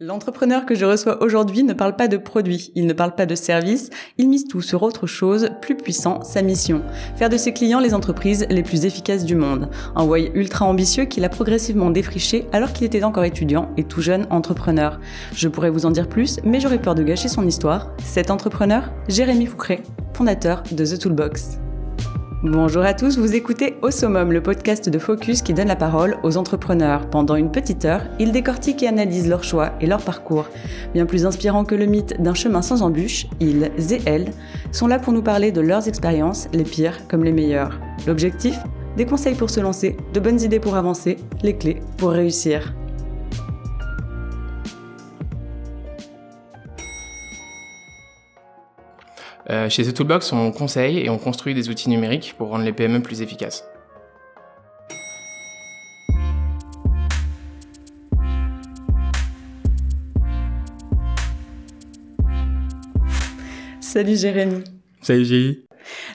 [0.00, 3.36] L'entrepreneur que je reçois aujourd'hui ne parle pas de produits, il ne parle pas de
[3.36, 6.82] services, il mise tout sur autre chose, plus puissant, sa mission.
[7.14, 9.70] Faire de ses clients les entreprises les plus efficaces du monde.
[9.94, 14.02] Un way ultra ambitieux qu'il a progressivement défriché alors qu'il était encore étudiant et tout
[14.02, 14.98] jeune entrepreneur.
[15.32, 17.92] Je pourrais vous en dire plus, mais j'aurais peur de gâcher son histoire.
[18.02, 19.80] Cet entrepreneur, Jérémy Foucré,
[20.12, 21.60] fondateur de The Toolbox.
[22.46, 26.18] Bonjour à tous, vous écoutez Au Summum, le podcast de Focus qui donne la parole
[26.24, 27.08] aux entrepreneurs.
[27.08, 30.44] Pendant une petite heure, ils décortiquent et analysent leurs choix et leur parcours.
[30.92, 34.30] Bien plus inspirant que le mythe d'un chemin sans embûches, ils et elles
[34.72, 37.80] sont là pour nous parler de leurs expériences, les pires comme les meilleures.
[38.06, 38.58] L'objectif?
[38.98, 42.74] Des conseils pour se lancer, de bonnes idées pour avancer, les clés pour réussir.
[49.50, 52.72] Euh, chez The Toolbox, on conseille et on construit des outils numériques pour rendre les
[52.72, 53.64] PME plus efficaces.
[63.80, 64.64] Salut Jérémy.
[65.02, 65.64] Salut Géry.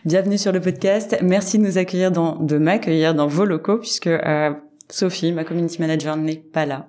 [0.03, 1.17] Bienvenue sur le podcast.
[1.22, 4.52] Merci de nous accueillir dans, de m'accueillir dans vos locaux puisque euh,
[4.89, 6.88] Sophie, ma community manager, n'est pas là.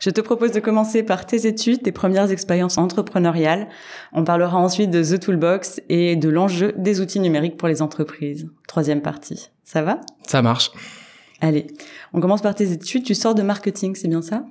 [0.00, 3.68] Je te propose de commencer par tes études, tes premières expériences entrepreneuriales.
[4.12, 8.48] On parlera ensuite de The Toolbox et de l'enjeu des outils numériques pour les entreprises.
[8.66, 9.50] Troisième partie.
[9.64, 10.00] Ça va?
[10.26, 10.72] Ça marche.
[11.40, 11.66] Allez,
[12.12, 13.04] on commence par tes études.
[13.04, 14.44] Tu sors de marketing, c'est bien ça?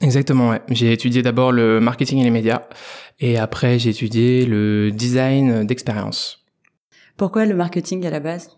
[0.00, 0.62] Exactement, ouais.
[0.70, 2.62] J'ai étudié d'abord le marketing et les médias
[3.20, 6.44] et après j'ai étudié le design d'expérience.
[7.16, 8.50] Pourquoi le marketing à la base?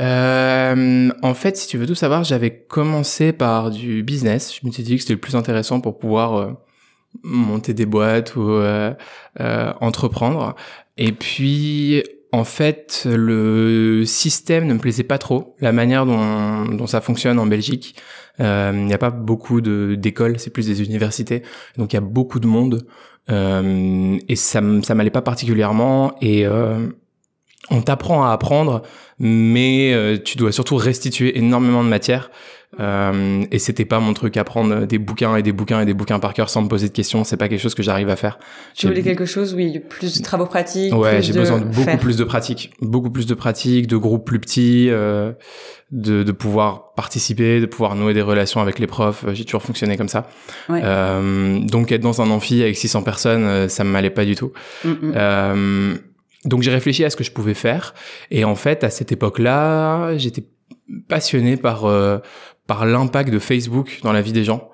[0.00, 4.54] Euh, en fait, si tu veux tout savoir, j'avais commencé par du business.
[4.60, 6.52] Je me suis dit que c'était le plus intéressant pour pouvoir euh,
[7.22, 8.94] monter des boîtes ou euh,
[9.40, 10.54] euh, entreprendre.
[10.96, 15.56] Et puis, en fait, le système ne me plaisait pas trop.
[15.60, 17.96] La manière dont, dont ça fonctionne en Belgique,
[18.40, 21.42] euh, il n'y a pas beaucoup d'écoles, c'est plus des universités.
[21.76, 22.86] Donc, il y a beaucoup de monde.
[23.28, 26.14] et ça, ça m'allait pas particulièrement.
[26.22, 26.46] Et
[27.70, 28.82] on t'apprend à apprendre,
[29.22, 32.30] mais euh, tu dois surtout restituer énormément de matière.
[32.80, 36.18] Euh, et c'était pas mon truc apprendre des bouquins et des bouquins et des bouquins
[36.18, 37.22] par cœur sans me poser de questions.
[37.22, 38.38] C'est pas quelque chose que j'arrive à faire.
[38.74, 40.94] Tu voulais quelque chose, oui, plus de travaux pratiques.
[40.94, 44.40] Ouais, j'ai besoin de beaucoup plus de pratiques, beaucoup plus de pratiques, de groupes plus
[44.40, 45.32] petits, euh,
[45.90, 49.26] de, de pouvoir participer, de pouvoir nouer des relations avec les profs.
[49.34, 50.26] J'ai toujours fonctionné comme ça.
[50.70, 50.80] Ouais.
[50.82, 54.34] Euh, donc être dans un amphi avec 600 personnes, euh, ça me m'allait pas du
[54.34, 54.52] tout.
[54.84, 55.98] Mm -hmm.
[56.44, 57.94] Donc j'ai réfléchi à ce que je pouvais faire
[58.30, 60.44] et en fait à cette époque-là, j'étais
[61.08, 62.18] passionné par euh,
[62.66, 64.70] par l'impact de Facebook dans la vie des gens.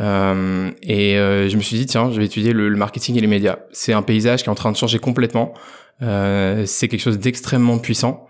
[0.00, 3.20] Euh, et euh, je me suis dit tiens, je vais étudier le, le marketing et
[3.20, 3.58] les médias.
[3.72, 5.54] C'est un paysage qui est en train de changer complètement.
[6.02, 8.26] Euh, c'est quelque chose d'extrêmement puissant.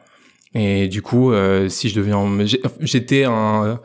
[0.54, 2.24] Et du coup, euh, si je deviens,
[2.80, 3.80] j'étais un,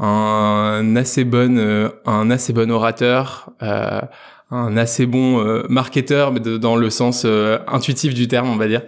[0.00, 3.50] un assez bon, un assez bon orateur
[4.50, 8.68] un assez bon euh, marketeur, mais dans le sens euh, intuitif du terme, on va
[8.68, 8.82] dire.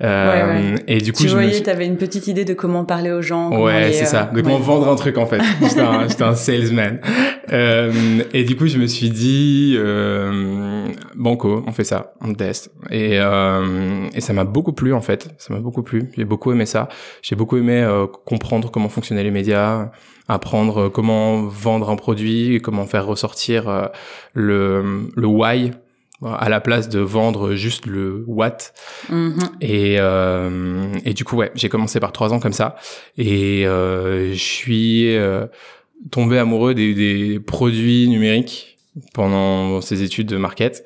[0.00, 3.10] Euh, Et du coup, tu je voyais, tu avais une petite idée de comment parler
[3.10, 3.50] aux gens.
[3.60, 5.40] Ouais, c'est ça, de comment vendre un truc en fait.
[5.62, 7.00] J'étais un, un, salesman.
[7.50, 9.76] et du coup, je me suis dit,
[11.16, 12.70] banco, on fait ça, on teste.
[12.90, 15.30] Et, et ça m'a beaucoup plu en fait.
[15.38, 16.10] Ça m'a beaucoup plu.
[16.16, 16.88] J'ai beaucoup aimé ça.
[17.22, 17.84] J'ai beaucoup aimé
[18.24, 19.90] comprendre comment fonctionnaient les médias
[20.28, 23.86] apprendre comment vendre un produit, comment faire ressortir euh,
[24.34, 25.72] le, le why
[26.24, 28.58] à la place de vendre juste le what.
[29.10, 29.50] Mm-hmm.
[29.60, 32.76] Et, euh, et du coup, ouais, j'ai commencé par trois ans comme ça.
[33.18, 35.46] Et euh, je suis euh,
[36.10, 38.78] tombé amoureux des, des, produits numériques
[39.14, 40.84] pendant ces études de market.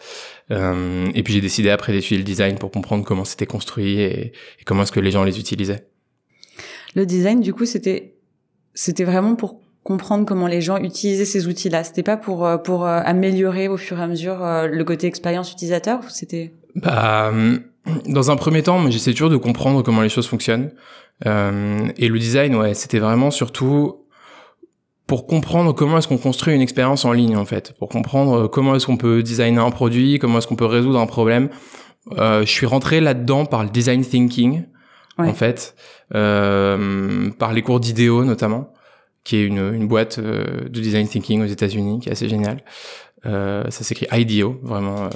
[0.50, 4.26] Euh, et puis j'ai décidé après d'étudier le design pour comprendre comment c'était construit et,
[4.26, 5.86] et comment est-ce que les gens les utilisaient.
[6.94, 8.15] Le design, du coup, c'était
[8.76, 11.82] c'était vraiment pour comprendre comment les gens utilisaient ces outils-là.
[11.82, 15.06] C'était pas pour euh, pour euh, améliorer au fur et à mesure euh, le côté
[15.06, 16.00] expérience utilisateur.
[16.10, 16.52] C'était.
[16.76, 17.32] Bah,
[18.06, 20.70] dans un premier temps, j'essaie toujours de comprendre comment les choses fonctionnent.
[21.24, 24.02] Et le design, ouais, c'était vraiment surtout
[25.06, 28.74] pour comprendre comment est-ce qu'on construit une expérience en ligne en fait, pour comprendre comment
[28.74, 31.48] est-ce qu'on peut designer un produit, comment est-ce qu'on peut résoudre un problème.
[32.10, 34.64] Je suis rentré là-dedans par le design thinking
[35.18, 35.28] ouais.
[35.28, 35.74] en fait,
[36.14, 38.72] euh, par les cours d'idéo notamment,
[39.24, 42.62] qui est une, une boîte euh, de design thinking aux États-Unis, qui est assez géniale.
[43.24, 45.04] Euh, ça s'écrit IDEO, vraiment.
[45.04, 45.08] Euh,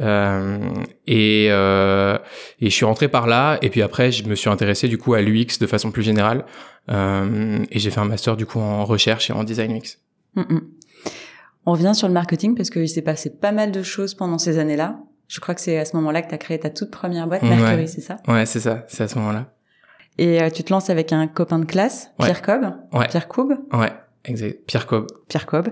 [0.00, 0.58] euh,
[1.06, 2.18] et, euh,
[2.58, 5.12] et je suis rentré par là et puis après je me suis intéressé du coup
[5.12, 6.46] à l'UX de façon plus générale
[6.90, 9.98] euh, et j'ai fait un master du coup en recherche et en design UX.
[10.36, 10.60] Mm -mm.
[11.66, 14.58] On revient sur le marketing parce qu'il s'est passé pas mal de choses pendant ces
[14.58, 14.98] années-là.
[15.30, 17.42] Je crois que c'est à ce moment-là que tu as créé ta toute première boîte,
[17.42, 17.86] Mercury, ouais.
[17.86, 18.16] c'est ça?
[18.26, 19.46] Ouais, c'est ça, c'est à ce moment-là.
[20.18, 22.42] Et euh, tu te lances avec un copain de classe, Pierre ouais.
[22.42, 23.06] Cobb ouais.
[23.08, 23.92] Pierre Coub Ouais.
[24.24, 24.58] exact.
[24.66, 25.06] Pierre Cobb.
[25.28, 25.68] Pierre Cobb.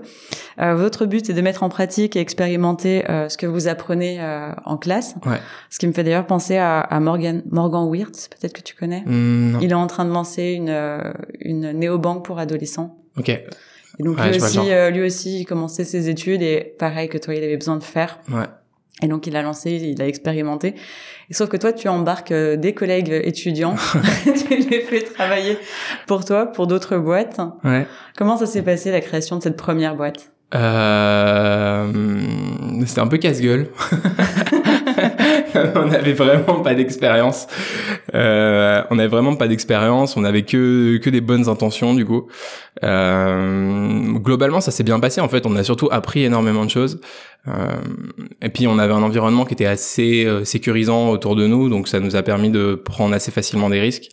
[0.61, 4.21] Euh, votre but est de mettre en pratique et expérimenter euh, ce que vous apprenez
[4.21, 5.15] euh, en classe.
[5.25, 5.37] Ouais.
[5.69, 9.03] Ce qui me fait d'ailleurs penser à, à Morgan Morgan Wirtz, peut-être que tu connais.
[9.05, 9.59] Non.
[9.61, 12.97] Il est en train de lancer une euh, une néobanque pour adolescents.
[13.17, 13.27] Ok.
[13.29, 13.43] Et
[14.03, 17.35] donc Ouais, lui aussi, euh, lui aussi, il commençait ses études et pareil que toi,
[17.35, 18.19] il avait besoin de faire.
[18.31, 18.45] Ouais.
[19.01, 20.75] Et donc il a lancé, il a expérimenté.
[21.29, 23.75] Et sauf que toi, tu embarques euh, des collègues étudiants,
[24.23, 25.57] tu les fais travailler
[26.07, 27.39] pour toi, pour d'autres boîtes.
[27.63, 27.87] Ouais.
[28.17, 30.31] Comment ça s'est passé la création de cette première boîte?
[30.55, 31.91] Euh,
[32.85, 33.67] c'était un peu casse-gueule.
[35.75, 37.47] on n'avait vraiment pas d'expérience.
[38.13, 40.17] Euh, on n'avait vraiment pas d'expérience.
[40.17, 42.27] On avait que que des bonnes intentions du coup.
[42.83, 45.21] Euh, globalement, ça s'est bien passé.
[45.21, 47.01] En fait, on a surtout appris énormément de choses.
[47.47, 47.71] Euh,
[48.41, 51.99] et puis, on avait un environnement qui était assez sécurisant autour de nous, donc ça
[51.99, 54.09] nous a permis de prendre assez facilement des risques.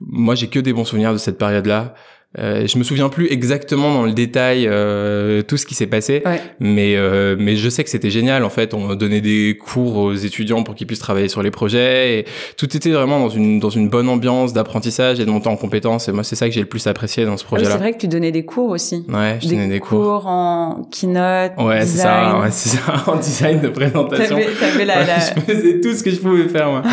[0.00, 1.94] Moi, j'ai que des bons souvenirs de cette période-là.
[2.36, 6.20] Euh, je me souviens plus exactement dans le détail euh, tout ce qui s'est passé,
[6.26, 6.42] Ouais.
[6.60, 8.44] mais euh, mais je sais que c'était génial.
[8.44, 12.18] En fait, on donnait des cours aux étudiants pour qu'ils puissent travailler sur les projets.
[12.18, 12.24] Et
[12.58, 16.08] tout était vraiment dans une dans une bonne ambiance d'apprentissage et de montée en compétences.
[16.08, 17.70] Et moi, c'est ça que j'ai le plus apprécié dans ce Ah oui, projet-là.
[17.70, 19.06] c'est vrai que tu donnais des cours aussi.
[19.08, 20.26] ouais, je donnais des cours.
[20.26, 22.30] en keynote, Ouais, c'est design.
[22.30, 22.38] ça.
[22.40, 22.82] Ouais, c'est ça.
[23.06, 24.36] En design de présentation.
[24.36, 25.18] T'avais, t'avais la, Ouais, la...
[25.18, 26.68] Je faisais tout ce que je pouvais faire.
[26.68, 26.82] Moi.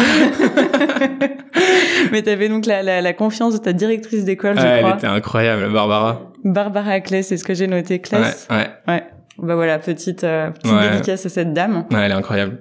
[2.11, 4.95] mais t'avais donc la, la, la confiance de ta directrice d'école, je elle crois.
[4.97, 6.31] était incroyable, Barbara.
[6.43, 7.95] Barbara Kless, c'est ce que j'ai noté.
[7.95, 8.47] Ouais, Kless.
[8.49, 9.03] ouais, Ouais.
[9.37, 10.91] Bah voilà, petite, euh, petite Ouais.
[10.91, 11.85] dédicace à cette dame.
[11.91, 12.59] ouais, elle est incroyable.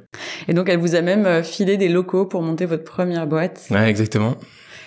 [0.48, 3.64] Et donc, elle vous a même euh, filé des locaux pour monter votre première boîte.
[3.70, 4.34] Ouais, exactement.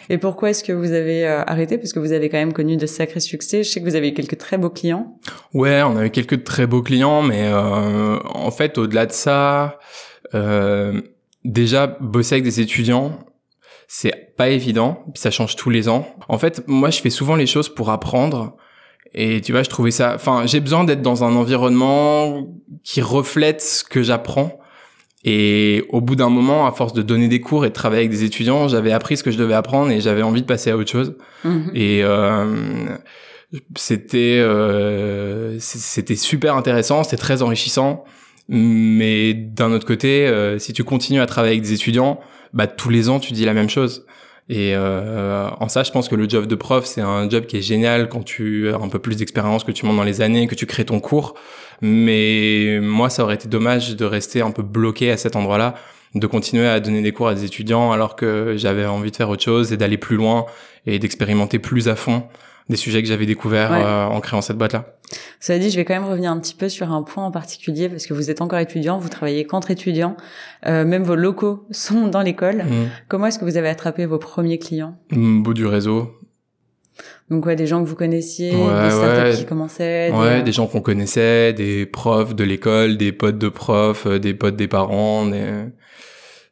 [0.10, 1.78] Et pourquoi est-ce que vous avez euh, arrêté?
[1.78, 3.64] Parce que vous avez quand même connu de sacrés succès.
[3.64, 5.18] Je sais que vous avez eu quelques très beaux clients.
[5.54, 9.80] Ouais, on avait quelques très beaux clients, mais euh, en fait, au-delà de ça,
[10.36, 11.00] euh,
[11.46, 13.18] déjà bosser avec des étudiants,
[13.88, 16.08] c'est pas évident, ça change tous les ans.
[16.28, 18.58] En fait, moi, je fais souvent les choses pour apprendre.
[19.14, 20.14] Et tu vois, je trouvais ça.
[20.16, 22.48] Enfin, j'ai besoin d'être dans un environnement
[22.84, 24.60] qui reflète ce que j'apprends.
[25.24, 28.12] Et au bout d'un moment, à force de donner des cours et de travailler avec
[28.12, 30.78] des étudiants, j'avais appris ce que je devais apprendre et j'avais envie de passer à
[30.78, 31.16] autre chose.
[31.44, 31.72] Mhm.
[31.74, 32.98] Et euh,
[33.76, 38.04] c'était euh, c'était super intéressant, c'était très enrichissant.
[38.50, 42.20] Mais d'un autre côté, euh, si tu continues à travailler avec des étudiants,
[42.54, 44.06] bah tous les ans tu dis la même chose.
[44.50, 47.58] Et euh, en ça, je pense que le job de prof, c'est un job qui
[47.58, 50.48] est génial quand tu as un peu plus d'expérience, que tu montes dans les années,
[50.48, 51.36] que tu crées ton cours.
[51.82, 55.76] Mais moi, ça aurait été dommage de rester un peu bloqué à cet endroit-là,
[56.16, 59.30] de continuer à donner des cours à des étudiants alors que j'avais envie de faire
[59.30, 60.46] autre chose et d'aller plus loin
[60.86, 62.24] et d'expérimenter plus à fond
[62.70, 63.82] des sujets que j'avais découverts Ouais.
[63.84, 64.98] euh, en créant cette boîte-là.
[65.40, 67.88] Cela dit, je vais quand même revenir un petit peu sur un point en particulier
[67.88, 70.18] parce que vous êtes encore étudiant, vous travaillez qu'entre étudiants,
[70.66, 72.58] euh, même vos locaux sont dans l'école.
[72.64, 72.90] Mmh.
[73.08, 74.98] Comment est-ce que vous avez attrapé vos premiers clients?
[75.12, 76.12] Mmh, bout du réseau.
[77.30, 79.36] Donc ouais, des gens que vous connaissiez, Ouais, des startups ouais.
[79.36, 80.12] qui commençaient.
[80.12, 80.44] Ouais, des...
[80.44, 84.56] des gens qu'on connaissait, des profs de l'école, des potes de profs, euh, des potes
[84.56, 85.26] des parents.
[85.28, 85.44] Des...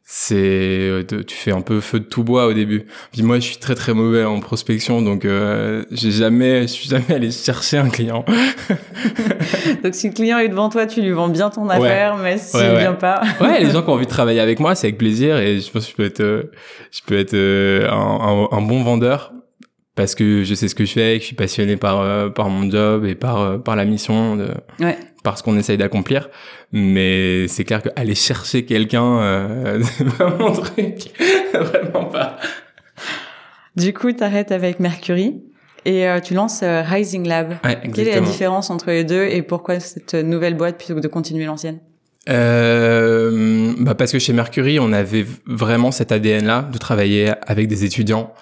[0.08, 2.86] C'est, euh, tu fais un peu feu de tout bois au début.
[3.12, 6.88] Puis moi, je suis très très mauvais en prospection, donc euh, j'ai jamais, je suis
[6.90, 8.24] jamais allé chercher un client.
[9.84, 12.60] Donc si le client est devant toi, tu lui vends bien ton affaire, mais s'il
[12.60, 12.80] Ouais, ouais.
[12.82, 15.38] vient pas, Ouais, les gens qui ont envie de travailler avec moi, c'est avec plaisir
[15.38, 16.52] et je pense que je peux être, euh,
[16.92, 19.32] je peux être euh, un, un- un bon vendeur
[19.96, 22.50] parce que je sais ce que je fais, que je suis passionné par euh, par
[22.50, 24.48] mon job et par euh, par la mission, de,
[24.80, 24.98] Ouais.
[25.24, 26.30] par ce qu'on essaye d'accomplir.
[26.72, 31.12] Mais c'est clair que aller chercher quelqu'un, euh, c'est pas mon truc,
[31.54, 32.38] vraiment pas.
[33.76, 35.42] du coup, t'arrêtes avec Mercury
[35.86, 37.56] et euh, tu lances Rising Lab.
[37.64, 41.00] Ouais, Quelle est la différence entre les deux et pourquoi cette nouvelle boîte plutôt que
[41.00, 41.80] de continuer l'ancienne?
[42.28, 47.86] Euh, bah parce que chez Mercury, on avait vraiment cet ADN-là de travailler avec des
[47.86, 48.34] étudiants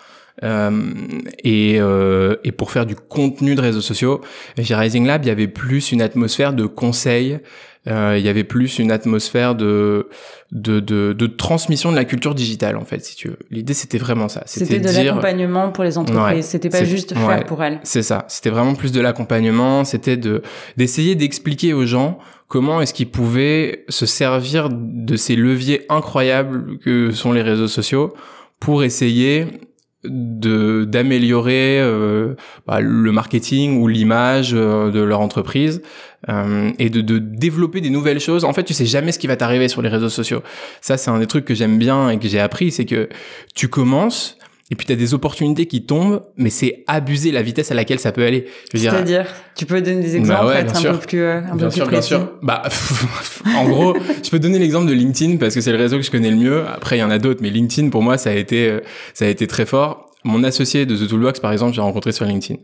[0.41, 4.21] et, euh, et pour faire du contenu de réseaux sociaux.
[4.61, 7.39] Chez Rising Lab, il y avait plus une atmosphère de conseil,
[7.87, 10.07] euh, il y avait plus une atmosphère de,
[10.51, 13.37] de, de, de transmission de la culture digitale, en fait, si tu veux.
[13.51, 14.43] L'idée, c'était vraiment ça.
[14.45, 16.35] C'était de dire- l'accompagnement pour les entreprises.
[16.35, 17.43] Ouais, C'était pas juste faire ouais.
[17.43, 17.79] pour elles.
[17.83, 18.25] C'est ça.
[18.29, 19.83] C'était vraiment plus de l'accompagnement.
[19.83, 20.41] C'était de
[20.77, 27.11] d'essayer d'expliquer aux gens comment est-ce qu'ils pouvaient se servir de ces leviers incroyables que
[27.11, 28.13] sont les réseaux sociaux
[28.61, 29.47] pour essayer
[30.03, 32.35] de d'améliorer euh,
[32.67, 35.81] bah, le marketing ou l'image euh, de leur entreprise
[36.29, 38.43] euh, et de, de développer des nouvelles choses.
[38.43, 40.41] En fait, tu sais jamais ce qui va t'arriver sur les réseaux sociaux.
[40.81, 43.09] Ça, c'est un des trucs que j'aime bien et que j'ai appris, c'est que
[43.55, 44.37] tu commences
[44.73, 47.99] et puis tu as des opportunités qui tombent, mais c'est abuser la vitesse à laquelle
[47.99, 48.47] ça peut aller.
[48.73, 50.99] C'est-à-dire, tu peux donner des exemples, Bah ouais, être bien un sûr.
[50.99, 52.07] peu plus, euh, un peu Bien plus sûr, bien précis.
[52.09, 52.31] sûr.
[52.41, 52.63] Bah,
[53.55, 56.09] en gros, je peux donner l'exemple de LinkedIn parce que c'est le réseau que je
[56.09, 56.65] connais le mieux.
[56.67, 58.79] Après, il y en a d'autres, mais LinkedIn pour moi, ça a été, euh,
[59.13, 60.09] ça a été très fort.
[60.25, 62.59] mon associé de The Toolbox, par exemple, j'ai rencontré sur LinkedIn.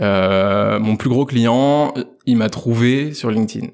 [0.00, 1.92] Euh, mon plus gros client,
[2.24, 3.66] il m'a trouvé sur LinkedIn.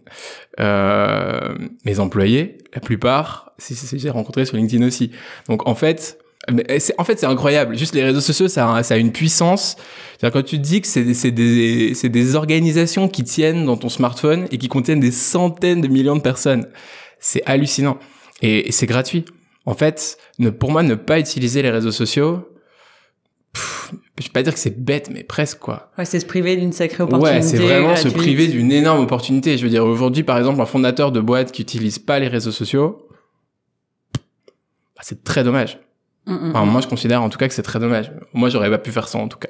[0.58, 3.52] Euh, mes employés, la plupart,
[3.94, 5.12] j'ai rencontré sur LinkedIn aussi.
[5.48, 7.76] Donc en fait, en fait, c'est incroyable.
[7.76, 9.76] Juste les réseaux sociaux, ça a, ça a une puissance.
[10.20, 14.46] Quand tu te dis que c'est des, des, des organisations qui tiennent dans ton smartphone
[14.50, 16.66] et qui contiennent des centaines de millions de personnes,
[17.18, 17.98] c'est hallucinant.
[18.42, 19.24] Et, c'est gratuit.
[19.64, 22.48] En fait, ne, pour moi, ne pas utiliser les réseaux sociaux,
[24.18, 25.90] je vais pas dire que c'est bête, mais presque quoi.
[25.98, 27.36] Ouais, c'est se priver d'une sacrée opportunité.
[27.36, 29.58] Ouais, c'est vraiment se priver d'une énorme opportunité.
[29.58, 32.52] Je veux dire, aujourd'hui, par exemple, un fondateur de boîte qui utilise pas les réseaux
[32.52, 33.08] sociaux,
[34.14, 35.78] bah, c'est très dommage.
[36.26, 36.70] Mm, mm, enfin, mm.
[36.70, 38.12] moi, je considère en tout cas que c'est très dommage.
[38.34, 39.48] Moi, j'aurais pas pu faire ça en tout cas.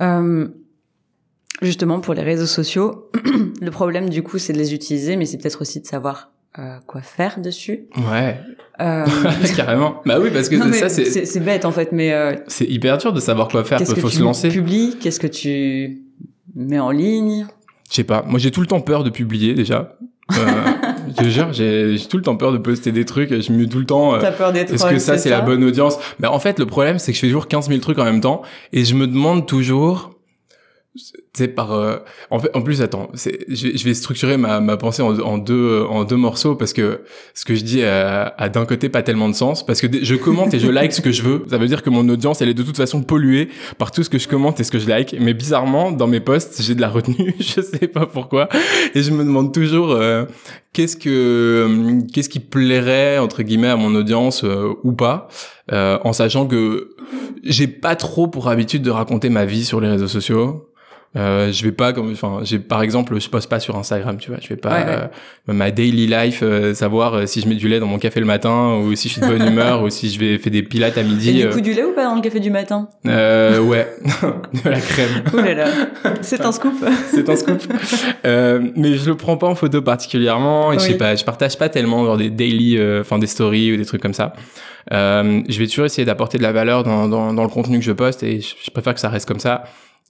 [0.00, 0.48] Euh,
[1.60, 3.10] justement, pour les réseaux sociaux,
[3.60, 6.78] le problème du coup, c'est de les utiliser, mais c'est peut-être aussi de savoir euh,
[6.86, 7.86] quoi faire dessus.
[8.10, 8.38] Ouais.
[8.80, 9.06] Euh...
[9.56, 10.02] Carrément.
[10.04, 11.26] Bah oui, parce que ça, c'est...
[11.26, 12.12] C'est bête en fait, mais...
[12.12, 12.34] Euh...
[12.48, 14.48] C'est hyper dur de savoir quoi faire, il faut se lancer.
[14.48, 16.02] Qu'est-ce que tu publies Qu'est-ce que tu
[16.54, 17.46] mets en ligne?
[17.90, 18.22] Je sais pas.
[18.26, 19.96] Moi, j'ai tout le temps peur de publier déjà.
[21.08, 23.30] Je te jure, j'ai tout le temps peur de poster des trucs.
[23.30, 24.14] Je me mets tout le temps.
[24.14, 24.72] Euh, T'as peur d'être.
[24.72, 25.98] Est-ce que ça, c'est la bonne audience?
[26.20, 28.20] Mais en fait, le problème, c'est que je fais toujours 15 000 trucs en même
[28.20, 28.42] temps,
[28.72, 30.11] et je me demande toujours
[31.32, 31.96] c'est par euh,
[32.30, 36.04] en fait en plus attends c'est je, vais structurer ma, ma pensée en, deux en
[36.04, 37.00] deux morceaux parce que
[37.32, 40.14] ce que je dis a, a d'un côté pas tellement de sens parce que je
[40.14, 41.44] commente et je like ce que je veux.
[41.48, 44.10] Ça veut dire que mon audience elle est de toute façon polluée par tout ce
[44.10, 45.16] que je commente et ce que je like.
[45.18, 48.50] Mais bizarrement dans mes posts j'ai de la retenue je sais pas pourquoi.
[48.94, 50.26] Et je me demande toujours euh,
[50.74, 54.44] qu'est-ce que euh, qu'est-ce qui plairait entre guillemets à mon audience
[54.82, 55.28] ou pas
[55.70, 56.90] en sachant que
[57.44, 60.68] j'ai pas trop pour habitude de raconter ma vie sur les réseaux sociaux
[61.14, 64.30] euh, je vais pas comme enfin j'ai par exemple je poste pas sur Instagram tu
[64.30, 64.40] vois.
[64.40, 65.06] Je vais pas euh,
[65.46, 68.24] ma daily life euh, savoir euh, si je mets du lait dans mon café le
[68.24, 70.96] matin ou si je suis de bonne humeur ou si je vais faire des pilates
[70.96, 72.88] à midi et du coup du lait ou pas dans le café du matin?
[73.06, 73.88] Euh, ouais.
[74.64, 75.22] De la crème.
[75.34, 75.66] Ouh là là.
[76.22, 76.82] C'est un scoop.
[77.10, 77.60] C'est un scoop.
[78.24, 81.68] Mais je le prends pas en photo particulièrement et je sais pas je partage pas
[81.68, 84.32] tellement genre des daily enfin des stories ou des trucs comme ça.
[84.90, 87.92] Je vais toujours essayer d'apporter de la valeur dans, dans, dans le contenu que je
[87.92, 89.64] poste et je préfère que ça reste comme ça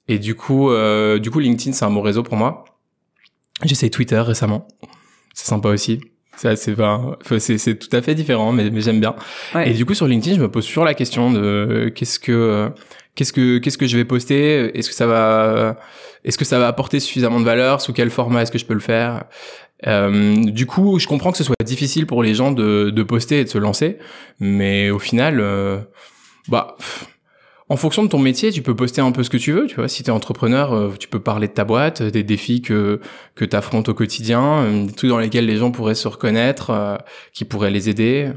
[0.09, 2.65] et du coup, euh, du coup, LinkedIn, c'est un bon réseau pour moi.
[3.65, 4.67] J'essaie Twitter récemment.
[5.35, 6.01] C'est sympa aussi.
[6.37, 9.15] C'est c'est c'est tout à fait différent, mais, mais j'aime bien.
[9.65, 12.71] Et du coup, sur LinkedIn, je me pose toujours la question de qu'est-ce que
[13.15, 14.77] qu'est-ce que qu'est-ce que je vais poster?
[14.77, 15.79] Est-ce que ça va
[16.25, 17.81] est-ce que ça va apporter suffisamment de valeur?
[17.81, 19.25] Sous quel format est-ce que je peux le faire?
[19.87, 23.41] Euh, Du coup, je comprends que ce soit difficile pour les gens de de poster
[23.41, 23.99] et de se lancer,
[24.41, 25.81] mais au final, euh,
[26.49, 26.77] bah
[27.73, 29.67] en fonction de ton métier, tu peux poster un peu ce que tu veux.
[29.67, 32.61] Tu vois, si tu es entrepreneur, euh, tu peux parler de ta boîte, des défis
[32.61, 33.01] que
[33.35, 36.69] que tu affrontes au quotidien, euh, des trucs dans lesquels les gens pourraient se reconnaître,
[36.69, 36.97] euh,
[37.33, 38.31] qui pourraient les aider,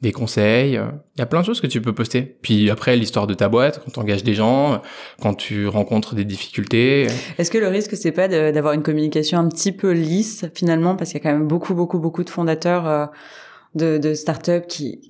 [0.00, 0.80] des conseils.
[1.16, 2.22] Il y a plein de choses que tu peux poster.
[2.40, 4.80] Puis après, l'histoire de ta boîte, quand tu engages des gens,
[5.20, 7.06] quand tu rencontres des difficultés.
[7.36, 11.10] Est-ce que le risque, c'est pas d'avoir une communication un petit peu lisse finalement, parce
[11.10, 13.10] qu'il y a quand même beaucoup, beaucoup, beaucoup de fondateurs
[13.74, 15.00] de, de start-up qui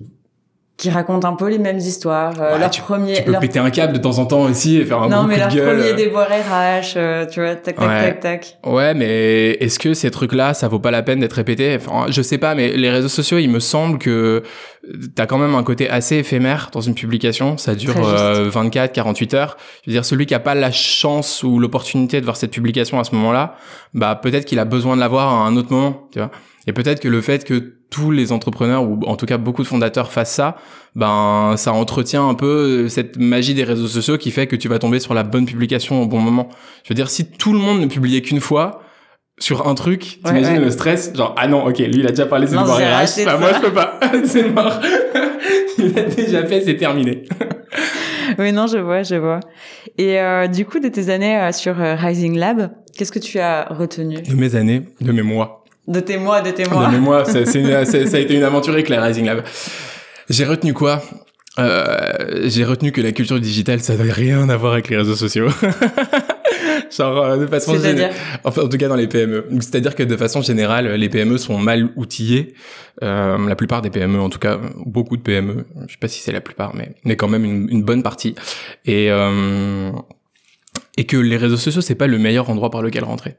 [0.81, 2.33] qui racontent un peu les mêmes histoires.
[2.41, 4.85] Euh, leur tu, premier, tu peux péter un câble de temps en temps aussi et
[4.85, 8.57] faire un non, mais leur premier déboire RH, euh, tu vois, tac, tac, tac, tac.
[8.65, 12.23] Ouais, mais est-ce que ces trucs-là, ça vaut pas la peine d'être répété enfin, Je
[12.23, 14.41] sais pas, mais les réseaux sociaux, il me semble que
[15.15, 17.57] t'as quand même un côté assez éphémère dans une publication.
[17.57, 19.57] Ça dure 24, euh, 48 heures.
[19.83, 22.99] Je veux dire, celui qui a pas la chance ou l'opportunité de voir cette publication
[22.99, 23.55] à ce moment-là,
[23.93, 26.31] bah peut-être qu'il a besoin de la voir à un autre moment, tu vois.
[26.67, 29.67] Et peut-être que le fait que tous les entrepreneurs ou en tout cas beaucoup de
[29.67, 30.57] fondateurs fassent ça,
[30.95, 34.79] ben ça entretient un peu cette magie des réseaux sociaux qui fait que tu vas
[34.79, 36.49] tomber sur la bonne publication au bon moment.
[36.83, 38.81] Je veux dire, si tout le monde ne publiait qu'une fois
[39.41, 42.47] sur un truc, t'imagines le stress, genre ah non, ok, lui il a déjà parlé,
[42.47, 44.79] c'est le RH, bah, moi je peux pas, c'est mort,
[45.77, 47.23] il a déjà fait, c'est terminé.
[48.37, 49.39] oui, non, je vois, je vois.
[49.97, 53.39] Et euh, du coup, de tes années euh, sur euh, Rising Lab, qu'est-ce que tu
[53.39, 54.21] as retenu?
[54.21, 55.65] De mes années, de mes mois.
[55.87, 56.85] De tes mois, de tes mois.
[56.87, 59.43] De mes mois, ça, ça a été une aventure éclair, Rising Lab.
[60.29, 61.01] J'ai retenu quoi?
[61.59, 65.15] Euh, J'ai retenu que la culture digitale, ça n'avait rien à voir avec les réseaux
[65.15, 65.47] sociaux.
[66.95, 69.45] Genre euh, de façon générale, enfin, en tout cas dans les PME.
[69.59, 72.53] C'est-à-dire que de façon générale, les PME sont mal outillées.
[73.03, 75.65] Euh, la plupart des PME, en tout cas, beaucoup de PME.
[75.87, 78.35] Je sais pas si c'est la plupart, mais mais quand même une, une bonne partie.
[78.85, 79.91] Et euh,
[80.97, 83.35] et que les réseaux sociaux, c'est pas le meilleur endroit par lequel rentrer.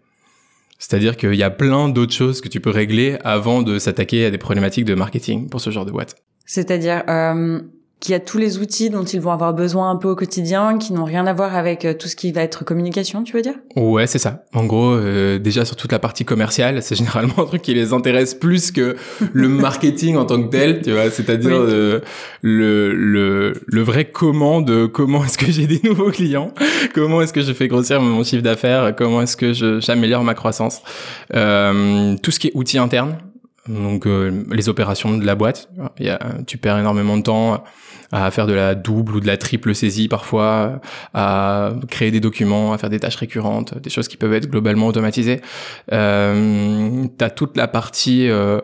[0.78, 4.30] C'est-à-dire qu'il y a plein d'autres choses que tu peux régler avant de s'attaquer à
[4.30, 6.16] des problématiques de marketing pour ce genre de boîte.
[6.44, 7.60] C'est-à-dire, euh,
[8.02, 10.92] qui a tous les outils dont ils vont avoir besoin un peu au quotidien, qui
[10.92, 13.54] n'ont rien à voir avec euh, tout ce qui va être communication, tu veux dire?
[13.76, 14.44] Ouais, c'est ça.
[14.52, 17.92] En gros, euh, déjà sur toute la partie commerciale, c'est généralement un truc qui les
[17.92, 18.96] intéresse plus que
[19.32, 21.10] le marketing en tant que tel, tu vois.
[21.10, 22.00] C'est-à-dire euh,
[22.42, 26.52] le, le le vrai comment de comment est-ce que j'ai des nouveaux clients,
[26.94, 30.82] comment est-ce que je fais grossir mon chiffre d'affaires, comment est-ce que j'améliore ma croissance,
[31.30, 33.16] tout ce qui est outils internes
[33.68, 34.08] donc
[34.50, 35.70] les opérations de la boîte.
[36.00, 36.18] Il y a,
[36.48, 37.62] tu perds énormément de temps
[38.12, 40.80] à faire de la double ou de la triple saisie parfois,
[41.14, 44.86] à créer des documents, à faire des tâches récurrentes, des choses qui peuvent être globalement
[44.86, 45.40] automatisées.
[45.92, 48.28] Euh, tu as toute la partie...
[48.28, 48.60] Euh,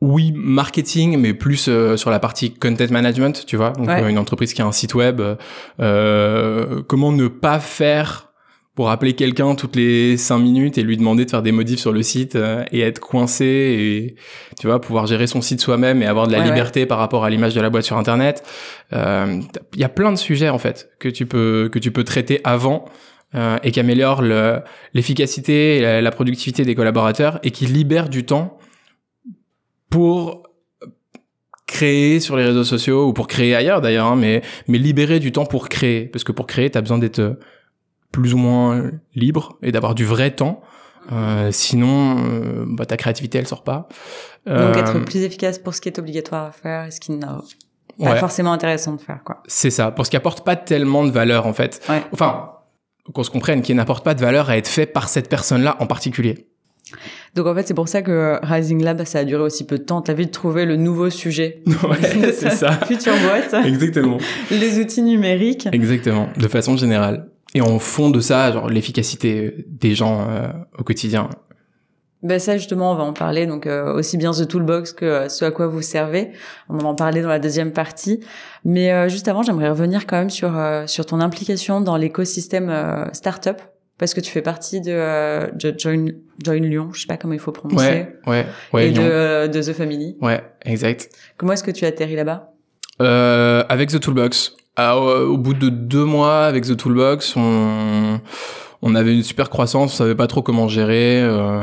[0.00, 3.70] oui, marketing, mais plus euh, sur la partie content management, tu vois.
[3.70, 5.22] Donc une entreprise qui a un site web,
[5.78, 8.31] euh, comment ne pas faire
[8.74, 11.92] pour appeler quelqu'un toutes les cinq minutes et lui demander de faire des modifs sur
[11.92, 14.16] le site euh, et être coincé et
[14.58, 17.30] tu vois pouvoir gérer son site soi-même et avoir de la liberté par rapport à
[17.30, 18.42] l'image de la boîte sur internet.
[18.90, 19.40] Il euh,
[19.76, 22.86] y a plein de sujets en fait que tu peux que tu peux traiter avant
[23.34, 28.58] euh, et qui améliorent l'efficacité et la, productivité des collaborateurs et qui libèrent du temps
[29.90, 30.44] pour
[31.66, 35.30] créer sur les réseaux sociaux ou pour créer ailleurs d'ailleurs hein, mais mais libérer du
[35.30, 36.06] temps pour créer.
[36.06, 37.36] Parce que pour créer tu as besoin d'être
[38.12, 40.62] plus ou moins libre et d'avoir du vrai temps.
[41.10, 43.88] Euh, sinon, euh, bah, ta créativité, elle sort pas.
[44.46, 47.12] Donc être euh, plus efficace pour ce qui est obligatoire à faire et ce qui
[47.12, 47.26] n'est
[47.98, 49.20] pas forcément intéressant de faire.
[49.24, 49.42] quoi.
[49.46, 51.88] C'est ça, pour ce qui apporte pas tellement de valeur en fait.
[52.12, 52.52] Enfin,
[53.12, 55.86] qu'on se comprenne, qui n'apporte pas de valeur à être fait par cette personne-là en
[55.86, 56.46] particulier.
[57.34, 59.84] Donc en fait, c'est pour ça que Rising Lab, ça a duré aussi peu de
[59.84, 60.02] temps.
[60.02, 61.62] T'as vu de trouver le nouveau sujet.
[61.88, 62.72] Ouais, c'est ça.
[62.86, 63.64] Future boîte.
[63.64, 64.18] Exactement.
[64.50, 65.68] Les outils numériques.
[65.72, 66.28] Exactement.
[66.36, 71.28] De façon générale et en fond de ça, genre l'efficacité des gens euh, au quotidien.
[72.22, 73.46] Ben ça justement, on va en parler.
[73.46, 76.30] Donc euh, aussi bien The Toolbox que euh, ce à quoi vous servez.
[76.68, 78.20] On va en parler dans la deuxième partie.
[78.64, 80.52] Mais juste avant, j'aimerais revenir quand même sur
[80.86, 83.56] sur ton implication dans l'écosystème startup
[83.98, 87.40] parce que tu fais partie de, de Join, Join Lyon, je sais pas comment il
[87.40, 87.84] faut prononcer.
[87.84, 88.88] Ouais, ouais, ouais.
[88.88, 90.16] Et de, de The Family.
[90.20, 91.10] Ouais, exact.
[91.36, 92.52] Comment est-ce que tu as atterri là-bas?
[93.00, 94.56] Euh, Avec The Toolbox.
[94.76, 98.20] Alors, ah, au bout de deux mois avec The Toolbox, on,
[98.80, 101.20] on avait une super croissance, on savait pas trop comment gérer.
[101.22, 101.62] Euh,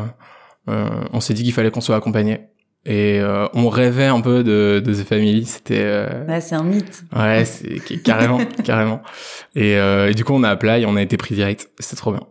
[0.70, 2.42] euh, on s'est dit qu'il fallait qu'on soit accompagné.
[2.86, 5.46] Et euh, on rêvait un peu de, de The Family.
[5.46, 5.82] C'était.
[5.82, 7.04] Euh, ouais, c'est un mythe.
[7.16, 9.02] Ouais, c'est carrément, carrément.
[9.56, 11.70] Et, et, du coup, on a appelé et on a été pris direct.
[11.80, 12.26] C'était trop bien.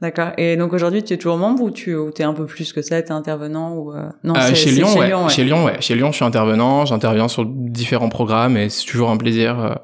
[0.00, 0.30] D'accord.
[0.38, 3.02] Et donc aujourd'hui, tu es toujours membre ou tu es un peu plus que ça,
[3.02, 4.08] tu es intervenant ou euh...
[4.24, 5.06] non euh, chez, Lyon, chez, ouais.
[5.08, 5.30] Lyon, ouais.
[5.30, 5.76] chez Lyon, ouais.
[5.80, 9.60] Chez Lyon, je suis intervenant, j'interviens sur différents programmes et c'est toujours un plaisir.
[9.60, 9.74] Euh,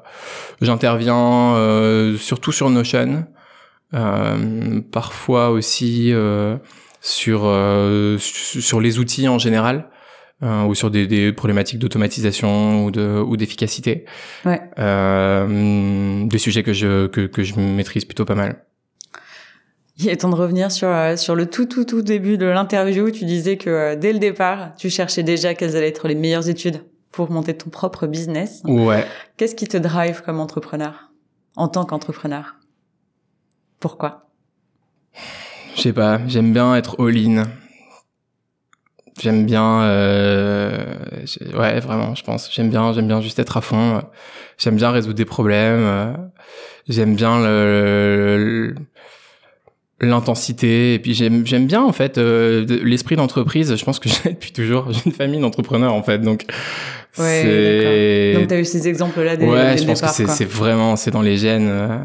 [0.61, 3.25] j'interviens euh, surtout sur Notion,
[3.93, 6.11] euh, parfois aussi
[6.99, 7.41] sur
[8.19, 9.89] sur les outils en général.
[10.41, 14.05] ou sur des, des problématiques d'automatisation ou de ou d'efficacité,
[14.45, 14.61] ouais.
[14.77, 18.66] des sujets que je que, que je maîtrise plutôt pas mal.
[19.99, 23.09] Il est temps de revenir sur euh, sur le tout tout tout début de l'interview.
[23.09, 26.49] Tu disais que euh, dès le départ, tu cherchais déjà quelles allaient être les meilleures
[26.49, 28.61] études pour monter ton propre business.
[28.65, 29.05] Ouais.
[29.37, 31.11] Qu'est-ce qui te drive comme entrepreneur,
[31.55, 32.57] en tant qu'entrepreneur?
[33.79, 34.29] Pourquoi?
[35.75, 36.19] Je sais pas.
[36.27, 37.43] J'aime bien être all-in.
[39.19, 40.95] J'aime bien, euh,
[41.55, 42.53] ouais, vraiment, je pense.
[42.53, 44.03] J'aime bien, j'aime bien juste être à fond.
[44.59, 46.29] J'aime bien résoudre des problèmes.
[46.87, 48.75] J'aime bien le
[49.99, 50.93] l'intensité.
[50.93, 53.75] Et puis j'aime j'aime bien en fait euh, l'esprit d'entreprise.
[53.75, 56.19] Je pense que j'ai depuis toujours j'ai une famille d'entrepreneurs en fait.
[56.19, 56.45] Donc
[57.17, 60.95] ouais, donc t'as eu ces exemples là dès, ouais je pense que c'est c'est vraiment
[60.95, 61.97] c'est dans les gènes euh,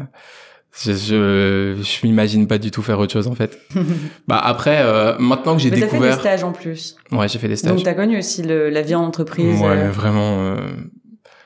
[0.81, 3.59] je je, je m'imagine pas du tout faire autre chose en fait.
[4.27, 6.95] Bah après euh, maintenant que j'ai découvert t'as fait des stages en plus.
[7.11, 7.75] Ouais j'ai fait des stages.
[7.75, 10.55] donc t'as connu aussi le, la vie en entreprise ouais mais vraiment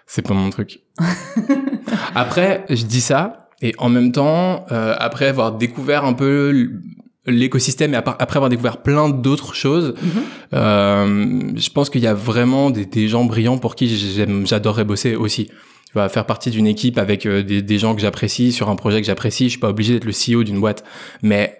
[0.06, 0.80] c'est pas mon truc.
[2.16, 6.70] Après je dis ça et en même temps, euh, après avoir découvert un peu
[7.26, 10.12] l'écosystème et après avoir découvert plein d'autres choses, mhm.
[10.54, 13.88] euh, je pense qu'il y a vraiment des, des, gens brillants pour qui
[14.46, 15.48] j'adorerais bosser aussi.
[15.48, 18.76] Tu vas faire partie d'une équipe avec euh, des, des, gens que j'apprécie sur un
[18.76, 19.46] projet que j'apprécie.
[19.46, 20.84] Je suis pas obligé d'être le CEO d'une boîte,
[21.24, 21.58] mais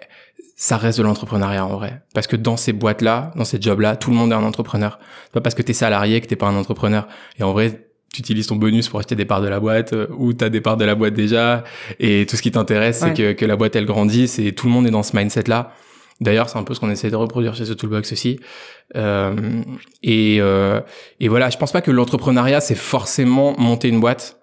[0.54, 2.02] ça reste de l'entrepreneuriat en vrai.
[2.14, 4.98] Parce que dans ces boîtes-là, dans ces jobs-là, tout le monde est un entrepreneur.
[5.24, 7.08] C'est pas parce que t'es salarié que t'es pas un entrepreneur.
[7.38, 10.06] Et en vrai, tu utilises ton bonus pour acheter des parts de la boîte euh,
[10.16, 11.64] ou tu as des parts de la boîte déjà
[12.00, 14.72] et tout ce qui t'intéresse c'est que, que la boîte elle grandisse et tout le
[14.72, 15.72] monde est dans ce mindset là
[16.20, 18.40] d'ailleurs c'est un peu ce qu'on essaie de reproduire chez ce toolbox aussi
[18.96, 19.62] euh,
[20.02, 20.80] et, euh,
[21.20, 24.40] et voilà je pense pas que l'entrepreneuriat c'est forcément monter une boîte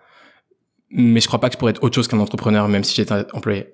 [0.92, 3.14] mais je crois pas que je pourrais être autre chose qu'un entrepreneur même si j'étais
[3.34, 3.68] employé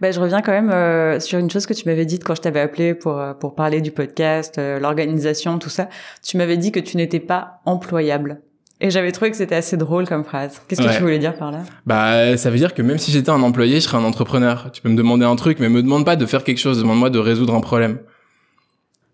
[0.00, 2.42] ben, je reviens quand même euh, sur une chose que tu m'avais dite quand je
[2.42, 5.88] t'avais appelé pour euh, pour parler du podcast, l'organisation, tout ça.
[6.20, 8.42] Tu m'avais dit que tu n'étais pas employable.
[8.80, 10.60] Et j'avais trouvé que c'était assez drôle comme phrase.
[10.68, 11.60] Qu'est-ce que tu voulais dire par là?
[11.86, 14.70] Bah, ça veut dire que même si j'étais un employé, je serais un entrepreneur.
[14.72, 16.78] Tu peux me demander un truc, mais me demande pas de faire quelque chose.
[16.80, 17.98] Demande-moi de résoudre un problème.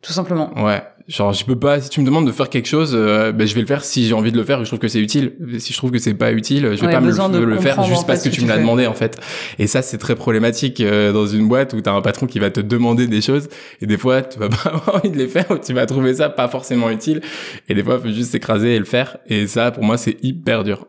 [0.03, 0.51] Tout simplement.
[0.65, 0.83] Ouais.
[1.09, 3.55] Genre, je peux pas, si tu me demandes de faire quelque chose, euh, ben, je
[3.55, 5.35] vais le faire si j'ai envie de le faire et je trouve que c'est utile.
[5.59, 7.09] Si je trouve que c'est pas utile, je vais pas me
[7.45, 9.19] le, faire juste parce que tu me l'as demandé, en fait.
[9.59, 12.51] Et ça, c'est très problématique euh, dans une boîte où t'as un patron qui va
[12.51, 13.49] te demander des choses
[13.81, 16.15] et des fois, tu vas pas avoir envie de les faire ou tu vas trouver
[16.15, 17.21] ça pas forcément utile.
[17.69, 19.19] Et des fois, il faut juste s'écraser et le faire.
[19.27, 20.87] Et ça, pour moi, c'est hyper dur.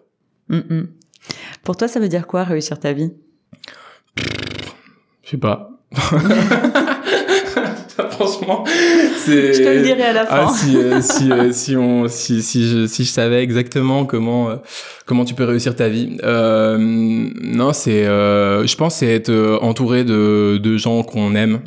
[0.49, 0.87] Mm, mm.
[1.63, 3.11] Pour toi, ça veut dire quoi réussir ta vie?
[5.23, 5.71] Je sais pas.
[8.11, 8.63] franchement,
[9.17, 9.53] c'est.
[9.53, 10.53] Je te le dirai à la ah, fin.
[10.53, 14.55] si, euh, si, euh, si, on, si, si, je, si je savais exactement comment, euh,
[15.05, 16.17] comment tu peux réussir ta vie.
[16.21, 21.61] non, c'est, je pense, c'est être entouré de, de gens qu'on aime.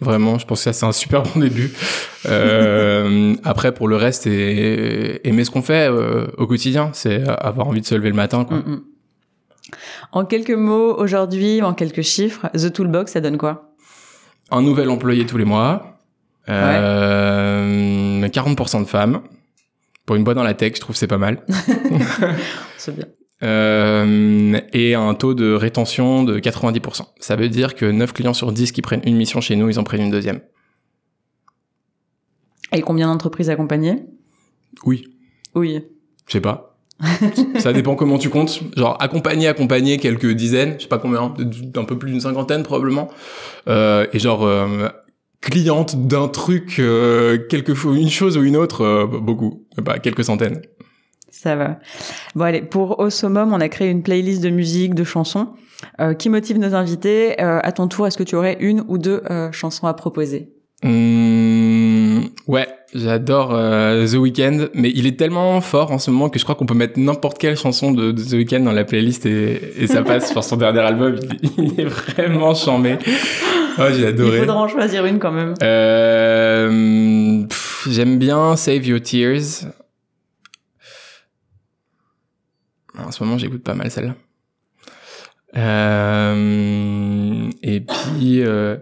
[0.00, 1.72] Vraiment, je pense que ça c'est un super bon début.
[3.44, 5.88] après, pour le reste, c'est aimer ce qu'on fait
[6.36, 8.44] au quotidien, c'est avoir envie de se lever le matin.
[8.44, 8.58] Quoi.
[8.58, 8.82] Mm, mm.
[10.12, 13.72] En quelques mots, aujourd'hui, en quelques chiffres, The Toolbox, ça donne quoi?
[14.50, 15.98] Un nouvel employé tous les mois,
[16.48, 19.22] euh, 40% de femmes.
[20.04, 21.44] Pour une boîte dans la tech, je trouve c'est pas mal.
[22.76, 23.06] c'est bien.
[23.42, 27.02] Euh, et un taux de rétention de 90%.
[27.18, 29.78] Ça veut dire que 9 clients sur 10 qui prennent une mission chez nous, ils
[29.78, 30.40] en prennent une deuxième.
[32.72, 34.04] Et combien d'entreprises accompagnées?
[34.84, 35.08] Oui.
[35.54, 35.84] Oui.
[36.26, 36.75] Je sais pas.
[37.58, 38.60] ça dépend comment tu comptes.
[38.76, 43.08] Genre accompagner, accompagner quelques dizaines, je sais pas combien, un peu plus d'une cinquantaine probablement.
[43.68, 44.88] Euh, et genre euh,
[45.46, 50.60] cliente d'un truc, euh, quelque une chose ou une autre, euh, beaucoup, bah, quelques centaines.
[51.30, 51.78] Ça va.
[52.34, 55.50] Bon allez, pour Au Summum, on a créé une playlist de musique, de chansons
[56.00, 57.38] euh, qui motive nos invités?
[57.38, 60.52] à ton tour, est-ce que tu aurais une ou deux chansons à proposer?
[60.82, 66.38] Mmh, ouais, j'adore euh, The Weeknd, mais il est tellement fort en ce moment que
[66.38, 69.82] je crois qu'on peut mettre n'importe quelle chanson de, The Weeknd dans la playlist et,
[69.82, 70.30] et ça passe.
[70.30, 71.16] sur son dernier album,
[71.58, 72.98] il, est vraiment charmé.
[73.78, 74.38] Oh, j'ai adoré.
[74.38, 75.54] Il faudra en choisir une quand même.
[75.62, 77.46] Euh,
[77.88, 79.70] J'aime bien Save Your Tears.
[82.98, 84.14] En ce moment, j'écoute pas mal celle-là.
[85.56, 88.76] Euh, et puis, euh,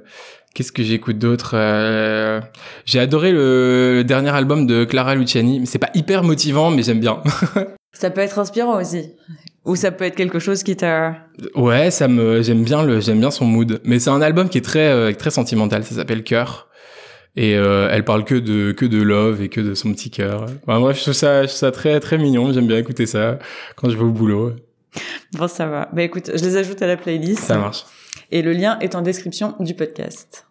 [0.55, 2.41] Qu'est-ce que j'écoute d'autre euh...
[2.85, 5.67] J'ai adoré le, dernier album de Clara Luciani.
[5.67, 7.21] C'est pas hyper motivant, mais j'aime bien.
[7.93, 9.11] ça peut être inspirant aussi.
[9.65, 11.17] Ou ça peut être quelque chose qui t'a.
[11.57, 13.81] Ouais, ça me, j'aime bien le, j'aime bien son mood.
[13.83, 15.83] Mais c'est un album qui est très, euh, très sentimental.
[15.83, 16.69] Ça s'appelle Cœur.
[17.35, 20.47] Et euh, elle parle que de, que de love et que de son petit cœur.
[20.69, 22.53] Enfin, bref, je trouve ça, je trouve ça très, très mignon.
[22.53, 23.41] J'aime bien écouter ça
[23.75, 24.53] quand je vais au boulot.
[25.33, 25.89] Bon, ça va.
[25.93, 27.41] Bah écoute, je les ajoute à la playlist.
[27.41, 27.87] Ça marche
[28.31, 30.47] et le lien est en description du podcast.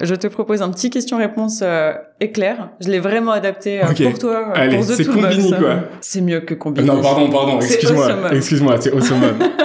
[0.00, 2.70] Je te propose un petit question-réponse euh, éclair.
[2.80, 4.48] Je l'ai vraiment adapté euh, pour toi.
[4.50, 5.84] Euh, Allez, c'est Combini, quoi.
[6.02, 6.86] C'est mieux que Combini.
[6.86, 8.32] Non, pardon, pardon, excuse-moi.
[8.32, 9.22] Excuse-moi, c'est awesome.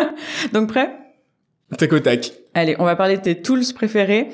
[0.53, 0.91] Donc, prêt?
[1.77, 2.31] Tac au tac.
[2.53, 4.29] Allez, on va parler de tes tools préférés.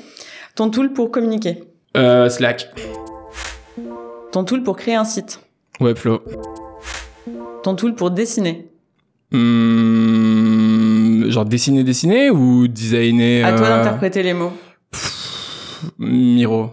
[0.55, 1.63] Ton tool pour communiquer?
[1.97, 2.69] Euh, Slack.
[4.31, 5.39] Ton tool pour créer un site.
[5.79, 6.21] Webflow.
[7.63, 8.69] Ton tool pour dessiner
[9.31, 14.53] mmh, Genre dessiner, dessiner ou designer À toi euh, d'interpréter les mots.
[15.97, 16.69] Miro.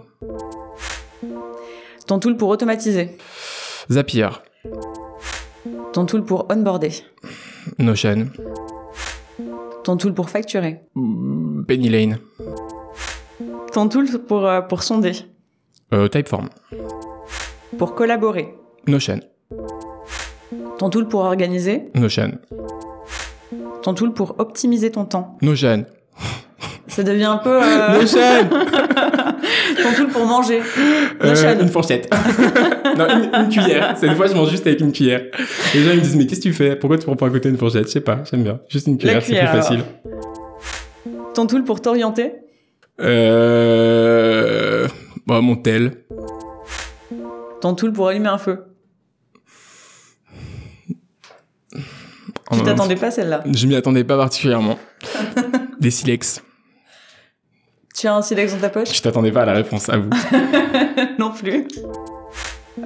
[2.07, 3.17] Ton tool pour automatiser
[3.91, 4.29] Zapier.
[5.93, 6.91] Ton tool pour onboarder
[7.79, 8.29] Notion.
[9.85, 10.81] Ton tool pour facturer
[11.67, 12.19] Penny Lane.
[13.73, 15.13] Ton tool pour, euh, pour sonder
[15.93, 16.49] euh, Typeform.
[17.79, 18.55] Pour collaborer
[18.87, 19.21] Notion.
[20.79, 22.33] Ton tool pour organiser Notion.
[23.83, 25.87] Ton tool pour optimiser ton temps Notion.
[26.89, 27.63] Ça devient un peu...
[27.63, 28.01] Euh...
[28.01, 28.21] Notion
[29.83, 30.61] Ton tool pour manger
[31.23, 31.61] euh, Notion.
[31.61, 32.13] une fourchette.
[32.99, 33.97] non, une, cuillère.
[33.97, 35.23] Cette fois, je mange juste avec une cuillère.
[35.75, 36.75] Les gens ils me disent, mais qu'est-ce que tu fais?
[36.77, 37.87] Pourquoi tu prends pas à côté une fourchette?
[37.87, 38.61] Je sais pas, j'aime bien.
[38.69, 39.85] Juste une cuillère, c'est plus facile.
[41.35, 42.33] Ton tool pour t'orienter
[43.01, 44.87] Euh...
[45.27, 45.93] Bah, mon tel.
[47.61, 48.72] Ton tool pour allumer un feu
[52.53, 54.79] Tu t'attendais pas celle-là Je m'y attendais pas particulièrement.
[55.81, 56.43] Des silex.
[57.95, 58.95] Tu as un silex dans ta poche?
[58.95, 60.11] Je t'attendais pas à la réponse, à vous.
[61.19, 61.67] non plus.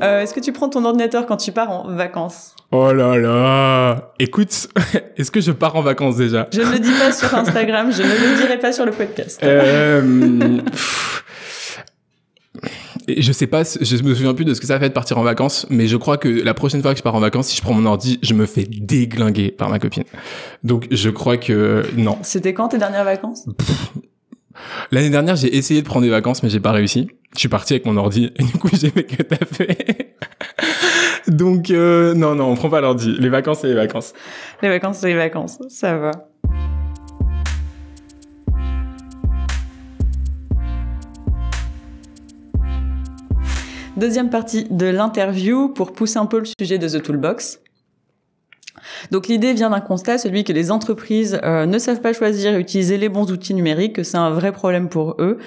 [0.03, 2.55] Euh, est-ce que tu prends ton ordinateur quand tu pars en vacances?
[2.73, 4.69] Oh là là Écoute,
[5.17, 6.49] est-ce que je pars en vacances déjà?
[6.53, 9.41] Je ne le dis pas sur Instagram, je ne le dirai pas sur le podcast.
[9.45, 10.61] Euh,
[13.09, 15.23] je sais pas, je me souviens plus de ce que ça fait de partir en
[15.23, 17.63] vacances, mais je crois que la prochaine fois que je pars en vacances, si je
[17.63, 20.05] prends mon ordi, je me fais déglinguer par ma copine.
[20.65, 22.19] Donc je crois que non.
[22.23, 23.47] C'était quand tes dernières vacances?
[24.91, 27.09] L'année dernière, j'ai essayé de prendre des vacances, mais j'ai pas réussi.
[27.35, 30.17] Je suis parti avec mon ordi et du coup, j'ai fait que t'as fait.
[31.29, 33.15] Donc, euh, non, non, on prend pas l'ordi.
[33.19, 34.15] Les vacances, c'est les vacances.
[34.63, 35.59] Les vacances, c'est les vacances.
[35.69, 36.13] Ça va.
[43.97, 47.61] Deuxième partie de l'interview pour pousser un peu le sujet de The Toolbox.
[49.11, 52.61] Donc l'idée vient d'un constat, celui que les entreprises euh, ne savent pas choisir et
[52.61, 55.39] utiliser les bons outils numériques, que c'est un vrai problème pour eux,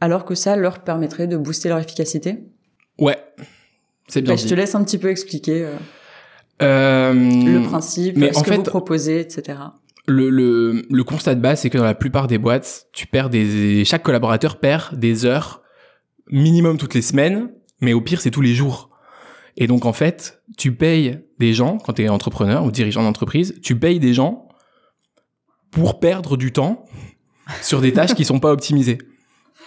[0.00, 2.44] alors que ça leur permettrait de booster leur efficacité.
[2.98, 3.16] Ouais,
[4.08, 4.34] c'est bien.
[4.34, 5.74] Bah, je te laisse un petit peu expliquer euh,
[6.62, 9.58] euh, le principe, mais ce que vous proposez, etc.
[10.06, 13.30] Le, le, le constat de base, c'est que dans la plupart des boîtes, tu perds
[13.30, 15.62] des, chaque collaborateur perd des heures
[16.30, 18.90] minimum toutes les semaines mais au pire, c'est tous les jours.
[19.56, 23.58] Et donc, en fait, tu payes des gens, quand tu es entrepreneur ou dirigeant d'entreprise,
[23.62, 24.48] tu payes des gens
[25.70, 26.84] pour perdre du temps
[27.62, 28.98] sur des tâches qui sont pas optimisées.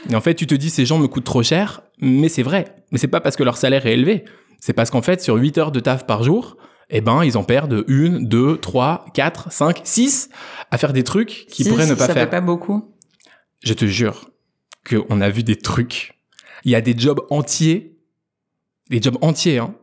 [0.09, 2.75] Et en fait, tu te dis, ces gens me coûtent trop cher, mais c'est vrai.
[2.91, 4.25] Mais c'est pas parce que leur salaire est élevé.
[4.59, 6.57] C'est parce qu'en fait, sur 8 heures de taf par jour,
[6.89, 10.29] eh ben, ils en perdent une, deux, trois, quatre, cinq, six
[10.71, 12.23] à faire des trucs qu'ils pourraient ne pas ça faire.
[12.23, 12.93] Fait pas beaucoup.
[13.63, 14.29] Je te jure
[14.87, 16.19] qu'on a vu des trucs.
[16.65, 17.92] Il y a des jobs entiers
[18.93, 19.73] des jobs entiers hein,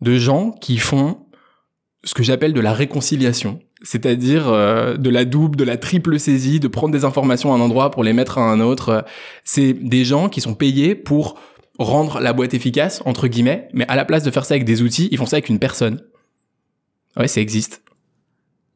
[0.00, 1.18] de gens qui font
[2.02, 6.60] ce que j'appelle de la réconciliation, c'est-à-dire euh, de la double, de la triple saisie,
[6.60, 9.04] de prendre des informations à un endroit pour les mettre à un autre.
[9.44, 11.38] C'est des gens qui sont payés pour
[11.78, 14.82] rendre la boîte efficace, entre guillemets, mais à la place de faire ça avec des
[14.82, 16.00] outils, ils font ça avec une personne.
[17.16, 17.82] Ouais, ça existe.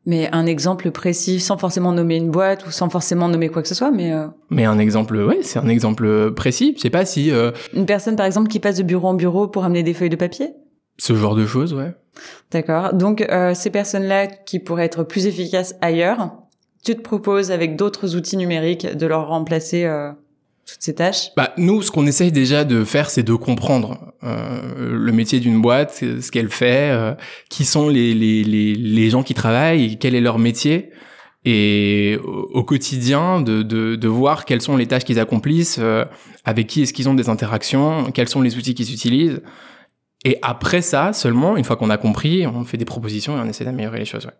[0.07, 3.69] Mais un exemple précis, sans forcément nommer une boîte ou sans forcément nommer quoi que
[3.69, 4.13] ce soit, mais.
[4.13, 4.27] Euh...
[4.49, 6.75] Mais un exemple, ouais, c'est un exemple précis.
[6.77, 7.31] Je sais pas si.
[7.31, 7.53] Euh...
[7.75, 10.17] Une personne, par exemple, qui passe de bureau en bureau pour amener des feuilles de
[10.17, 10.55] papier?
[11.01, 11.95] Ce genre de choses, ouais.
[12.51, 12.93] D'accord.
[12.93, 16.33] Donc euh, ces personnes-là qui pourraient être plus efficaces ailleurs,
[16.85, 20.13] tu te proposes avec d'autres outils numériques de leur remplacer euh,
[21.37, 25.61] Bah nous, ce qu'on essaye déjà de faire, c'est de comprendre euh, le métier d'une
[25.61, 27.15] boîte, ce qu'elle fait, euh,
[27.49, 30.91] qui sont les, les, les, les, gens qui travaillent, quel est leur métier,
[31.45, 36.05] et au, quotidien de, de, de, voir quelles sont les tâches qu'ils accomplissent, euh,
[36.45, 39.41] avec qui est-ce qu'ils ont des interactions, quels sont les outils qu'ils utilisent.
[40.25, 43.49] Et après ça, seulement, une fois qu'on a compris, on fait des propositions et on
[43.49, 44.27] essaie d'améliorer les choses.
[44.27, 44.35] Ouais.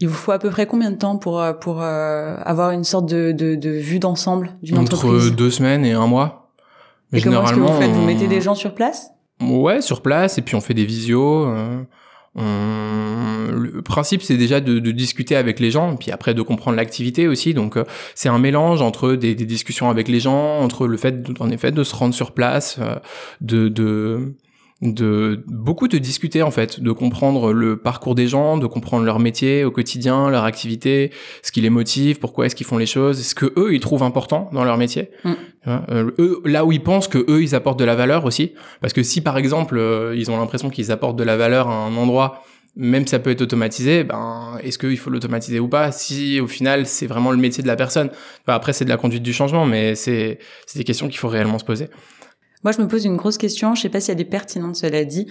[0.00, 2.82] Il vous faut à peu près combien de temps pour euh, pour euh, avoir une
[2.82, 5.28] sorte de, de, de vue d'ensemble d'une entreprise?
[5.28, 6.52] Entre deux semaines et un mois.
[7.12, 7.90] Mais et comment est-ce que vous faites?
[7.90, 9.10] Vous mettez des gens sur place?
[9.40, 11.46] Ouais, sur place, et puis on fait des visios.
[11.46, 11.82] Euh,
[12.34, 13.50] on...
[13.52, 17.26] Le principe, c'est déjà de, de, discuter avec les gens, puis après de comprendre l'activité
[17.26, 17.54] aussi.
[17.54, 21.26] Donc, euh, c'est un mélange entre des, des, discussions avec les gens, entre le fait,
[21.40, 22.78] en effet, de se rendre sur place,
[23.40, 24.36] de, de
[24.82, 29.18] de beaucoup de discuter en fait, de comprendre le parcours des gens, de comprendre leur
[29.18, 31.12] métier au quotidien, leur activité,
[31.42, 34.02] ce qui les motive, pourquoi est-ce qu'ils font les choses, ce que eux ils trouvent
[34.02, 35.10] important dans leur métier.
[35.24, 35.32] Mm.
[35.66, 38.94] Euh, eux, là où ils pensent que eux ils apportent de la valeur aussi, parce
[38.94, 41.94] que si par exemple euh, ils ont l'impression qu'ils apportent de la valeur à un
[41.96, 42.42] endroit,
[42.74, 46.46] même si ça peut être automatisé, ben est-ce qu'il faut l'automatiser ou pas Si au
[46.46, 48.10] final c'est vraiment le métier de la personne?
[48.46, 51.58] après c'est de la conduite du changement, mais c'est c'est des questions qu'il faut réellement
[51.58, 51.88] se poser.
[52.62, 53.74] Moi, je me pose une grosse question.
[53.74, 55.26] Je sais pas s'il y a des pertinentes, cela dit.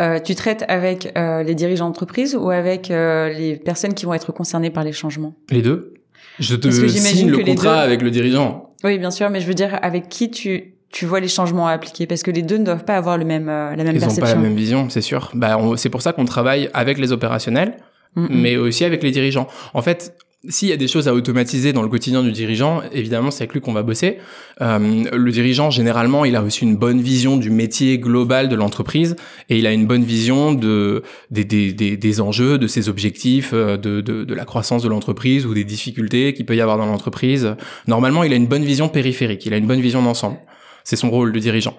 [0.00, 4.14] Euh, tu traites avec euh, les dirigeants d'entreprise ou avec euh, les personnes qui vont
[4.14, 5.34] être concernées par les changements?
[5.50, 5.94] Les deux.
[6.38, 8.70] Je te signe le contrat avec le dirigeant.
[8.84, 11.72] Oui, bien sûr, mais je veux dire avec qui tu tu vois les changements à
[11.72, 12.06] appliquer?
[12.06, 14.16] Parce que les deux ne doivent pas avoir le même la même perception.
[14.16, 15.30] Ils n'ont pas la même vision, c'est sûr.
[15.34, 17.76] Bah, c'est pour ça qu'on travaille avec les opérationnels,
[18.16, 19.46] mais aussi avec les dirigeants.
[19.72, 20.14] En fait,
[20.48, 23.52] s'il y a des choses à automatiser dans le quotidien du dirigeant, évidemment, c'est avec
[23.52, 24.18] lui qu'on va bosser.
[24.60, 29.14] Euh, le dirigeant, généralement, il a aussi une bonne vision du métier global de l'entreprise
[29.48, 33.76] et il a une bonne vision de, des, des, des, enjeux, de ses objectifs, euh,
[33.76, 36.86] de, de, de la croissance de l'entreprise ou des difficultés qu'il peut y avoir dans
[36.86, 37.54] l'entreprise.
[37.86, 40.38] Normalement, il a une bonne vision périphérique, il a une bonne vision d'ensemble.
[40.82, 41.76] C'est son rôle de dirigeant.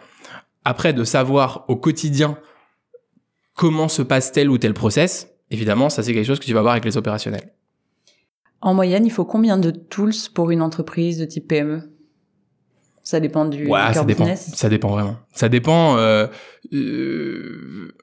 [0.63, 2.37] Après, de savoir au quotidien
[3.55, 6.61] comment se passe tel ou tel process, évidemment, ça c'est quelque chose que tu vas
[6.61, 7.51] voir avec les opérationnels.
[8.63, 11.81] En moyenne, il faut combien de tools pour une entreprise de type PME
[13.03, 14.35] Ça dépend du ouais, ça dépend.
[14.37, 15.17] Ça dépend vraiment.
[15.33, 15.97] Ça dépend.
[15.97, 16.27] Euh,
[16.71, 17.93] euh,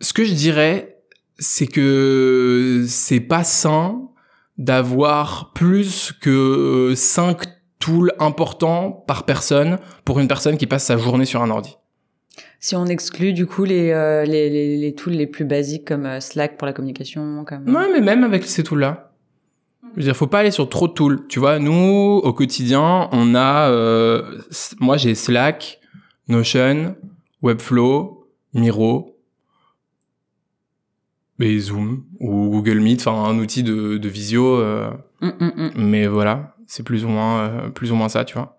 [0.00, 0.96] ce que je dirais,
[1.38, 4.08] c'est que c'est pas sain
[4.56, 7.42] d'avoir plus que cinq
[7.78, 11.76] tools importants par personne pour une personne qui passe sa journée sur un ordi.
[12.60, 16.06] Si on exclut du coup les, euh, les, les, les, tools les plus basiques comme
[16.06, 17.68] euh, Slack pour la communication, comme.
[17.68, 19.12] Ouais, mais même avec ces tools-là.
[19.94, 21.26] Je veux dire, faut pas aller sur trop de tools.
[21.28, 24.40] Tu vois, nous, au quotidien, on a, euh,
[24.78, 25.80] moi, j'ai Slack,
[26.28, 26.96] Notion,
[27.42, 29.16] Webflow, Miro,
[31.40, 34.56] et Zoom ou Google Meet, enfin un outil de, de visio.
[34.56, 35.70] Euh, mm, mm, mm.
[35.76, 38.58] Mais voilà, c'est plus ou moins plus ou moins ça, tu vois.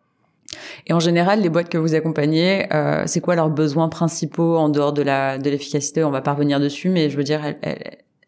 [0.85, 4.69] Et en général, les boîtes que vous accompagnez, euh, c'est quoi leurs besoins principaux en
[4.69, 6.03] dehors de la de l'efficacité?
[6.03, 7.41] On va pas revenir dessus, mais je veux dire,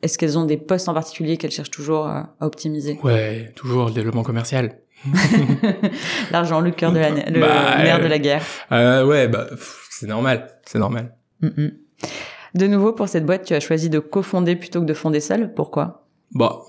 [0.02, 3.00] est-ce qu'elles ont des postes en particulier qu'elles cherchent toujours à, optimiser?
[3.04, 4.80] Ouais, toujours le développement commercial.
[6.32, 8.44] L'argent, le cœur de la, le bah, nerf de la guerre.
[8.72, 9.48] Euh, ouais, bah
[9.90, 11.16] c'est normal, c'est normal.
[11.42, 15.54] De nouveau, pour cette boîte, tu as choisi de cofonder plutôt que de fonder seul.
[15.54, 16.08] Pourquoi?
[16.34, 16.64] Bah,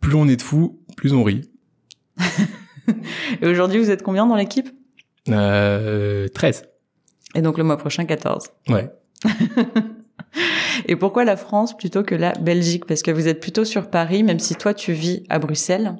[0.00, 1.50] plus on est de fous, plus on rit.
[3.42, 4.68] Et aujourd'hui, vous êtes combien dans l'équipe?
[5.28, 6.64] Euh, 13.
[7.34, 8.46] Et donc le mois prochain, 14.
[8.68, 8.90] Ouais.
[10.86, 12.84] Et pourquoi la France plutôt que la Belgique?
[12.86, 15.96] Parce que vous êtes plutôt sur Paris, même si toi tu vis à Bruxelles.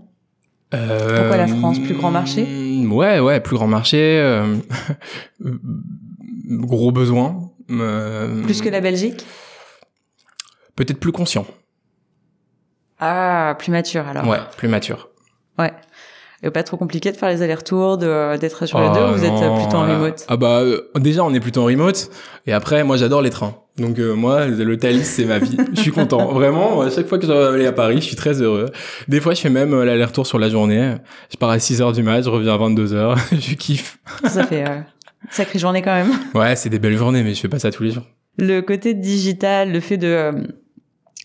[0.74, 1.78] Euh, pourquoi la France?
[1.78, 2.46] Plus grand marché?
[2.86, 4.18] Ouais, ouais, plus grand marché.
[4.20, 4.56] Euh,
[6.46, 7.50] gros besoin.
[7.70, 9.24] Euh, plus que la Belgique?
[10.76, 11.46] Peut-être plus conscient.
[13.00, 14.26] Ah, plus mature alors.
[14.26, 15.08] Ouais, plus mature.
[15.58, 15.72] Ouais.
[16.42, 19.32] Et pas trop compliqué de faire les allers-retours, d'être sur les deux, ou vous êtes
[19.32, 22.10] euh, plutôt en remote Ah bah euh, déjà on est plutôt en remote,
[22.46, 23.56] et après moi j'adore les trains.
[23.76, 25.56] Donc euh, moi le Thalys c'est ma vie.
[25.74, 26.82] je suis content, vraiment.
[26.82, 28.66] À chaque fois que je dois aller à Paris, je suis très heureux.
[29.08, 30.94] Des fois je fais même l'aller-retour sur la journée.
[31.28, 33.16] Je pars à 6 heures du mat, je reviens à 22 heures.
[33.32, 33.98] je kiffe.
[34.28, 34.78] Ça fait euh,
[35.30, 36.12] sacrée journée quand même.
[36.36, 38.04] Ouais, c'est des belles journées, mais je fais pas ça tous les jours.
[38.38, 40.30] Le côté digital, le fait de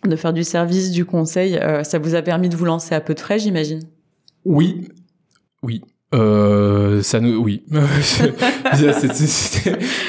[0.06, 3.13] de faire du service, du conseil, ça vous a permis de vous lancer à peu
[3.13, 3.80] de frais, j'imagine?
[4.43, 4.89] Oui,
[5.63, 5.82] oui.
[6.13, 7.63] Euh, ça nous, oui.
[8.04, 8.28] c'est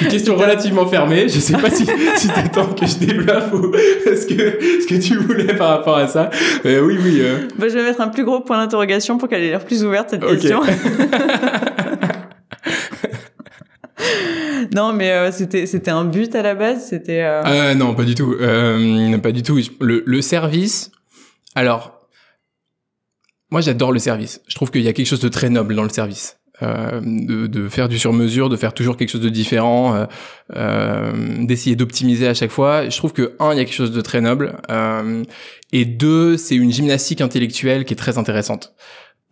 [0.02, 1.28] une question relativement fermée.
[1.28, 1.86] Je sais pas si,
[2.16, 6.06] si temps que je développe ou ce que, ce que tu voulais par rapport à
[6.06, 6.28] ça.
[6.64, 7.20] oui, oui.
[7.20, 7.48] Euh.
[7.58, 10.10] Bah, je vais mettre un plus gros point d'interrogation pour qu'elle ait l'air plus ouverte,
[10.10, 10.60] cette question.
[14.74, 16.88] non, mais euh, c'était c'était un but à la base.
[16.90, 17.22] C'était.
[17.22, 17.72] Euh...
[17.74, 18.36] non, pas du tout.
[19.22, 19.58] pas du tout.
[19.80, 20.90] Le, le service.
[21.54, 22.03] Alors,
[23.54, 24.40] moi, j'adore le service.
[24.48, 26.38] Je trouve qu'il y a quelque chose de très noble dans le service.
[26.62, 30.06] Euh, de, de, faire du sur-mesure, de faire toujours quelque chose de différent, euh,
[30.54, 31.12] euh,
[31.44, 32.88] d'essayer d'optimiser à chaque fois.
[32.88, 35.24] Je trouve que un, il y a quelque chose de très noble, euh,
[35.72, 38.74] et deux, c'est une gymnastique intellectuelle qui est très intéressante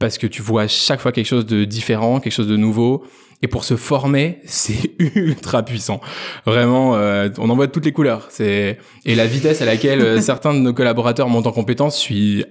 [0.03, 3.05] parce que tu vois à chaque fois quelque chose de différent, quelque chose de nouveau.
[3.41, 6.01] Et pour se former, c'est ultra puissant.
[6.45, 8.27] Vraiment, euh, on en voit de toutes les couleurs.
[8.31, 12.01] C'est et la vitesse à laquelle euh, certains de nos collaborateurs montent en compétence, je
[12.01, 12.45] suis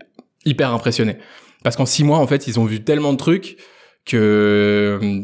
[0.45, 1.17] hyper impressionné.
[1.63, 3.57] Parce qu'en six mois, en fait, ils ont vu tellement de trucs
[4.05, 5.21] que euh,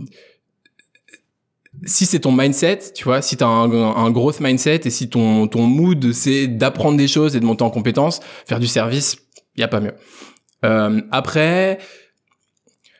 [1.85, 5.47] si c'est ton mindset, tu vois, si t'as un, un growth mindset et si ton,
[5.47, 9.17] ton mood c'est d'apprendre des choses et de monter en compétences, faire du service,
[9.55, 9.93] y a pas mieux.
[10.65, 11.79] Euh, après,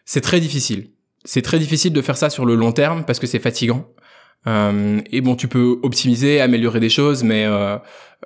[0.06, 0.92] c'est très difficile.
[1.26, 3.88] C'est très difficile de faire ça sur le long terme parce que c'est fatigant.
[4.46, 7.78] Euh, et bon, tu peux optimiser, améliorer des choses, mais euh,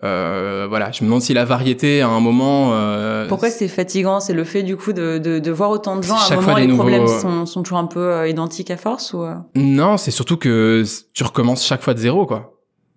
[0.04, 2.74] euh, voilà, je me demande si la variété à un moment.
[2.74, 4.19] Euh, Pourquoi c'est fatigant?
[4.19, 6.56] C'est le fait du coup de, de, de, voir autant de gens à un moment
[6.56, 10.38] les problèmes sont, sont toujours un peu euh, identiques à force ou Non, c'est surtout
[10.38, 12.54] que tu recommences chaque fois de zéro, quoi.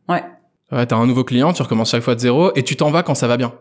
[0.09, 0.23] Ouais.
[0.71, 3.03] Ouais, t'as un nouveau client, tu recommences chaque fois de zéro et tu t'en vas
[3.03, 3.55] quand ça va bien.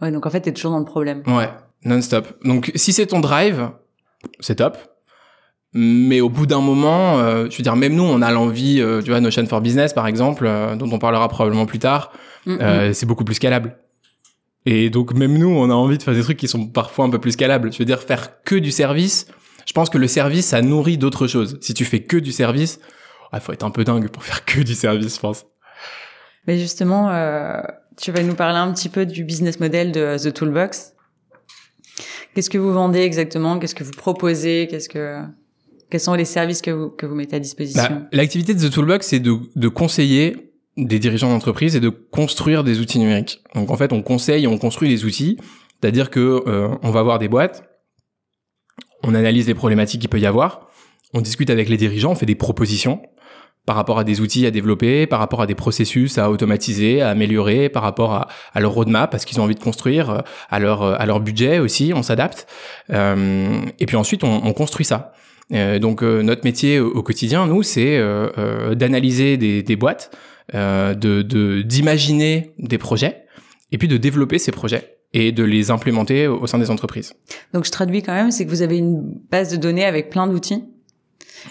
[0.00, 1.22] Ouais, donc en fait t'es toujours dans le problème.
[1.26, 1.48] Ouais,
[1.84, 2.26] non-stop.
[2.44, 3.70] Donc si c'est ton drive,
[4.40, 4.76] c'est top
[5.74, 9.00] mais au bout d'un moment, euh, je veux dire, même nous, on a l'envie, euh,
[9.00, 12.12] tu vois, Notion for Business, par exemple, euh, dont on parlera probablement plus tard,
[12.46, 12.92] mm-hmm.
[12.92, 13.78] c'est beaucoup plus scalable.
[14.66, 17.10] Et donc, même nous, on a envie de faire des trucs qui sont parfois un
[17.10, 17.72] peu plus scalables.
[17.72, 19.26] Je veux dire, faire que du service,
[19.66, 21.58] je pense que le service, ça nourrit d'autres choses.
[21.62, 22.78] Si tu fais que du service,
[23.32, 25.46] il faut être un peu dingue pour faire que du service, je pense.
[26.46, 27.06] Mais justement,
[27.96, 30.92] tu vas nous parler un petit peu du business model de The Toolbox.
[32.34, 33.58] Qu'est-ce que vous vendez exactement?
[33.58, 34.68] Qu'est-ce que vous proposez?
[34.70, 35.22] Qu'est-ce que
[35.92, 38.72] quels sont les services que vous, que vous mettez à disposition bah, L'activité de The
[38.72, 43.42] Toolbox, c'est de, de conseiller des dirigeants d'entreprise et de construire des outils numériques.
[43.54, 45.36] Donc en fait, on conseille, on construit les outils,
[45.78, 47.64] c'est-à-dire que euh, on va voir des boîtes,
[49.02, 50.70] on analyse les problématiques qu'il peut y avoir,
[51.12, 53.02] on discute avec les dirigeants, on fait des propositions
[53.66, 57.10] par rapport à des outils à développer, par rapport à des processus à automatiser, à
[57.10, 60.82] améliorer, par rapport à, à leur roadmap, parce qu'ils ont envie de construire, à leur
[60.82, 62.46] à leur budget aussi, on s'adapte.
[62.88, 65.12] Euh, et puis ensuite, on, on construit ça.
[65.52, 70.10] Euh, donc euh, notre métier au, quotidien, nous, c'est euh, d'analyser des, des, boîtes,
[70.52, 73.24] de d'imaginer des projets,
[73.70, 77.14] et puis de développer ces projets et de les implémenter au sein des entreprises.
[77.52, 80.26] Donc je traduis quand même, c'est que vous avez une base de données avec plein
[80.26, 80.64] d'outils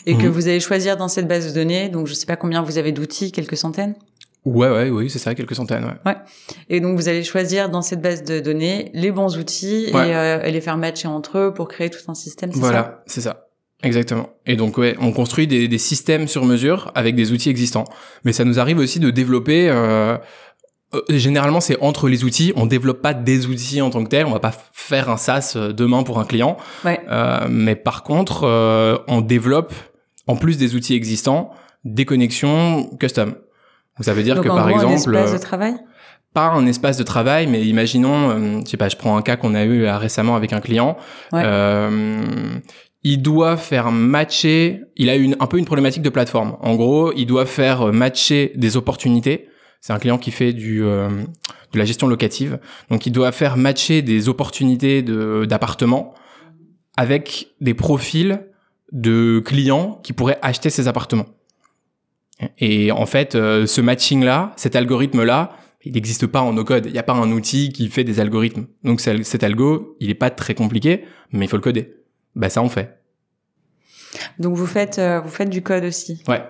[0.07, 0.29] et que mhm.
[0.29, 2.91] vous allez choisir dans cette base de données, donc je sais pas combien vous avez
[2.91, 3.93] d'outils, quelques centaines?
[4.45, 5.97] Ouais, ouais, oui, c'est ça, quelques centaines, ouais.
[6.07, 6.17] ouais.
[6.69, 10.51] Et donc vous allez choisir dans cette base de données les bons outils et, et,
[10.51, 12.49] les faire matcher entre eux pour créer tout un système.
[12.49, 13.50] Voilà, c'est ça.
[13.83, 14.29] Exactement.
[14.45, 17.85] Et donc ouais, on construit des, des, systèmes sur mesure avec des outils existants.
[18.23, 20.17] Mais ça nous arrive aussi de développer euh,
[20.93, 22.53] euh, généralement, c'est entre les outils.
[22.55, 24.25] On développe pas des outils en tant que tel.
[24.25, 26.57] On va pas faire un SaaS euh, demain pour un client.
[26.83, 26.99] Ouais.
[27.09, 29.73] Euh, mais par contre, euh, on développe,
[30.27, 31.51] en plus des outils existants,
[31.85, 33.29] des connexions custom.
[33.29, 35.75] Donc ça veut dire Donc, que en par gros, un exemple, espace de travail?
[36.33, 39.53] pas un espace de travail, mais imaginons, je sais pas, je prends un cas qu'on
[39.53, 40.95] a eu récemment avec un client.
[41.33, 41.43] Ouais.
[43.03, 44.81] Euh, il doit faire matcher.
[44.95, 46.57] Il a une un peu une problématique de plateforme.
[46.61, 49.47] En gros, il doit faire matcher des opportunités.
[49.81, 51.09] C'est un client qui fait du euh,
[51.73, 56.13] de la gestion locative, donc il doit faire matcher des opportunités de d'appartements
[56.97, 58.45] avec des profils
[58.91, 61.27] de clients qui pourraient acheter ces appartements.
[62.59, 66.87] Et en fait, euh, ce matching-là, cet algorithme-là, il n'existe pas en no-code.
[66.87, 68.65] Il n'y a pas un outil qui fait des algorithmes.
[68.83, 72.00] Donc cet algo, il est pas très compliqué, mais il faut le coder.
[72.35, 72.97] Bah ça on fait.
[74.39, 76.43] Donc vous faites euh, vous faites du code aussi Ouais.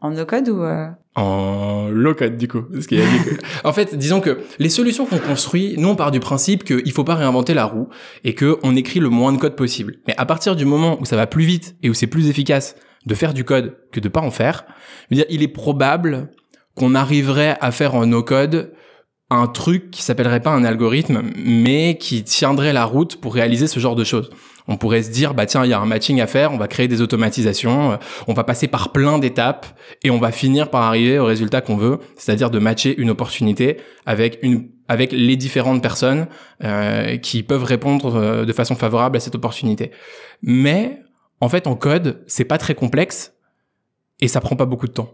[0.00, 0.86] en no code ou euh,
[1.16, 2.62] En low code du coup.
[2.62, 3.38] Parce qu'il y a du code.
[3.64, 7.04] en fait, disons que les solutions qu'on construit, nous on part du principe qu'il faut
[7.04, 7.88] pas réinventer la roue
[8.22, 9.96] et que on écrit le moins de code possible.
[10.06, 12.76] Mais à partir du moment où ça va plus vite et où c'est plus efficace
[13.06, 14.64] de faire du code que de pas en faire,
[15.10, 16.30] je veux dire, il est probable
[16.74, 18.72] qu'on arriverait à faire en no code
[19.30, 23.80] un truc qui s'appellerait pas un algorithme, mais qui tiendrait la route pour réaliser ce
[23.80, 24.30] genre de choses.
[24.66, 26.68] On pourrait se dire, bah tiens, il y a un matching à faire, on va
[26.68, 27.96] créer des automatisations, euh,
[28.26, 29.66] on va passer par plein d'étapes
[30.02, 33.78] et on va finir par arriver au résultat qu'on veut, c'est-à-dire de matcher une opportunité
[34.06, 36.26] avec une avec les différentes personnes
[36.62, 39.90] euh, qui peuvent répondre euh, de façon favorable à cette opportunité.
[40.42, 40.98] Mais
[41.40, 43.32] en fait, en code, c'est pas très complexe
[44.20, 45.10] et ça prend pas beaucoup de temps.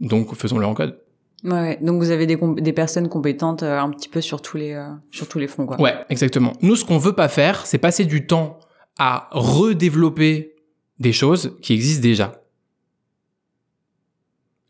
[0.00, 0.98] Donc faisons-le en code.
[1.44, 1.78] ouais.
[1.80, 4.88] Donc vous avez des des personnes compétentes euh, un petit peu sur tous les euh,
[5.10, 5.80] sur tous les fronts quoi.
[5.80, 6.52] Ouais, exactement.
[6.62, 8.58] Nous, ce qu'on veut pas faire, c'est passer du temps
[8.98, 10.54] à redévelopper
[10.98, 12.42] des choses qui existent déjà.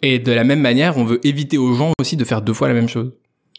[0.03, 2.69] Et de la même manière, on veut éviter aux gens aussi de faire deux fois
[2.69, 3.13] la même chose.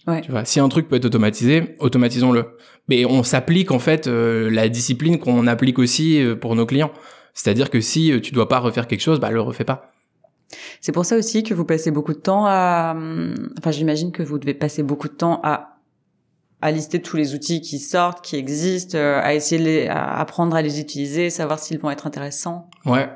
[0.08, 0.22] Ouais.
[0.22, 2.46] Tu vois, si un truc peut être automatisé, automatisons-le.
[2.88, 6.92] Mais on s'applique en fait euh, la discipline qu'on applique aussi euh, pour nos clients.
[7.34, 9.92] C'est-à-dire que si euh, tu dois pas refaire quelque chose, bah le refais pas.
[10.82, 14.24] C'est pour ça aussi que vous passez beaucoup de temps à hum, enfin j'imagine que
[14.24, 15.79] vous devez passer beaucoup de temps à
[16.62, 20.18] à lister tous les outils qui sortent, qui existent, euh, à essayer de les, à
[20.20, 22.70] apprendre à les utiliser, savoir s'ils vont être intéressants.
[22.86, 23.10] Ouais.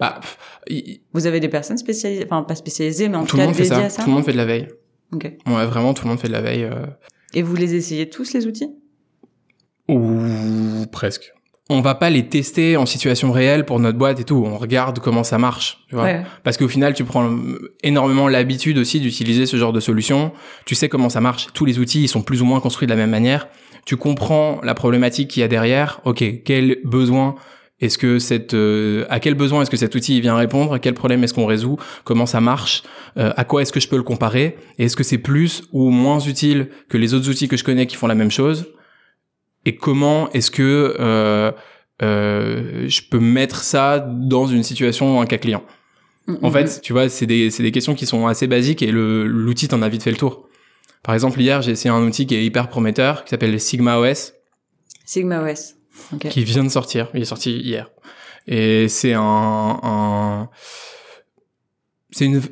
[0.00, 0.38] Bah, pff,
[0.70, 3.46] y- Vous avez des personnes spécialisées, enfin pas spécialisées, mais en tout tout le cas
[3.46, 3.84] monde fait dédiées ça.
[3.86, 4.02] à ça.
[4.02, 4.68] Tout le monde fait de la veille.
[5.12, 5.24] Ok.
[5.46, 6.64] Ouais, vraiment, tout le monde fait de la veille.
[6.64, 6.86] euh,
[7.34, 8.70] Et vous les essayez tous les outils?
[9.88, 11.32] Ou presque.
[11.68, 14.44] On va pas les tester en situation réelle pour notre boîte et tout.
[14.46, 15.78] On regarde comment ça marche.
[15.88, 16.22] Tu vois Ouais.
[16.44, 17.28] Parce qu'au final, tu prends
[17.82, 20.32] énormément l'habitude aussi d'utiliser ce genre de solution.
[20.64, 21.48] Tu sais comment ça marche.
[21.54, 23.48] Tous les outils, ils sont plus ou moins construits de la même manière.
[23.84, 26.00] Tu comprends la problématique qu'il y a derrière.
[26.04, 27.34] Ok, quel besoin
[27.80, 30.72] est-ce que cette, euh, à quel besoin est-ce que cet outil vient répondre?
[30.72, 31.78] À quel problème est-ce qu'on résout?
[32.04, 32.84] Comment ça marche?
[33.18, 34.56] Euh, À quoi est-ce que je peux le comparer?
[34.78, 37.86] Et est-ce que c'est plus ou moins utile que les autres outils que je connais
[37.86, 38.66] qui font la même chose?
[39.66, 41.50] Et comment est-ce que euh,
[42.00, 45.62] euh, je peux mettre ça dans une situation, un cas client?
[46.42, 49.88] En fait, tu vois, c'est des, questions qui sont assez basiques et l'outil t'en a
[49.88, 50.48] vite fait le tour.
[51.02, 54.32] Par exemple, hier, j'ai essayé un outil qui est hyper prometteur, qui s'appelle Sigma OS,
[55.04, 55.74] Sigma OS.
[56.12, 56.28] Ok.
[56.28, 57.08] qui vient de sortir.
[57.14, 57.90] Il est sorti hier.
[58.48, 60.48] Et c'est un, un
[62.10, 62.42] c'est une,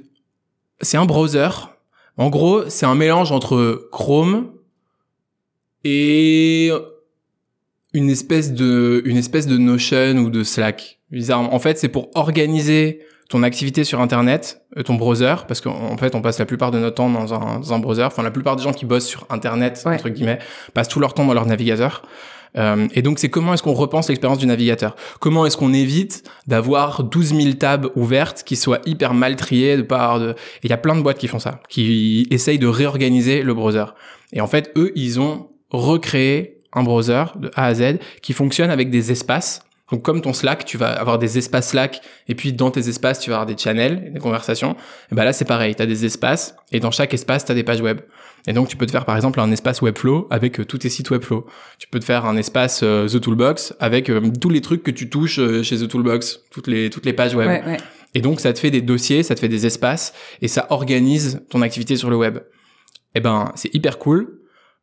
[0.81, 1.49] c'est un browser.
[2.17, 4.53] En gros, c'est un mélange entre Chrome
[5.83, 6.71] et
[7.95, 10.99] une espèce de, une espèce de Notion ou de Slack.
[11.11, 11.55] Bizarrement.
[11.55, 16.15] En fait, c'est pour organiser ton activité sur Internet, euh, ton browser, parce qu'en fait,
[16.15, 18.03] on passe la plupart de notre temps dans un, dans un browser.
[18.03, 19.95] Enfin, la plupart des gens qui bossent sur Internet, Ouais.
[19.95, 20.41] entre guillemets,
[20.75, 22.03] passent tout leur temps dans leur navigateur.
[22.57, 24.95] Euh, et donc, c'est comment est-ce qu'on repense l'expérience du navigateur?
[25.21, 29.83] Comment est-ce qu'on évite d'avoir 12 000 tabs ouvertes qui soient hyper mal triées de
[29.83, 30.31] part de...
[30.31, 33.55] Et il y a plein de boîtes qui font ça, qui essayent de réorganiser le
[33.55, 33.87] browser.
[34.33, 38.71] Et en fait, eux, ils ont recréé un browser de A à Z qui fonctionne
[38.71, 39.63] avec des espaces.
[39.93, 43.21] Donc, comme ton Slack, tu vas avoir des espaces Slack, et puis dans tes espaces,
[43.21, 44.77] tu vas avoir des channels, des conversations.
[45.13, 45.75] Et ben là, c'est pareil.
[45.75, 48.01] Tu as des espaces, et dans chaque espace, tu as des pages web.
[48.47, 50.89] Et donc, tu peux te faire, par exemple, un espace Webflow avec euh, tous tes
[50.89, 51.47] sites Webflow.
[51.79, 54.91] Tu peux te faire un espace euh, The Toolbox avec euh, tous les trucs que
[54.91, 57.49] tu touches chez The Toolbox, toutes les, toutes les pages web.
[57.49, 57.77] Ouais, ouais.
[58.15, 61.43] Et donc, ça te fait des dossiers, ça te fait des espaces, et ça organise
[61.51, 62.39] ton activité sur le web.
[63.15, 64.41] Eh ben, c'est hyper cool.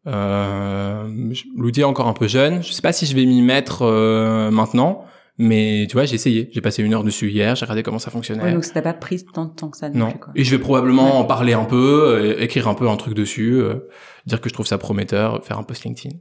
[0.07, 1.07] Euh,
[1.55, 2.63] L'outil est encore un peu jeune.
[2.63, 5.05] Je sais pas si je vais m'y mettre euh, maintenant,
[5.37, 6.49] mais tu vois, j'ai essayé.
[6.51, 7.55] J'ai passé une heure dessus hier.
[7.55, 8.43] J'ai regardé comment ça fonctionnait.
[8.43, 10.09] Ouais, donc ça t'a pas pris tant de temps que ça non, non.
[10.11, 10.33] plus, quoi.
[10.35, 11.17] Et je vais probablement Ouais.
[11.19, 12.03] en parler un peu,
[12.37, 13.87] euh, écrire un peu un truc dessus, euh,
[14.25, 16.15] dire que je trouve ça prometteur, faire un post LinkedIn.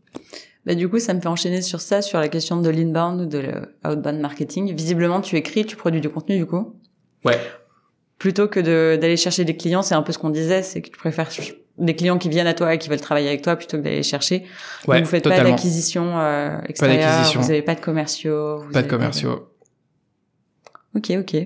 [0.66, 3.26] Bah, du coup, ça me fait enchaîner sur ça, sur la question de l'inbound ou
[3.26, 3.39] de
[3.85, 4.74] l'outbound marketing.
[4.74, 6.74] Visiblement, tu écris, tu produis du contenu, du coup?
[7.24, 7.39] Ouais.
[8.18, 8.61] Plutôt que
[8.97, 11.31] d'aller chercher des clients, c'est un peu ce qu'on disait, c'est que tu préfères
[11.78, 14.02] des clients qui viennent à toi et qui veulent travailler avec toi plutôt que d'aller
[14.02, 14.44] chercher.
[14.86, 15.44] Ouais, Donc, vous faites totalement.
[15.44, 18.58] pas d'acquisition euh, extérieure, vous avez pas de commerciaux.
[18.60, 19.48] vous Pas de commerciaux.
[20.96, 21.36] Ok, ok.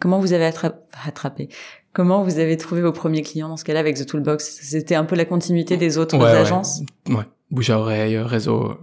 [0.00, 0.74] Comment vous avez attra-
[1.06, 1.48] attrapé?
[1.92, 4.58] Comment vous avez trouvé vos premiers clients dans ce cas-là avec The Toolbox?
[4.62, 6.30] C'était un peu la continuité des autres Ouais, ouais.
[6.30, 6.80] agences?
[7.08, 7.24] Ouais.
[7.50, 8.76] Bouche à oreille, réseau.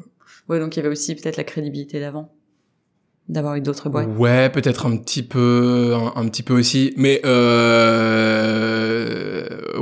[0.49, 2.31] Ouais, donc il y avait aussi peut-être la crédibilité d'avant,
[3.29, 4.07] d'avoir eu d'autres boîtes.
[4.17, 8.34] Ouais, peut-être un petit peu, un, un petit peu aussi, mais euh,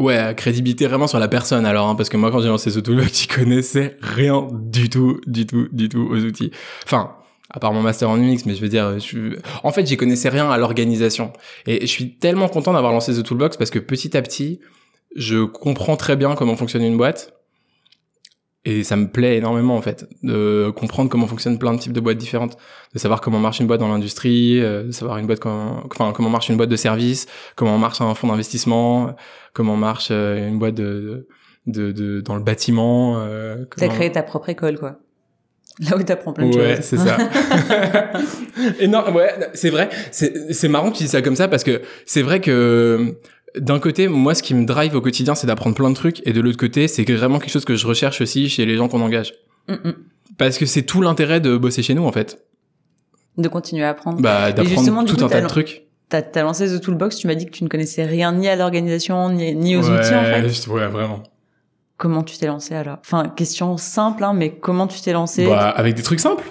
[0.04, 3.04] ouais, crédibilité vraiment sur la personne alors, hein, parce que moi quand j'ai lancé tool,
[3.12, 6.52] tu connaissais rien du tout, du tout, du tout aux outils.
[6.86, 7.16] Enfin,
[7.50, 9.38] à part mon master en UX, mais je veux dire, je...
[9.64, 11.32] en fait, j'y connaissais rien à l'organisation.
[11.68, 14.60] Et je suis tellement content d'avoir lancé The Toolbox parce que petit à petit,
[15.16, 17.34] je comprends très bien comment fonctionne une boîte.
[18.66, 22.00] Et ça me plaît énormément, en fait, de comprendre comment fonctionnent plein de types de
[22.00, 22.58] boîtes différentes,
[22.94, 26.14] de savoir comment marche une boîte dans l'industrie, euh, de savoir une boîte comment, enfin,
[26.16, 27.26] comment marche une boîte de service,
[27.58, 29.16] comment marche un fonds d'investissement,
[29.54, 31.28] comment marche euh, une boîte de,
[31.68, 33.18] de, de, dans le bâtiment.
[33.20, 34.98] Euh, T'as comment- créé ta propre école, quoi.
[35.80, 36.86] Là où t'apprends plein de Ouais, choses.
[36.86, 37.18] c'est ça.
[38.80, 39.90] et non, ouais, c'est vrai.
[40.12, 43.16] C'est c'est marrant que tu dis ça comme ça parce que c'est vrai que
[43.58, 46.34] d'un côté, moi, ce qui me drive au quotidien, c'est d'apprendre plein de trucs, et
[46.34, 49.02] de l'autre côté, c'est vraiment quelque chose que je recherche aussi chez les gens qu'on
[49.02, 49.34] engage.
[49.68, 49.94] Mm, mm.
[50.38, 52.44] Parce que c'est tout l'intérêt de bosser chez nous, en fait.
[53.38, 54.22] De continuer à apprendre.
[54.22, 55.84] Bah, d'apprendre tout coup, un tas de trucs.
[56.10, 58.56] T'as as lancé The Toolbox, tu m'as dit que tu ne connaissais rien ni à
[58.56, 60.68] l'organisation, ni, ni aux outils, en fait.
[60.68, 61.24] Ouais, vraiment.
[61.98, 62.98] Comment tu t'es lancé alors?
[63.00, 65.46] Enfin, question simple, hein, mais comment tu t'es lancé?
[65.46, 66.44] Bah, avec des trucs simples.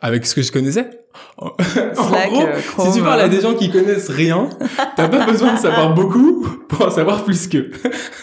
[0.00, 0.90] Avec ce que je connaissais.
[1.36, 4.48] En gros, euh, Chrome, si tu parles à des gens qui connaissent rien,
[4.96, 7.70] t'as pas besoin de savoir beaucoup pour en savoir plus qu'eux.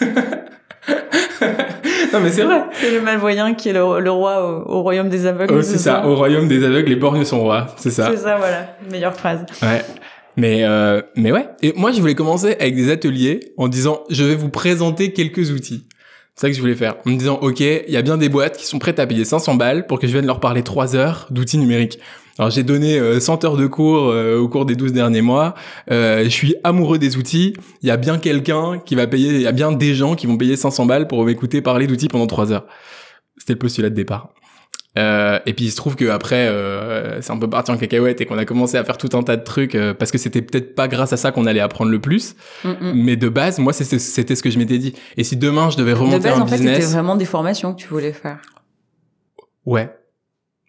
[2.12, 2.64] non, mais c'est vrai.
[2.72, 5.54] C'est le malvoyant qui est le, le roi au, au royaume des aveugles.
[5.58, 6.06] Oh, c'est ça.
[6.06, 7.68] Au royaume des aveugles, les borgnes sont rois.
[7.76, 8.10] C'est ça.
[8.10, 8.76] C'est ça, voilà.
[8.90, 9.44] Meilleure phrase.
[9.62, 9.82] Ouais.
[10.36, 11.48] Mais euh, mais ouais.
[11.62, 15.50] Et moi, je voulais commencer avec des ateliers en disant, je vais vous présenter quelques
[15.50, 15.86] outils.
[16.34, 16.96] C'est ça que je voulais faire.
[17.06, 19.24] En me disant, ok, il y a bien des boîtes qui sont prêtes à payer
[19.24, 21.98] 500 balles pour que je vienne leur parler 3 heures d'outils numériques.
[22.38, 25.54] Alors j'ai donné euh, 100 heures de cours euh, au cours des 12 derniers mois.
[25.90, 27.54] Euh, je suis amoureux des outils.
[27.82, 30.26] Il y a bien quelqu'un qui va payer, il y a bien des gens qui
[30.26, 32.66] vont payer 500 balles pour m'écouter parler d'outils pendant 3 heures.
[33.38, 34.32] C'était le postulat de départ.
[34.96, 38.22] Euh, et puis il se trouve que après euh, c'est un peu parti en cacahuète
[38.22, 40.40] et qu'on a commencé à faire tout un tas de trucs euh, parce que c'était
[40.40, 42.34] peut-être pas grâce à ça qu'on allait apprendre le plus
[42.64, 42.92] Mm, mm.
[42.94, 43.98] mais de base moi c'était
[44.34, 46.46] ce que je m'étais dit et si demain je devais De remonter base, un en
[46.46, 48.40] fait, c'était business vraiment des formations que tu voulais faire.
[49.66, 49.90] ouais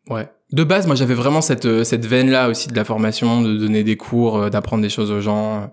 [0.10, 3.42] ouais de base moi j'avais vraiment cette euh, cette veine là aussi de la formation
[3.42, 5.72] de donner des cours euh, d'apprendre des choses aux gens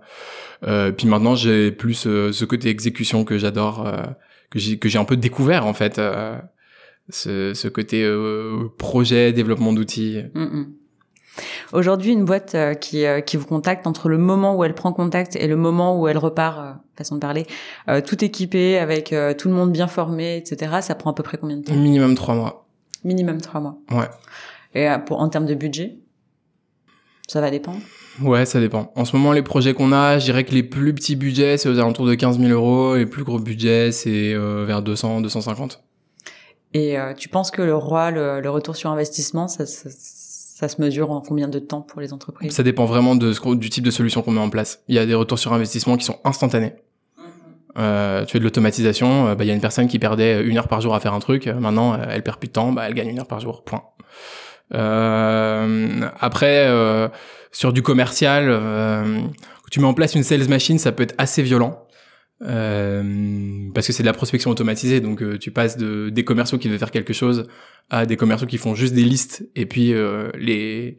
[0.67, 4.03] euh, puis maintenant j'ai plus euh, ce côté exécution que j'adore euh,
[4.51, 6.37] que j'ai que j'ai un peu découvert en fait euh,
[7.09, 10.67] ce, ce côté euh, projet développement d'outils Mm, mm.
[11.73, 14.93] Aujourd'hui, une boîte euh, qui, euh, qui vous contacte entre le moment où elle prend
[14.93, 17.47] contact et le moment où elle repart, euh, façon de parler,
[17.89, 21.25] euh, tout équipé, avec euh, tout le monde bien formé, etc., ça prend à peu
[21.25, 21.75] près combien de temps?
[21.75, 22.67] Minimum trois mois
[23.03, 23.77] Minimum trois mois.
[23.91, 24.07] ouais
[24.75, 25.97] Et euh, pour, en termes de budget
[27.29, 27.79] Ça va dépendre?
[28.23, 28.93] Ouais, ça dépend.
[28.97, 31.69] En ce moment, les projets qu'on a, je dirais que les plus petits budgets, c'est
[31.69, 32.95] aux alentours de 15 000 euros.
[32.97, 35.83] Les plus gros budgets, c'est euh, vers 200, 250.
[36.75, 40.69] Et euh, tu penses que le roi, le, le retour sur investissement, ça, ça, ça
[40.69, 42.53] se mesure en combien de temps pour les entreprises?
[42.53, 44.83] Ça dépend vraiment de ce qu'on- du type de solution qu'on met en place.
[44.89, 46.75] Il y a des retours sur investissement qui sont instantanés.
[47.77, 50.57] Euh, tu fais de l'automatisation, euh, bah, il y a une personne qui perdait une
[50.59, 51.49] heure par jour à faire un truc.
[51.49, 53.65] Maintenant, euh, elle perd plus de temps, bah, elle gagne une heure par jour.
[53.65, 53.83] Point.
[54.73, 57.09] Euh, après, euh,
[57.53, 61.15] sur du commercial, euh, quand tu mets en place une sales machine, ça peut être
[61.19, 61.84] assez violent.
[62.43, 66.59] Euh, parce que c'est de la prospection automatisée, donc euh, tu passes de des commerciaux
[66.59, 67.47] qui veulent faire quelque chose
[67.91, 70.97] à des commerciaux qui font juste des listes et puis euh, les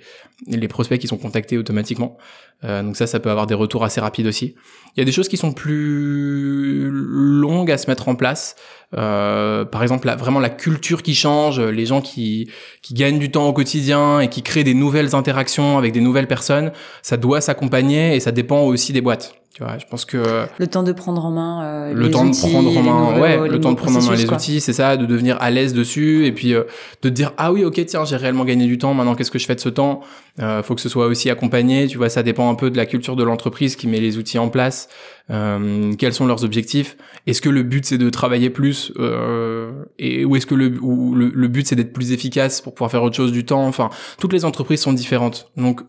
[0.47, 2.17] les prospects qui sont contactés automatiquement.
[2.63, 4.55] Euh, donc ça, ça peut avoir des retours assez rapides aussi.
[4.95, 8.55] Il y a des choses qui sont plus longues à se mettre en place.
[8.97, 12.49] Euh, par exemple, la- vraiment la culture qui change, les gens qui
[12.81, 16.27] qui gagnent du temps au quotidien et qui créent des nouvelles interactions avec des nouvelles
[16.27, 16.71] personnes,
[17.01, 19.35] ça doit s'accompagner et ça dépend aussi des boîtes.
[19.55, 20.17] Tu vois, je pense que
[20.59, 23.09] Le temps de prendre en main euh, le les temps outils, de prendre en main,
[23.11, 24.35] nouveaux- ouais, le temps de prendre en main les quoi.
[24.35, 26.63] outils, c'est ça, de devenir à l'aise dessus et puis euh,
[27.01, 29.39] de te dire ah oui ok tiens j'ai réellement gagné du temps, maintenant qu'est-ce que
[29.39, 30.01] je fais de ce temps?
[30.41, 32.85] Euh, Faut que ce soit aussi accompagné, tu vois, ça dépend un peu de la
[32.85, 34.89] culture de l'entreprise qui met les outils en place,
[35.29, 40.25] euh, quels sont leurs objectifs, est-ce que le but c'est de travailler plus euh, et
[40.25, 43.03] ou est-ce que le, ou le, le but c'est d'être plus efficace pour pouvoir faire
[43.03, 43.89] autre chose du temps, enfin
[44.19, 45.49] toutes les entreprises sont différentes.
[45.55, 45.79] Donc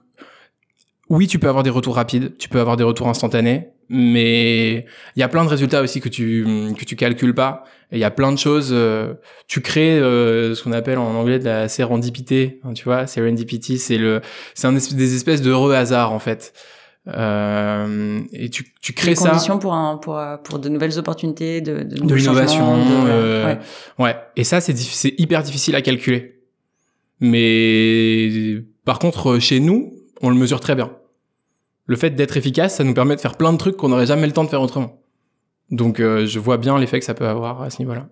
[1.09, 4.85] oui, tu peux avoir des retours rapides, tu peux avoir des retours instantanés, mais
[5.15, 6.45] il y a plein de résultats aussi que tu
[6.79, 7.65] que tu calcules pas.
[7.93, 8.71] Et il y a plein de choses.
[8.73, 9.15] euh,
[9.47, 12.61] tu crées euh, ce qu'on appelle en anglais de la sérendipité.
[12.65, 14.21] hein, tu vois, serendipity, c'est le
[14.55, 16.53] c'est un es- des espèces d'heureux hasards en fait.
[17.09, 19.29] Euh, et tu, tu crées ça.
[19.31, 22.77] conditions pour un pour pour de nouvelles opportunités, de de, de l'innovation.
[22.79, 23.59] de- euh, ouais.
[24.05, 24.17] ouais.
[24.35, 26.41] Et ça, c'est c'est hyper difficile à calculer.
[27.21, 29.93] Mais par contre, chez nous,
[30.23, 30.91] on le mesure très bien.
[31.87, 34.27] Le fait d'être efficace, ça nous permet de faire plein de trucs qu'on n'aurait jamais
[34.27, 35.01] le temps de faire autrement.
[35.71, 38.09] Donc, euh, je vois bien l'effet que ça peut avoir à ce niveau-là.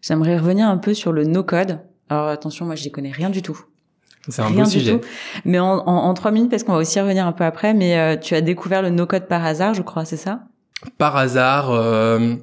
[0.00, 1.80] J'aimerais revenir un peu sur le no-code.
[2.08, 3.58] Alors attention, moi, j'y connais rien du tout.
[4.28, 4.98] C'est un rien beau du sujet.
[5.00, 5.06] tout.
[5.44, 7.98] Mais en, en, en trois minutes, parce qu'on va aussi revenir un peu après, mais
[7.98, 10.42] euh, tu as découvert le no-code par hasard, je crois, c'est ça?
[10.98, 12.34] Par hasard, euh,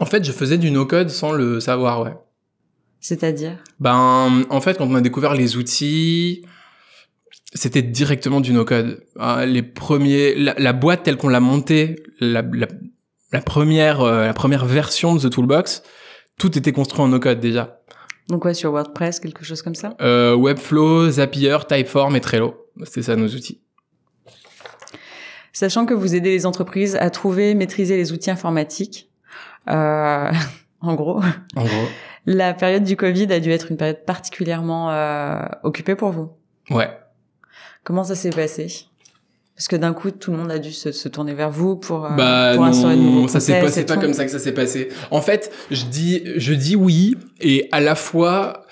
[0.00, 2.14] en fait, je faisais du no-code sans le savoir, ouais.
[3.00, 3.58] C'est-à-dire?
[3.80, 6.44] Ben, en fait, quand on a découvert les outils,
[7.54, 9.02] c'était directement du no-code.
[9.18, 12.66] Ah, les premiers, la, la boîte telle qu'on l'a montée, la, la,
[13.32, 15.82] la première, euh, la première version de The Toolbox,
[16.38, 17.80] tout était construit en no-code déjà.
[18.28, 19.94] Donc ouais, sur WordPress, quelque chose comme ça?
[20.00, 22.54] Euh, Webflow, Zapier, Typeform et Trello.
[22.84, 23.60] C'était ça nos outils.
[25.52, 29.10] Sachant que vous aidez les entreprises à trouver, maîtriser les outils informatiques,
[29.70, 30.32] euh,
[30.80, 31.20] en gros,
[31.54, 31.84] En gros.
[32.26, 36.30] la période du Covid a dû être une période particulièrement euh, occupée pour vous?
[36.70, 36.90] Ouais.
[37.84, 38.86] Comment ça s'est passé?
[39.54, 42.06] Parce que d'un coup, tout le monde a dû se, se tourner vers vous pour,
[42.06, 44.30] euh, Bah pour instaurer de nouveaux non, ça c'est pas, c'est pas comme ça que
[44.30, 44.88] ça s'est passé.
[45.12, 48.64] En fait, je dis, je dis oui et à la fois,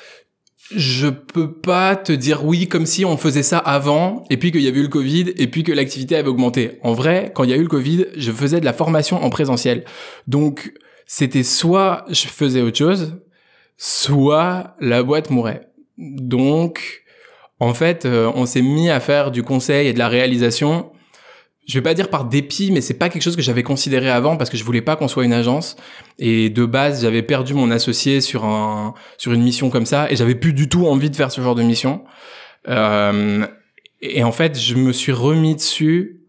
[0.75, 4.63] je peux pas te dire oui comme si on faisait ça avant et puis qu'il
[4.63, 6.79] y avait eu le Covid et puis que l'activité avait augmenté.
[6.83, 9.31] En vrai, quand il y a eu le Covid, je faisais de la formation en
[9.31, 9.85] présentiel.
[10.27, 10.73] Donc,
[11.07, 13.21] c'était soit je faisais autre chose,
[13.77, 15.69] soit la boîte mourait.
[15.99, 17.02] Donc,
[17.63, 20.91] en fait, euh, on s'est mis à faire du conseil et de la réalisation
[21.67, 24.37] je vais pas dire par dépit, mais c'est pas quelque chose que j'avais considéré avant
[24.37, 25.77] parce que je voulais pas qu'on soit une agence.
[26.19, 30.17] Et de base, j'avais perdu mon associé sur un sur une mission comme ça, et
[30.17, 32.03] j'avais plus du tout envie de faire ce genre de mission.
[32.69, 33.47] Euh,
[34.01, 36.22] et en fait, je me suis remis dessus.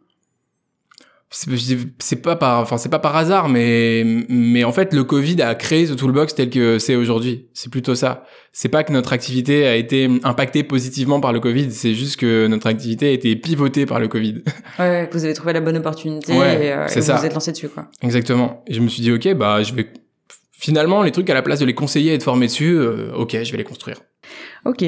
[1.34, 5.56] C'est pas par, enfin c'est pas par hasard, mais mais en fait le Covid a
[5.56, 7.48] créé The Toolbox tel que c'est aujourd'hui.
[7.54, 8.24] C'est plutôt ça.
[8.52, 12.46] C'est pas que notre activité a été impactée positivement par le Covid, c'est juste que
[12.46, 14.44] notre activité a été pivotée par le Covid.
[14.80, 17.52] Ouais, vous avez trouvé la bonne opportunité Ouais, et, euh, et vous vous êtes lancé
[17.52, 17.88] dessus, quoi.
[18.02, 18.64] Exactement.
[18.68, 19.88] Et je me suis dit, ok, bah, je vais.
[20.52, 23.38] Finalement, les trucs à la place de les conseiller et de former dessus, euh, ok,
[23.44, 23.98] je vais les construire.
[24.66, 24.84] Ok.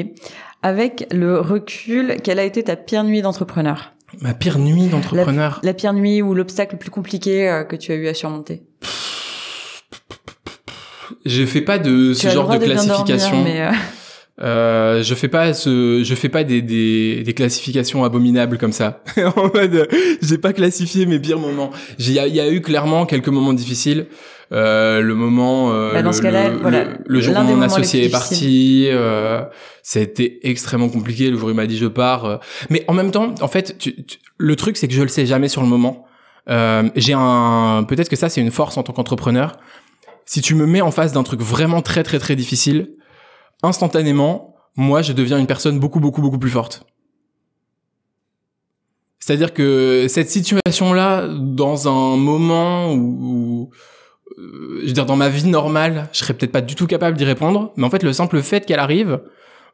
[0.62, 3.92] Avec le recul, quelle a été ta pire nuit d'entrepreneur?
[4.20, 5.60] Ma pire nuit d'entrepreneur.
[5.62, 8.62] La pire nuit ou l'obstacle le plus compliqué euh, que tu as eu à surmonter
[11.24, 13.42] Je fais pas de ce genre de dormir, classification.
[13.44, 13.70] mais, euh,
[14.42, 19.02] Euh, je fais pas ce, je fais pas des, des, des classifications abominables comme ça.
[19.36, 19.88] en mode,
[20.20, 21.70] j'ai pas classifié mes pires moments.
[21.98, 24.06] Il y a eu clairement quelques moments difficiles.
[24.52, 27.42] Euh, le moment, euh, Bah, dans le, ce cas-là, le- voilà, le- le jour où
[27.42, 29.42] mon associé est parti, euh,
[29.82, 31.30] ça a été extrêmement compliqué.
[31.30, 32.24] Le jour où il m'a dit je pars.
[32.24, 32.36] euh.
[32.70, 35.26] Mais en même temps, en fait, tu- tu- le truc c'est que je le sais
[35.26, 36.04] jamais sur le moment.
[36.94, 39.56] J'ai un, peut-être que ça c'est une force en tant qu'entrepreneur.
[40.26, 42.90] Si tu me mets en face d'un truc vraiment très très très difficile,
[43.64, 46.84] instantanément, moi, je deviens une personne beaucoup, beaucoup, beaucoup plus forte.
[49.18, 53.70] C'est-à-dire que cette situation-là, dans un moment où, où,
[54.38, 57.24] je veux dire, dans ma vie normale, je serais peut-être pas du tout capable d'y
[57.24, 59.20] répondre, mais en fait, le simple fait qu'elle arrive,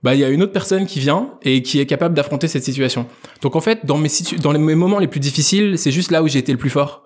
[0.02, 2.64] bah, il y a une autre personne qui vient et qui est capable d'affronter cette
[2.64, 3.06] situation.
[3.40, 6.10] Donc, en fait, dans mes situ- dans les- mes moments les plus difficiles, c'est juste
[6.10, 7.04] là où j'ai été le plus fort.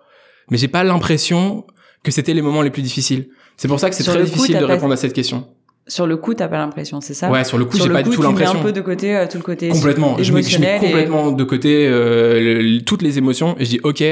[0.51, 1.65] Mais j'ai pas l'impression
[2.03, 3.29] que c'était les moments les plus difficiles.
[3.57, 5.47] C'est pour ça que c'est très coup, difficile de pas- répondre à cette question.
[5.89, 7.31] sur le coup, t'as pas l'impression, c'est ça?
[7.31, 8.59] Ouais, sur le coup, j'ai pas du tout tu mets l'impression.
[8.59, 10.17] un peu de côté euh, tout le côté Complètement.
[10.19, 13.65] Je mets, je mets émotionnel et- complètement de côté euh, le- toutes les émotions et
[13.65, 14.03] je dis ok,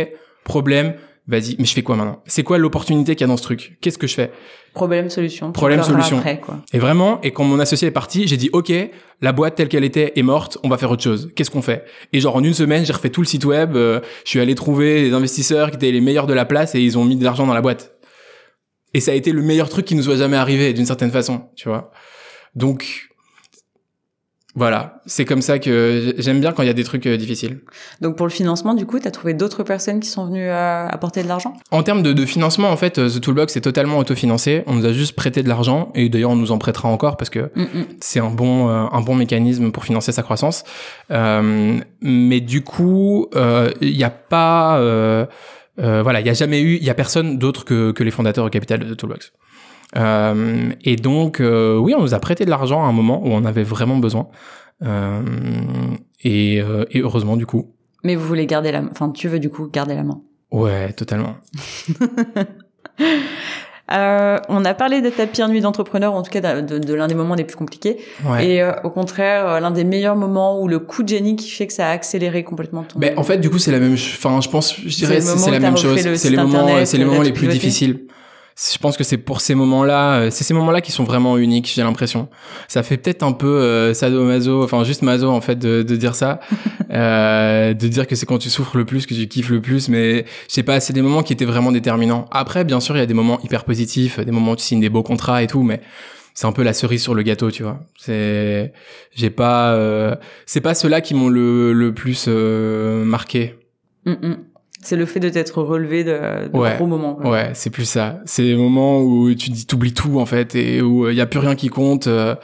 [0.44, 0.94] problème,
[1.26, 2.22] vas-y, mais je fais quoi maintenant?
[2.26, 3.78] C'est quoi l'opportunité qu'il y a dans ce truc?
[3.80, 4.30] Qu'est-ce que je fais?
[4.74, 5.52] Problème solution.
[5.52, 6.18] Problème, solution.
[6.18, 6.60] Après, quoi.
[6.72, 8.72] Et vraiment, et quand mon associé est parti, j'ai dit ok,
[9.20, 11.30] la boîte telle qu'elle était est morte, on va faire autre chose.
[11.36, 11.84] Qu'est-ce qu'on fait?
[12.12, 14.54] Et genre en une semaine, j'ai refait tout le site web, euh, je suis allé
[14.54, 17.24] trouver des investisseurs qui étaient les meilleurs de la place et ils ont mis de
[17.24, 17.94] l'argent dans la boîte.
[18.94, 21.48] Et ça a été le meilleur truc qui nous soit jamais arrivé d'une certaine façon,
[21.56, 21.90] tu vois.
[22.54, 23.08] Donc
[24.56, 27.58] voilà, c'est comme ça que j'aime bien quand il y a des trucs euh, difficiles.
[28.00, 31.22] Donc pour le financement, du coup, t'as trouvé d'autres personnes qui sont venues euh, apporter
[31.22, 31.54] de l'argent?
[31.70, 34.62] En termes de, de financement, en fait, euh, The Toolbox est totalement autofinancé.
[34.66, 37.30] On nous a juste prêté de l'argent et d'ailleurs on nous en prêtera encore parce
[37.30, 37.84] que Mm, mm.
[38.00, 40.64] c'est un bon euh, un bon mécanisme pour financer sa croissance.
[41.10, 43.28] Euh, mais du coup,
[43.80, 44.78] il n'y a pas
[45.76, 48.44] voilà, il y a jamais eu, il y a personne d'autre que, que les fondateurs
[48.44, 49.32] au capital de The Toolbox.
[49.96, 53.28] Euh, et donc, euh, oui, on nous a prêté de l'argent à un moment où
[53.28, 54.28] on avait vraiment besoin.
[54.82, 55.22] Euh,
[56.22, 56.56] et,
[56.90, 57.74] et heureusement, du coup.
[58.02, 58.88] Mais vous voulez garder la main.
[58.90, 60.20] Enfin, tu veux du coup garder la main.
[60.50, 61.36] Ouais, totalement.
[64.48, 67.34] On a parlé de ta pire nuit d'entrepreneur, en tout cas de, l'un des moments
[67.34, 67.98] les plus compliqués.
[68.40, 71.72] Et au contraire, l'un des meilleurs moments où le coup de génie qui fait que
[71.72, 72.98] ça a accéléré complètement ton.
[72.98, 73.94] Ben, en fait, du coup, c'est la même.
[73.94, 76.00] Enfin, je pense, je dirais, c'est la même chose.
[76.16, 78.06] C'est les moments, c'est les moments les plus difficiles
[78.56, 81.70] je pense que c'est pour ces moments-là, euh, c'est ces moments-là qui sont vraiment uniques,
[81.74, 82.28] j'ai l'impression.
[82.68, 86.14] Ça fait peut-être un peu euh, sadomaso, enfin juste maso en fait de, de dire
[86.14, 86.40] ça,
[86.90, 89.88] euh, de dire que c'est quand tu souffres le plus que tu kiffes le plus,
[89.88, 92.26] mais je sais pas, c'est des moments qui étaient vraiment déterminants.
[92.30, 94.80] Après, bien sûr, il y a des moments hyper positifs, des moments où tu signes
[94.80, 95.80] des beaux contrats et tout, mais
[96.34, 97.80] c'est un peu la cerise sur le gâteau, tu vois.
[97.96, 98.72] C'est,
[99.14, 103.54] j'ai pas, euh, c'est pas ceux-là qui m'ont le, le plus euh, marqué.
[104.04, 104.36] Mm, mm.
[104.84, 107.18] C'est le fait de t'être relevé de, de ouais, gros moments.
[107.26, 108.20] Ouais, c'est plus ça.
[108.26, 111.26] C'est les moments où tu dis t'oublies tout en fait et où il y a
[111.26, 112.34] plus rien qui compte euh,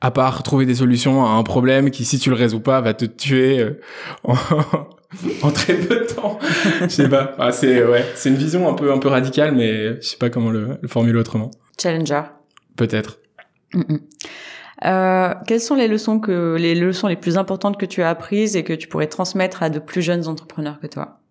[0.00, 2.94] à part trouver des solutions à un problème qui si tu le résous pas va
[2.94, 3.80] te tuer euh,
[4.24, 6.38] en, très peu de temps.
[6.80, 7.34] Je sais pas.
[7.38, 10.30] Ah, c'est ouais, c'est une vision un peu un peu radicale mais je sais pas
[10.30, 11.50] comment le, le formuler autrement.
[11.78, 12.22] Challenger.
[12.74, 13.18] Peut-être.
[14.84, 18.56] Euh, quelles sont les leçons que les leçons les plus importantes que tu as apprises
[18.56, 21.21] et que tu pourrais transmettre à de plus jeunes entrepreneurs que toi?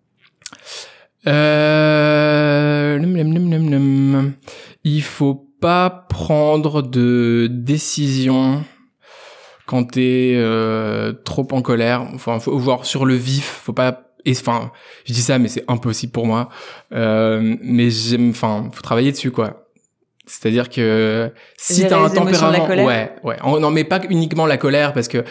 [1.26, 2.98] Euh...
[4.84, 8.64] Il faut pas prendre de décision
[9.66, 12.02] quand t'es euh, trop en colère.
[12.14, 13.60] Enfin, faut voir sur le vif.
[13.64, 14.08] Faut pas.
[14.28, 14.70] Enfin,
[15.04, 16.48] je dis ça, mais c'est impossible pour moi.
[16.92, 18.30] Euh, mais j'aime.
[18.30, 19.68] Enfin, faut travailler dessus, quoi.
[20.26, 23.36] C'est-à-dire que si t'as un tempérament, ouais, ouais.
[23.60, 25.24] Non, mais pas uniquement la colère, parce que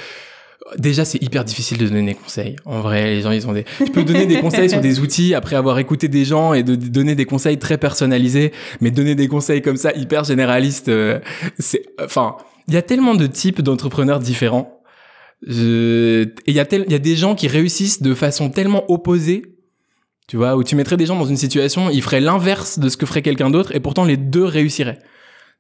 [0.78, 2.56] Déjà, c'est hyper difficile de donner des conseils.
[2.66, 3.66] En vrai, les gens, ils ont des.
[3.80, 6.76] Je peux donner des conseils sur des outils après avoir écouté des gens et de
[6.76, 11.20] donner des conseils très personnalisés, mais donner des conseils comme ça hyper généralistes, euh,
[11.58, 11.84] c'est.
[12.02, 12.38] Enfin,
[12.68, 14.82] il y a tellement de types d'entrepreneurs différents.
[15.46, 16.24] Je...
[16.24, 16.86] Et il y a tel...
[16.88, 19.56] y a des gens qui réussissent de façon tellement opposée.
[20.28, 22.96] Tu vois, où tu mettrais des gens dans une situation, ils feraient l'inverse de ce
[22.96, 25.00] que ferait quelqu'un d'autre, et pourtant les deux réussiraient.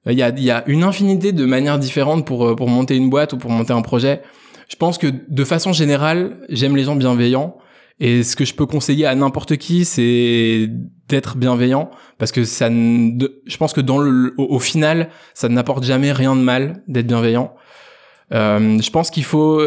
[0.05, 2.95] Il y a, il y a une infinité de manières différentes pour, euh, pour monter
[2.95, 4.21] une boîte ou pour monter un projet
[4.71, 7.57] je pense que de façon générale, j'aime les gens bienveillants.
[7.99, 10.69] Et ce que je peux conseiller à n'importe qui, c'est
[11.09, 16.13] d'être bienveillant, parce que ça, je pense que dans le, au, final, ça n'apporte jamais
[16.13, 17.53] rien de mal d'être bienveillant.
[18.33, 19.61] Euh, je pense qu'il faut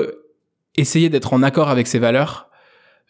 [0.74, 2.48] essayer d'être en accord avec ses valeurs,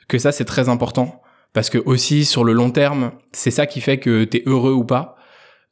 [0.09, 1.23] que ça c'est très important,
[1.53, 4.85] parce que aussi sur le long terme, c'est ça qui fait que t'es heureux ou
[4.85, 5.17] pas.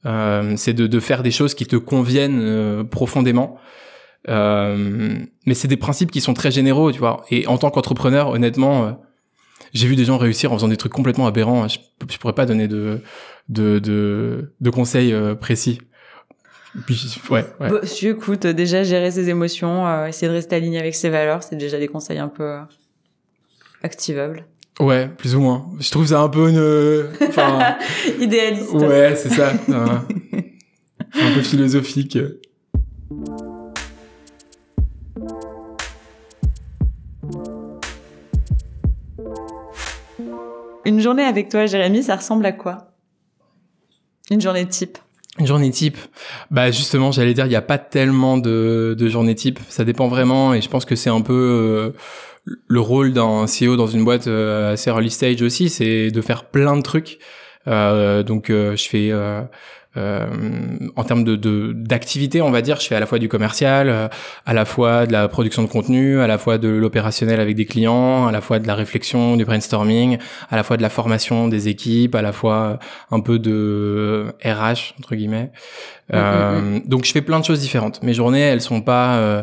[0.06, 3.58] Euh, c'est de, de, faire des choses qui te conviennent euh, profondément.
[4.28, 7.24] Euh, mais c'est des principes qui sont très généraux, tu vois.
[7.30, 8.92] Et en tant qu'entrepreneur, honnêtement, euh,
[9.72, 11.66] j'ai vu des gens réussir en faisant des trucs complètement aberrants.
[11.68, 13.00] Je, je pourrais pas donner de
[13.48, 15.80] de de, de conseils euh, précis.
[16.86, 17.68] Puis, ouais, ouais.
[17.68, 21.56] Bon, si, écoute, déjà gérer ses émotions, essayer de rester aligné avec ses valeurs, c'est
[21.56, 22.60] déjà des conseils un peu
[23.82, 24.46] activables.
[24.80, 25.66] Ouais, plus ou moins.
[25.80, 27.76] Je trouve ça un peu une, enfin,
[28.20, 28.72] idéaliste.
[28.72, 29.52] Ouais, c'est ça.
[29.68, 32.16] un peu philosophique.
[40.84, 42.92] Une journée avec toi, Jérémy, ça ressemble à quoi?
[44.30, 44.98] Une journée type
[45.38, 45.96] une journée type,
[46.50, 49.58] bah justement, j'allais dire, il n'y a pas tellement de, de journées type.
[49.70, 51.92] Ça dépend vraiment, et je pense que c'est un peu euh,
[52.66, 56.44] le rôle d'un CEO dans une boîte euh, assez early stage aussi, c'est de faire
[56.44, 57.18] plein de trucs.
[57.66, 59.40] Euh, donc, je fais euh,
[59.96, 64.08] en termes de d'activité, on va dire, je fais à la fois du commercial, euh,
[64.46, 67.66] à la fois de la production de contenu, à la fois de l'opérationnel avec des
[67.66, 70.18] clients, à la fois de la réflexion, du brainstorming,
[70.50, 72.78] à la fois de la formation des équipes, à la fois
[73.10, 75.50] un peu de RH entre guillemets.
[76.12, 76.82] Mm, mm, euh, mm.
[76.86, 78.02] donc je fais plein de choses différentes.
[78.02, 79.42] Mes journées, elles sont pas euh,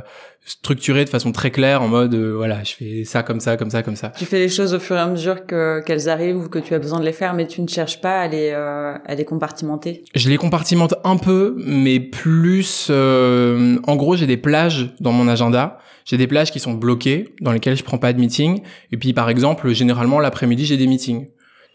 [0.50, 3.70] structuré de façon très claire en mode euh, voilà je fais ça comme ça comme
[3.70, 4.10] ça comme ça.
[4.18, 6.74] Tu fais les choses au fur et à mesure que qu'elles arrivent ou que tu
[6.74, 9.26] as besoin de les faire mais tu ne cherches pas à les euh, à les
[9.26, 10.04] compartimenter?
[10.16, 15.28] Je les compartimente un peu mais plus euh, en gros j'ai des plages dans mon
[15.28, 15.78] agenda.
[16.06, 18.62] J'ai des plages qui sont bloquées dans lesquelles je prends pas de meeting.
[18.92, 21.28] Et puis par exemple généralement l'après-midi j'ai des meetings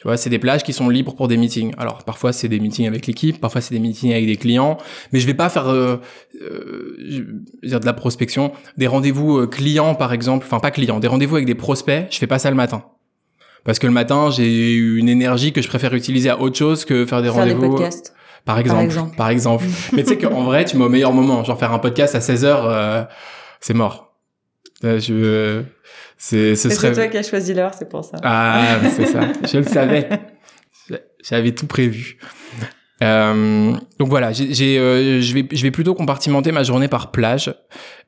[0.05, 1.73] tu vois, c'est des plages qui sont libres pour des meetings.
[1.79, 4.77] Alors parfois c'est des meetings avec l'équipe, parfois c'est des meetings avec des clients,
[5.15, 5.97] mais je vais pas faire euh,
[6.43, 11.09] euh, dire de la prospection, des rendez-vous euh, clients par exemple, enfin pas clients, des
[11.09, 12.07] rendez-vous avec des prospects.
[12.11, 12.85] Je fais pas ça le matin
[13.65, 17.07] parce que le matin j'ai une énergie que je préfère utiliser à autre chose que
[17.07, 17.75] faire des rendez-vous.
[18.45, 19.17] Par exemple, par exemple.
[19.17, 19.65] Par exemple.
[19.95, 21.45] mais tu sais qu'en vrai, tu mets au meilleur moment.
[21.45, 23.09] Genre faire un podcast à 16 heures,
[23.59, 24.14] c'est mort.
[24.85, 25.63] Je,
[26.19, 26.95] c'est, ce serait.
[26.95, 28.19] C'est toi qui as choisi l'heure, c'est pour ça.
[28.23, 29.21] Ah, c'est ça.
[29.51, 30.09] Je le savais.
[31.23, 32.19] J'avais tout prévu.
[33.03, 37.53] Euh, donc voilà, j'ai, euh, je vais, je vais plutôt compartimenter ma journée par plage,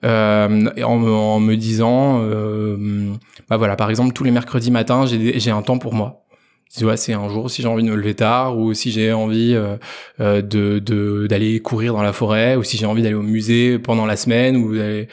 [0.04, 2.20] euh, en, en, me disant,
[3.48, 6.25] bah voilà, par exemple tous les mercredis matins, j'ai, j'ai un temps pour moi.
[6.74, 9.12] Tu vois, c'est un jour si j'ai envie de me lever tard ou si j'ai
[9.12, 9.76] envie euh,
[10.20, 14.04] euh, de d'aller courir dans la forêt ou si j'ai envie d'aller au musée pendant
[14.04, 15.08] la semaine ou d'aller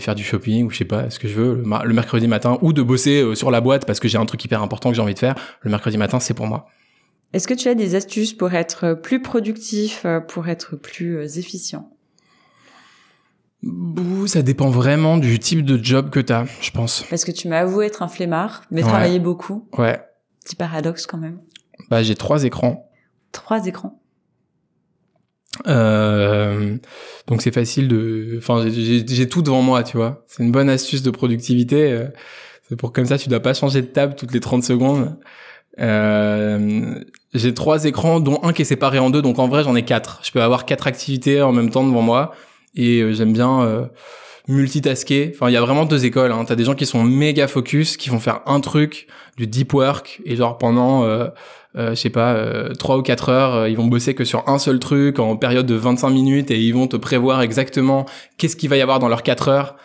[0.00, 2.72] faire du shopping ou je sais pas ce que je veux le, mercredi matin ou
[2.72, 5.02] de bosser euh, sur la boîte parce que j'ai un truc hyper important que j'ai
[5.02, 6.66] envie de faire le mercredi matin c'est pour moi.
[7.32, 11.90] Est-ce que tu as des astuces pour être plus productif, pour être plus efficient?
[14.26, 17.04] Ça dépend vraiment du type de job que tu as, je pense.
[17.10, 19.68] Parce que tu m'as avoué être un flemmard, mais travailler beaucoup.
[19.76, 19.98] Ouais.
[20.44, 21.40] Petit paradoxe quand même.
[21.90, 22.90] Bah, j'ai trois écrans.
[23.32, 24.00] Trois écrans.
[25.68, 26.76] Euh,
[27.28, 30.24] donc c'est facile de, enfin j'ai tout devant moi, tu vois.
[30.26, 31.92] C'est une bonne astuce de productivité.
[31.92, 32.08] Euh,
[32.68, 35.16] c'est pour comme ça, tu dois pas changer de table toutes les 30 secondes.
[35.80, 36.94] Euh,
[37.34, 39.84] j'ai trois écrans, dont un qui est séparé en deux, donc en vrai j'en ai
[39.84, 40.20] quatre.
[40.22, 42.32] Je peux avoir quatre activités en même temps devant moi
[42.74, 43.86] et euh, j'aime bien euh,
[44.48, 45.32] multitasker.
[45.34, 46.32] Enfin, il y a vraiment deux écoles.
[46.32, 46.44] Hein.
[46.46, 50.20] T'as des gens qui sont méga focus, qui vont faire un truc, du deep work,
[50.24, 51.28] et genre pendant, euh,
[51.76, 54.58] euh, je sais pas, euh, trois ou quatre heures, ils vont bosser que sur un
[54.58, 58.68] seul truc en période de 25 minutes, et ils vont te prévoir exactement qu'est-ce qu'il
[58.68, 59.76] va y avoir dans leurs quatre heures.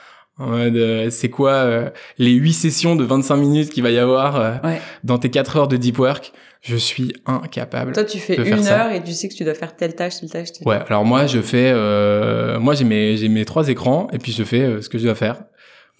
[1.09, 4.61] C'est quoi les huit sessions de 25 minutes qu'il va y avoir
[5.03, 6.33] dans tes quatre heures de deep work?
[6.61, 7.93] Je suis incapable.
[7.93, 10.29] Toi, tu fais une heure et tu sais que tu dois faire telle tâche, telle
[10.29, 10.51] tâche.
[10.51, 10.79] Telle ouais.
[10.87, 14.43] Alors moi, je fais, euh, moi j'ai mes j'ai mes trois écrans et puis je
[14.43, 15.41] fais euh, ce que je dois faire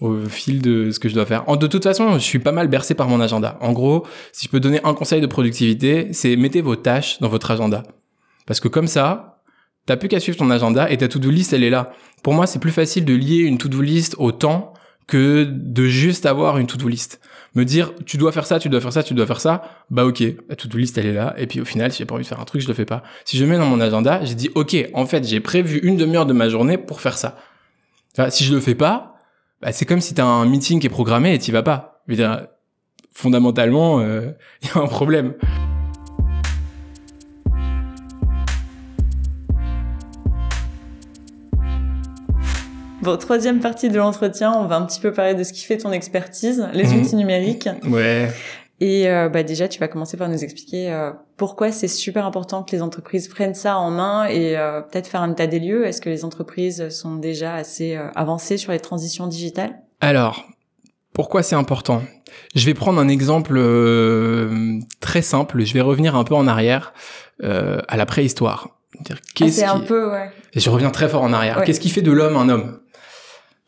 [0.02, 1.48] au fil de ce que je dois faire.
[1.48, 3.58] En, de toute façon, je suis pas mal bercé par mon agenda.
[3.62, 7.28] En gros, si je peux donner un conseil de productivité, c'est mettez vos tâches dans
[7.30, 7.84] votre agenda.
[8.46, 9.29] Parce que comme ça,
[9.90, 11.94] t'as plus qu'à suivre ton agenda et ta to-do list, elle est là.
[12.22, 14.76] Pour moi, c'est plus facile de lier une to-do list au temps
[15.08, 17.20] que de juste avoir une to-do list
[17.56, 20.06] me dire tu dois faire ça, tu dois faire ça, tu dois faire ça, bah
[20.06, 22.24] ok, la to-do list elle est là, et puis au final, si j'ai pas envie
[22.24, 23.02] de faire un truc, je le fais pas.
[23.26, 26.28] Si je mets dans mon agenda, j'ai dit ok, en fait, j'ai prévu une demi-heure
[26.28, 27.38] de ma journée pour faire ça.
[28.30, 29.16] si je le fais pas,
[29.60, 32.04] bah, c'est comme si t'as un meeting qui est programmé et t'y vas pas.
[33.12, 34.32] fondamentalement, il euh,
[34.64, 35.34] y a un problème.
[43.02, 45.78] Bon, troisième partie de l'entretien, on va un petit peu parler de ce qui fait
[45.78, 47.02] ton expertise, les mhm.
[47.02, 47.70] outils numériques.
[47.88, 48.30] Ouais.
[48.82, 52.64] Et euh, bah déjà, tu vas commencer par nous expliquer euh, pourquoi c'est super important
[52.64, 55.86] que les entreprises prennent ça en main et euh, peut-être faire un état des lieux.
[55.86, 59.80] Est-ce que les entreprises sont déjà assez avancées sur les transitions digitales?
[60.02, 60.46] Alors,
[61.14, 62.02] pourquoi c'est important?
[62.56, 63.62] Je vais prendre un exemple
[65.02, 65.66] très simple.
[65.66, 66.94] Je vais revenir un peu en arrière
[67.42, 68.80] à la préhistoire.
[69.10, 70.30] Ah, c'est un peu, ouais.
[70.56, 71.64] je reviens très fort en arrière.
[71.64, 72.80] Qu'est-ce qui fait de l'homme un homme?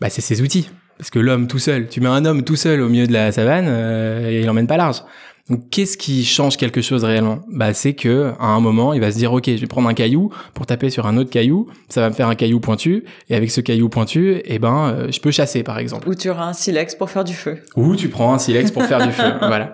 [0.01, 0.69] Bah, c'est ses outils.
[0.97, 3.31] Parce que l'homme tout seul, tu mets un homme tout seul au milieu de la
[3.31, 5.03] savane, euh, et il emmène pas large.
[5.49, 7.39] Donc qu'est-ce qui change quelque chose réellement?
[7.51, 9.93] Bah c'est que à un moment, il va se dire OK, je vais prendre un
[9.93, 13.35] caillou pour taper sur un autre caillou, ça va me faire un caillou pointu et
[13.35, 16.07] avec ce caillou pointu, eh ben euh, je peux chasser par exemple.
[16.07, 17.57] Ou tu auras un silex pour faire du feu.
[17.75, 19.73] Ou tu prends un silex pour faire du feu, voilà.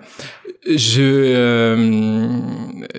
[0.66, 2.28] Je euh,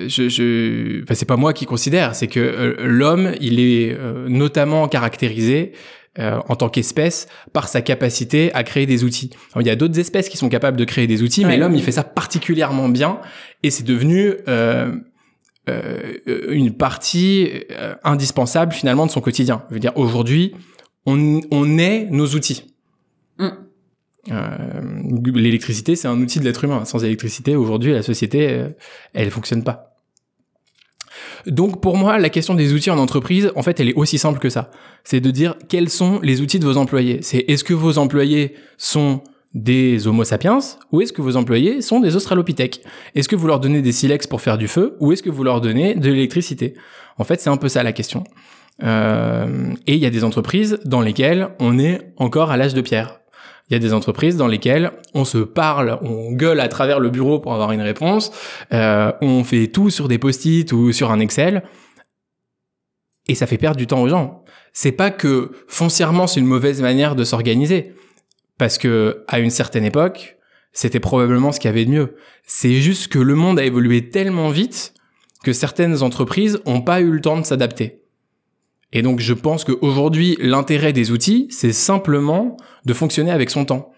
[0.07, 5.73] je je c'est pas moi qui considère, c'est que euh, l'homme, il est notamment caractérisé
[6.19, 9.29] euh, en tant qu'espèce par sa capacité à créer des outils.
[9.59, 11.81] il y a d'autres espèces qui sont capables de créer des outils, mais l'homme il
[11.81, 13.21] fait ça particulièrement bien
[13.63, 14.91] et c'est devenu euh,
[15.69, 16.17] euh,
[16.49, 17.49] une partie
[18.03, 19.63] indispensable finalement de son quotidien.
[19.69, 20.53] Je veux dire aujourd'hui
[21.05, 22.65] on, on est nos outils.
[23.37, 23.49] Mm.
[25.35, 26.85] L'électricité, c'est un outil de l'être humain.
[26.85, 28.65] Sans électricité, aujourd'hui, la société,
[29.13, 29.88] elle fonctionne pas.
[31.47, 34.39] Donc pour moi, la question des outils en entreprise, en fait, elle est aussi simple
[34.39, 34.71] que ça.
[35.03, 37.19] C'est de dire quels sont les outils de vos employés?
[37.21, 39.21] C'est est-ce que vos employés sont
[39.53, 40.59] des Homo sapiens
[40.91, 42.81] ou est-ce que vos employés sont des Australopithèques?
[43.15, 45.43] Est-ce que vous leur donnez des silex pour faire du feu ou est-ce que vous
[45.43, 46.75] leur donnez de l'électricité?
[47.17, 48.23] En fait, c'est un peu ça la question.
[48.83, 52.81] Euh, et il y a des entreprises dans lesquelles on est encore à l'âge de
[52.81, 53.19] pierre.
[53.69, 57.09] Il y a des entreprises dans lesquelles on se parle, on gueule à travers le
[57.09, 58.31] bureau pour avoir une réponse,
[58.73, 61.63] euh, on fait tout sur des post-it ou sur un Excel,
[63.27, 64.43] et ça fait perdre du temps aux gens.
[64.73, 67.93] C'est pas que foncièrement c'est une mauvaise manière de s'organiser,
[68.57, 70.37] parce que à une certaine époque,
[70.73, 72.15] c'était probablement ce qu'il y avait de mieux.
[72.45, 74.93] C'est juste que le monde a évolué tellement vite
[75.43, 78.01] que certaines entreprises n'ont pas eu le temps de s'adapter.
[78.91, 83.93] Et donc je pense qu'aujourd'hui, l'intérêt des outils, c'est simplement de fonctionner avec son temps.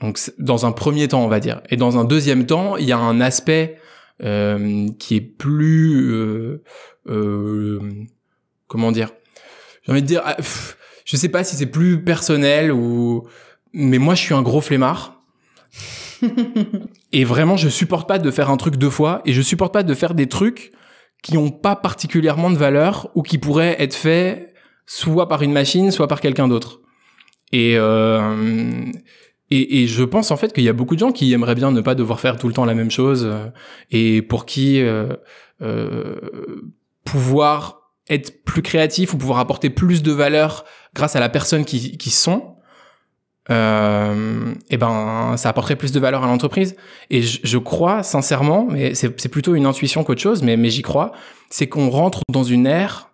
[0.00, 1.62] Donc dans un premier temps, on va dire.
[1.70, 3.78] Et dans un deuxième temps, il y a un aspect
[4.22, 6.12] euh, qui est plus...
[6.12, 6.62] Euh,
[7.08, 7.80] euh,
[8.66, 9.10] comment dire?
[9.84, 10.22] J'ai envie de dire...
[10.24, 10.36] Ah,
[11.04, 13.26] je sais pas si c'est plus personnel ou...
[13.72, 15.22] Mais moi, je suis un gros flemmard.
[17.12, 19.22] et vraiment, je supporte pas de faire un truc deux fois.
[19.24, 20.72] Et je supporte pas de faire des trucs
[21.22, 24.54] qui ont pas particulièrement de valeur ou qui pourraient être faits
[24.86, 26.80] soit par une machine, soit par quelqu'un d'autre.
[27.52, 28.84] Et euh,
[29.54, 31.70] et, et, je pense en fait qu'il y a beaucoup de gens qui aimeraient bien
[31.72, 33.48] ne pas devoir faire tout le temps la même chose euh,
[33.90, 35.14] et pour qui euh,
[35.60, 36.16] euh,
[37.04, 40.64] pouvoir être plus créatif ou pouvoir apporter plus de valeur
[40.94, 42.51] grâce à la personne qui, qui sont,
[43.50, 46.76] euh, et ben ça apporterait plus de valeur à l'entreprise.
[47.10, 50.82] Et je, je, crois sincèrement, mais c'est plutôt une intuition qu'autre chose, mais, mais j'y
[50.82, 51.12] crois,
[51.50, 53.10] c'est qu'on rentre dans une ère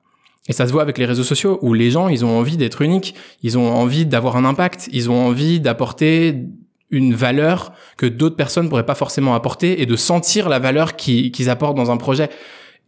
[0.48, 2.82] et ça se voit avec les réseaux sociaux où les gens, ils ont envie d'être
[2.82, 6.46] uniques, ils ont envie d'avoir un impact, ils ont envie d'apporter
[6.90, 11.50] une valeur que d'autres personnes pourraient pas forcément apporter et de sentir la valeur qu'ils
[11.50, 12.30] apportent dans un projet.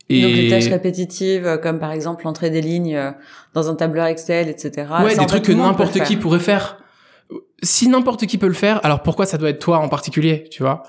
[0.09, 0.23] Et...
[0.23, 3.11] Donc les tâches répétitives, comme par exemple l'entrée des lignes euh,
[3.53, 4.89] dans un tableur Excel, etc.
[5.05, 6.79] Ouais, des trucs que n'importe qui pourrait faire.
[7.63, 10.63] Si n'importe qui peut le faire, alors pourquoi ça doit être toi en particulier, tu
[10.63, 10.83] vois?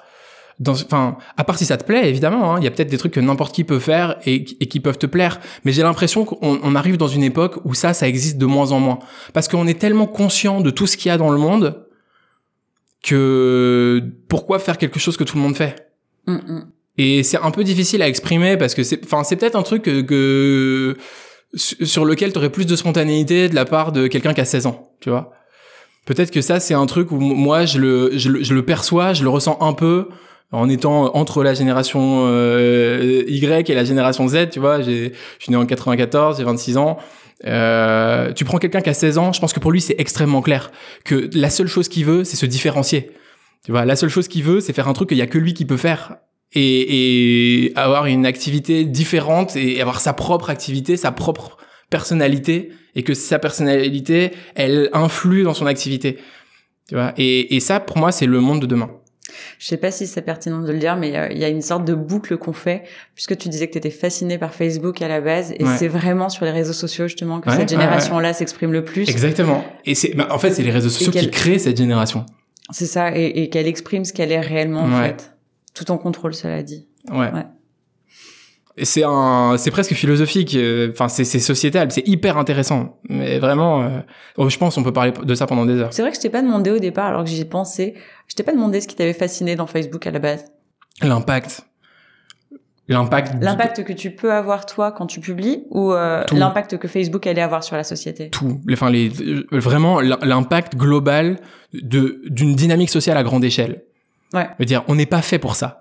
[0.67, 3.13] Enfin, à part si ça te plaît, évidemment, hein, il y a peut-être des trucs
[3.13, 5.39] que n'importe qui peut faire et, qui peuvent te plaire.
[5.65, 8.79] Mais j'ai l'impression qu'on arrive dans une époque où ça, ça existe de moins en
[8.79, 8.99] moins,
[9.33, 11.87] parce qu'on est tellement conscient de tout ce qu'il y a dans le monde
[13.03, 15.91] que pourquoi faire quelque chose que tout le monde fait?
[16.27, 16.71] Mm, mm.
[16.97, 19.83] Et c'est un peu difficile à exprimer parce que c'est, enfin, c'est peut-être un truc
[19.83, 20.97] que,
[21.55, 24.67] sur lequel tu aurais plus de spontanéité de la part de quelqu'un qui a 16
[24.67, 25.33] ans, tu vois?
[26.05, 29.13] Peut-être que ça, c'est un truc où moi, je le, je le, je le perçois,
[29.13, 30.07] je le ressens un peu
[30.51, 35.51] en étant entre la génération euh, Y et la génération Z, tu vois, je suis
[35.51, 36.97] né en 94, j'ai 26 ans.
[37.45, 40.41] Euh, tu prends quelqu'un qui a 16 ans, je pense que pour lui c'est extrêmement
[40.41, 40.71] clair
[41.05, 43.11] que la seule chose qu'il veut, c'est se différencier.
[43.65, 45.37] Tu vois, la seule chose qu'il veut, c'est faire un truc qu'il y a que
[45.37, 46.17] lui qui peut faire
[46.53, 51.57] et, et avoir une activité différente et avoir sa propre activité, sa propre
[51.91, 56.17] personnalité et que sa personnalité, elle influe dans son activité.
[56.89, 58.89] Tu vois, et, et ça pour moi c'est le monde de demain.
[59.59, 61.61] Je sais pas si c'est pertinent de le dire, mais euh, il y a une
[61.61, 62.83] sorte de boucle qu'on fait,
[63.15, 66.27] puisque tu disais que tu étais fasciné par Facebook à la base, et c'est vraiment
[66.27, 69.07] sur les réseaux sociaux justement que cette génération-là s'exprime le plus.
[69.09, 69.63] Exactement.
[69.85, 72.25] Et c'est, bah, en fait, c'est les réseaux sociaux qui créent cette génération.
[72.71, 75.33] C'est ça, et, et qu'elle exprime ce qu'elle est réellement en fait,
[75.73, 76.87] tout en contrôle, cela dit.
[77.09, 77.29] ouais
[78.77, 80.55] c'est un, c'est presque philosophique.
[80.55, 81.91] Euh, enfin, c'est, sociétal.
[81.91, 82.99] C'est hyper intéressant.
[83.09, 83.99] Mais vraiment, euh,
[84.37, 85.93] oh, je pense, on peut parler de ça pendant des heures.
[85.93, 87.95] C'est vrai que je t'ai pas demandé au départ, alors que j'y ai pensé.
[88.27, 90.45] Je t'ai pas demandé ce qui t'avait fasciné dans Facebook à la base.
[91.01, 91.65] L'impact.
[92.87, 93.35] L'impact.
[93.41, 97.41] L'impact que tu peux avoir toi quand tu publies ou euh, l'impact que Facebook allait
[97.41, 98.29] avoir sur la société?
[98.29, 98.59] Tout.
[98.71, 99.09] Enfin, les,
[99.51, 101.39] vraiment l'impact global
[101.73, 103.83] de d'une dynamique sociale à grande échelle.
[104.33, 104.47] Ouais.
[104.57, 105.80] Je veux dire, on n'est pas fait pour ça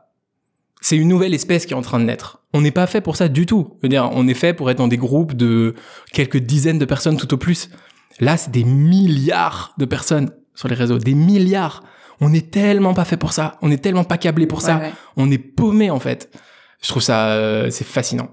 [0.81, 2.43] c'est une nouvelle espèce qui est en train de naître.
[2.53, 3.75] On n'est pas fait pour ça du tout.
[3.79, 5.75] Je veux dire, on est fait pour être dans des groupes de
[6.13, 7.71] quelques dizaines de personnes tout au plus.
[8.19, 11.83] Là, c'est des milliards de personnes sur les réseaux, des milliards.
[12.21, 13.57] On est tellement pas fait pour ça.
[13.63, 14.81] On est tellement pas câblé pour ça.
[15.17, 16.31] On est paumé en fait.
[16.83, 18.31] Je trouve ça, euh, c'est fascinant.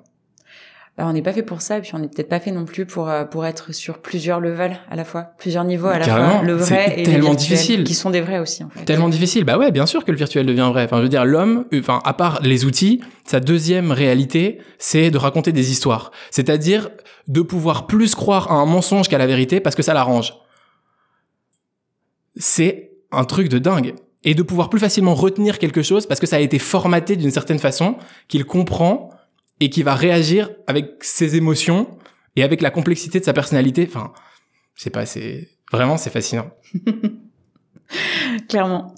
[0.98, 2.66] Bah, on n'est pas fait pour ça et puis on n'est peut-être pas fait non
[2.66, 6.06] plus pour euh, pour être sur plusieurs levels à la fois, plusieurs niveaux à la
[6.06, 7.84] fois, le vrai et tellement le difficile.
[7.84, 8.84] qui sont des vrais aussi en fait.
[8.84, 9.44] Tellement difficile.
[9.44, 10.86] Bah ouais, bien sûr que le virtuel devient vrai.
[10.86, 15.20] Enfin, je veux dire l'homme, enfin à part les outils, sa deuxième réalité, c'est de
[15.20, 16.12] raconter des histoires.
[16.32, 16.90] C'est-à-dire
[17.28, 20.34] de pouvoir plus croire à un mensonge qu'à la vérité parce que ça l'arrange.
[22.38, 23.94] C'est un truc de dingue
[24.24, 27.30] et de pouvoir plus facilement retenir quelque chose parce que ça a été formaté d'une
[27.30, 29.12] certaine façon qu'il comprend
[29.60, 31.88] et qui va réagir avec ses émotions
[32.36, 33.88] et avec la complexité de sa personnalité.
[33.90, 34.14] Enfin,
[34.76, 36.50] je sais pas, c'est vraiment c'est fascinant.
[38.50, 38.94] clairement,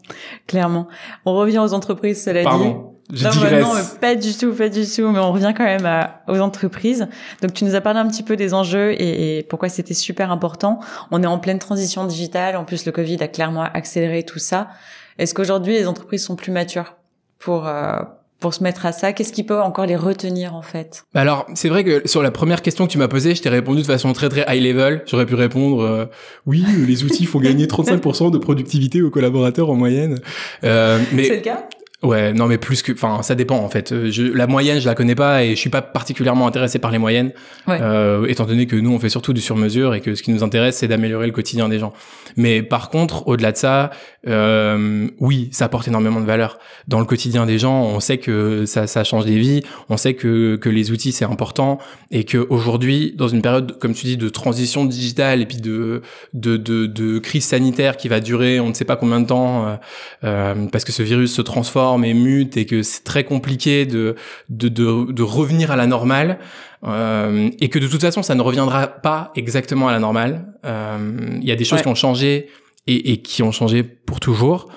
[0.48, 0.88] clairement.
[1.26, 2.96] On revient aux entreprises, cela Pardon.
[3.12, 6.22] Je non, non, pas du tout, pas du tout, mais on revient quand même à,
[6.28, 7.08] aux entreprises.
[7.42, 10.32] Donc tu nous as parlé un petit peu des enjeux et, et pourquoi c'était super
[10.32, 10.80] important.
[11.10, 14.70] On est en pleine transition digitale, en plus le Covid a clairement accéléré tout ça.
[15.18, 16.98] Est-ce qu'aujourd'hui les entreprises sont plus matures
[17.40, 18.00] pour euh,
[18.40, 21.04] pour se mettre à ça Qu'est-ce qui peut encore les retenir en fait?
[21.14, 23.50] Bah Alors, c'est vrai que sur la première question que tu m'as posée, je t'ai
[23.50, 25.04] répondu de façon très très high level.
[25.06, 26.06] J'aurais pu répondre euh,
[26.46, 30.20] oui, les outils font gagner 35% de productivité aux collaborateurs en moyenne.
[30.64, 31.68] Euh, mais c'est le cas?
[32.02, 33.92] Ouais, non mais plus que, enfin ça dépend en fait.
[33.92, 36.92] Euh, je, la moyenne je la connais pas et je suis pas particulièrement intéressé par
[36.92, 37.34] les moyennes,
[37.68, 40.42] euh, étant donné que nous on fait surtout du sur-mesure et que ce qui nous
[40.42, 41.92] intéresse c'est d'améliorer le quotidien des gens.
[42.38, 43.90] Mais par contre, au-delà de ça,
[44.30, 47.84] euh, oui, ça apporte énormément de valeur dans le quotidien des gens.
[47.84, 51.26] On sait que ça, ça change des vies, on sait que que les outils c'est
[51.26, 51.80] important
[52.12, 56.02] et que aujourd'hui dans une période comme tu dis de transition digitale et puis de
[56.34, 59.68] de de, de crise sanitaire qui va durer on ne sait pas combien de temps
[59.68, 59.76] euh,
[60.24, 64.16] euh parce que ce virus se transforme et mute et que c'est très compliqué de,
[64.50, 66.40] de, de, de, revenir à la normale
[66.86, 70.54] euh, et que de toute façon ça ne reviendra pas exactement à la normale.
[70.66, 72.50] Euh, il y a des choses qui ont changé
[72.88, 74.68] et, et, qui ont changé pour toujours.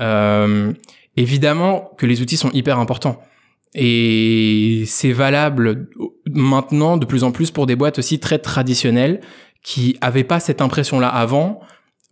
[0.00, 0.72] Euh,
[1.16, 3.20] évidemment que les outils sont hyper importants.
[3.74, 5.88] Et c'est valable
[6.30, 9.20] maintenant de plus en plus pour des boîtes aussi très traditionnelles
[9.62, 11.60] qui avaient pas cette impression-là avant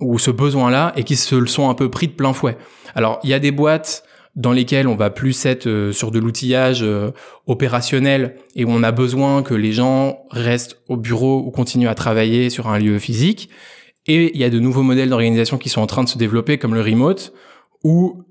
[0.01, 2.59] ou ce besoin-là et qui se le sont un peu pris de plein fouet.
[2.94, 4.05] Alors, il y a des boîtes
[4.37, 7.11] dans lesquelles on va plus être euh, sur de l'outillage euh,
[7.47, 11.95] opérationnel et où on a besoin que les gens restent au bureau ou continuent à
[11.95, 13.49] travailler sur un lieu physique.
[14.07, 16.59] Et il y a de nouveaux modèles d'organisation qui sont en train de se développer,
[16.59, 17.32] comme le remote,
[17.82, 18.22] où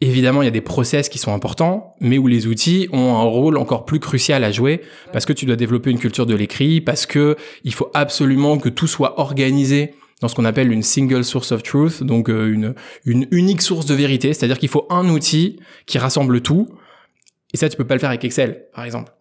[0.00, 3.22] évidemment il y a des process qui sont importants, mais où les outils ont un
[3.22, 4.80] rôle encore plus crucial à jouer
[5.12, 8.68] parce que tu dois développer une culture de l'écrit, parce que il faut absolument que
[8.68, 12.74] tout soit organisé dans ce qu'on appelle une single source of truth, donc euh, une,
[13.04, 16.68] une unique source de vérité, c'est-à-dire qu'il faut un outil qui rassemble tout,
[17.52, 19.12] et ça tu peux pas le faire avec Excel, par exemple.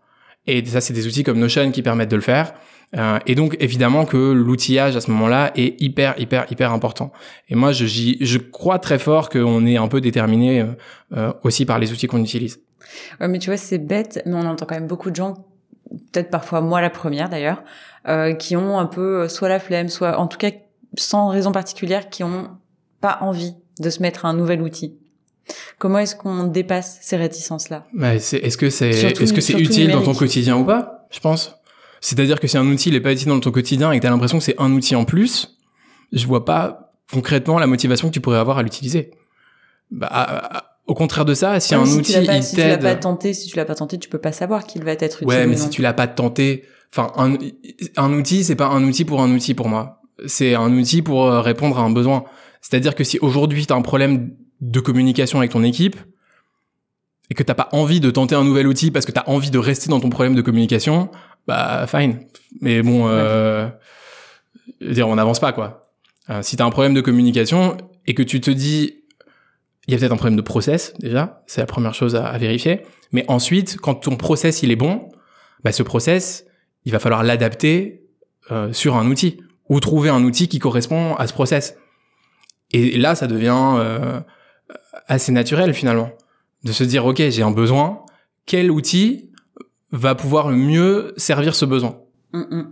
[0.48, 2.54] Et ça c'est des outils comme Notion qui permettent de le faire.
[2.96, 7.12] Euh, et donc évidemment que l'outillage à ce moment-là est hyper hyper hyper important.
[7.50, 10.66] Et moi je, je crois très fort qu'on est un peu déterminé euh,
[11.18, 12.60] euh, aussi par les outils qu'on utilise.
[13.20, 15.34] Ouais, mais tu vois c'est bête, mais on entend quand même beaucoup de gens,
[16.14, 17.64] peut-être parfois moi la première d'ailleurs,
[18.08, 20.52] euh, qui ont un peu soit la flemme, soit en tout cas
[20.98, 22.50] sans raison particulière, qui ont
[23.02, 24.96] pas envie de se mettre à un nouvel outil.
[25.78, 27.86] Comment est-ce qu'on dépasse ces réticences-là?
[27.94, 31.08] Bah, Est-ce que c'est est-ce que c'est utile dans ton quotidien ou pas?
[31.12, 31.56] Je pense.
[32.02, 34.12] C'est-à-dire que si un outil n'est pas utile dans ton quotidien et que tu as
[34.12, 35.58] l'impression que c'est un outil en plus,
[36.12, 39.12] je vois pas concrètement la motivation que tu pourrais avoir à l'utiliser.
[39.92, 42.96] Bah, au contraire de ça, si un outil tu pas, il si tu l'as pas
[42.96, 45.28] tenté, si tu l'as pas tenté, tu peux pas savoir qu'il va être utile.
[45.28, 47.38] Ouais, mais si tu l'as pas tenté, enfin un,
[47.98, 51.26] un outil, c'est pas un outil pour un outil pour moi c'est un outil pour
[51.26, 52.24] euh, répondre à un besoin.
[52.62, 55.98] C'est-à-dire que si aujourd'hui tu as un problème de communication avec ton équipe
[57.30, 59.52] et que t'as pas envie de tenter un nouvel outil parce que tu as envie
[59.52, 61.10] de rester dans ton problème de communication,
[61.48, 62.20] bah fine.
[62.62, 63.68] Mais bon, euh,
[64.82, 65.92] dire on n'avance pas quoi.
[66.30, 69.04] Euh, si tu as un problème de communication et que tu te dis
[69.88, 72.82] il y a peut-être un problème de process déjà, c'est la première chose à, vérifier.
[73.12, 75.10] Mais ensuite, quand ton process il est bon,
[75.64, 76.46] bah ce process,
[76.86, 78.02] il va falloir l'adapter
[78.72, 79.38] sur un outil
[79.70, 81.76] ou trouver un outil qui correspond à ce process.
[82.72, 84.20] Et là, ça devient euh,
[85.08, 86.10] assez naturel finalement
[86.64, 88.04] de se dire ok, j'ai un besoin,
[88.46, 89.32] quel outil
[89.92, 92.00] va pouvoir le mieux servir ce besoin?
[92.34, 92.72] Mm, mm.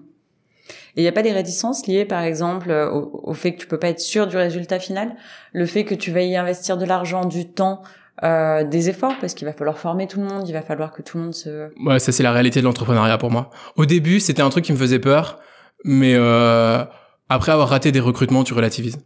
[0.95, 3.79] Et il n'y a pas des réticences liées, par exemple, au, fait que tu peux
[3.79, 5.15] pas être sûr du résultat final,
[5.51, 7.81] le fait que tu vas y investir de l'argent, du temps,
[8.23, 11.01] euh, des efforts, parce qu'il va falloir former tout le monde, il va falloir que
[11.01, 11.69] tout le monde se.
[11.83, 13.49] Ouais, ça c'est la réalité de l'entrepreneuriat pour moi.
[13.75, 15.39] Au début, c'était un truc qui me faisait peur
[15.83, 16.83] mais euh,
[17.29, 18.97] après avoir raté des recrutements, tu relativises.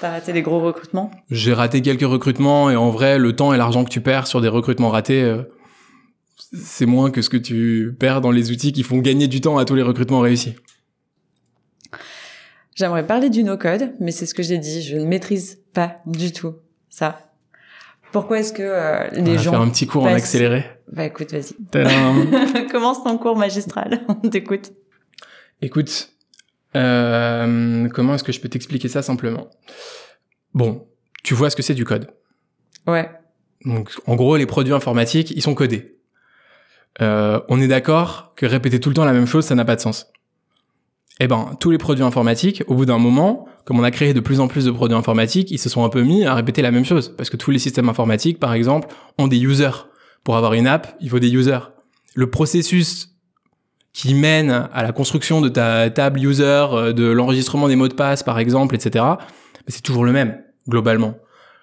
[0.00, 1.10] T'as raté des gros recrutements?
[1.30, 4.40] J'ai raté quelques recrutements et en vrai, le temps et l'argent que tu perds sur
[4.40, 5.42] des recrutements ratés, euh,
[6.54, 9.56] c'est moins que ce que tu perds dans les outils qui font gagner du temps
[9.56, 10.54] à tous les recrutements réussis.
[12.74, 16.30] J'aimerais parler du no-code, mais c'est ce que j'ai dit, je ne maîtrise pas du
[16.30, 16.56] tout
[16.90, 17.32] ça.
[18.12, 21.04] Pourquoi est-ce que euh, les On va gens faire un petit cours en accéléré Bah
[21.04, 22.66] écoute, vas-y.
[22.70, 24.72] Commence ton cours magistral, on t'écoute.
[25.62, 26.10] Écoute,
[26.76, 29.48] euh, comment est-ce que je peux t'expliquer ça simplement?
[30.54, 30.86] Bon,
[31.22, 32.10] tu vois ce que c'est du code.
[32.86, 33.10] Ouais.
[33.64, 35.96] Donc, en gros, les produits informatiques, ils sont codés.
[37.00, 39.76] Euh, on est d'accord que répéter tout le temps la même chose, ça n'a pas
[39.76, 40.10] de sens
[41.20, 44.20] eh ben, tous les produits informatiques, au bout d'un moment, comme on a créé de
[44.20, 46.70] plus en plus de produits informatiques, ils se sont un peu mis à répéter la
[46.70, 47.14] même chose.
[47.16, 49.86] Parce que tous les systèmes informatiques, par exemple, ont des users.
[50.26, 51.70] Pour avoir une app, il faut des users.
[52.16, 53.16] Le processus
[53.92, 57.94] qui mène à la construction de ta table user, euh, de l'enregistrement des mots de
[57.94, 59.04] passe, par exemple, etc.,
[59.68, 61.14] c'est toujours le même, globalement.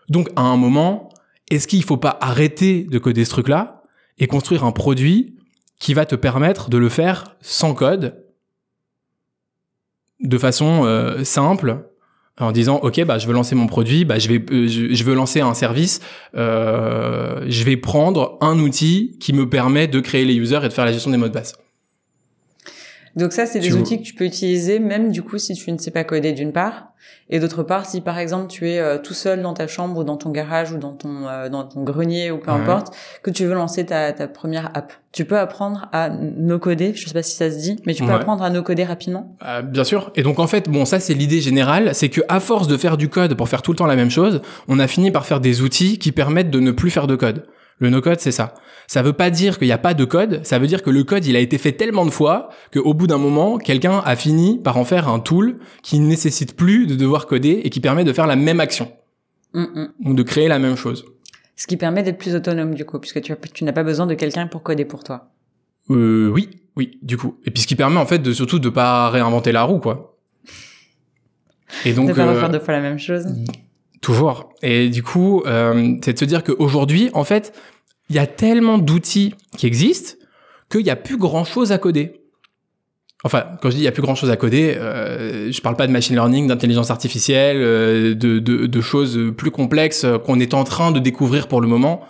[0.08, 1.10] Donc, à un moment,
[1.52, 3.84] est-ce qu'il faut pas arrêter de coder ce truc-là
[4.18, 5.36] et construire un produit
[5.78, 8.24] qui va te permettre de le faire sans code
[10.22, 11.90] de façon euh, simple
[12.40, 15.14] en disant ok bah je veux lancer mon produit bah je vais euh, je, veux
[15.14, 16.02] lancer un service
[16.36, 20.74] euh, je vais prendre un outil qui me permet de créer les users et de
[20.74, 21.54] faire la gestion des mots de passe
[23.16, 25.78] donc ça, c'est des outils que tu peux utiliser même du coup si tu ne
[25.78, 26.94] sais pas coder d'une part,
[27.30, 30.04] et d'autre part si par exemple tu es euh, tout seul dans ta chambre ou
[30.04, 33.46] dans ton garage ou dans ton euh, dans ton grenier ou peu importe, que tu
[33.46, 34.94] veux lancer ta, ta première app.
[35.12, 38.04] Tu peux apprendre à no coder, je sais pas si ça se dit, mais tu
[38.04, 39.36] peux apprendre à no coder rapidement.
[39.46, 40.12] Euh, bien sûr.
[40.16, 42.98] Et donc en fait, bon, ça c'est l'idée générale, c'est que à force de faire
[42.98, 45.40] du code pour faire tout le temps la même chose, on a fini par faire
[45.40, 47.46] des outils qui permettent de ne plus faire de code.
[47.80, 48.54] Le no-code, c'est ça.
[48.88, 51.04] Ça veut pas dire qu'il n'y a pas de code, ça veut dire que le
[51.04, 54.60] code, il a été fait tellement de fois qu'au bout d'un moment, quelqu'un a fini
[54.62, 58.04] par en faire un tool qui ne nécessite plus de devoir coder et qui permet
[58.04, 58.92] de faire la même action.
[59.54, 61.06] Ou de créer la même chose.
[61.56, 64.16] Ce qui permet d'être plus autonome, du coup, puisque tu, tu n'as pas besoin de
[64.16, 65.30] quelqu'un pour coder pour toi.
[65.92, 67.38] Euh, oui, oui, du coup.
[67.46, 70.18] Et puis ce qui permet, en fait, de surtout de pas réinventer la roue, quoi.
[71.86, 72.08] Et donc...
[72.08, 73.26] de pas refaire euh, deux fois la même chose.
[74.04, 74.54] Toujours.
[74.62, 77.54] Et du coup, euh, c'est de se dire qu'aujourd'hui, en fait,
[78.10, 80.18] il y a tellement d'outils qui existent
[80.70, 82.22] qu'il n'y a plus grand chose à coder.
[83.24, 85.78] Enfin, quand je dis il y a plus grand chose à coder, euh, je parle
[85.78, 90.54] pas de machine learning, d'intelligence artificielle, euh, de, de, de, choses plus complexes qu'on est
[90.54, 92.06] en train de découvrir pour le moment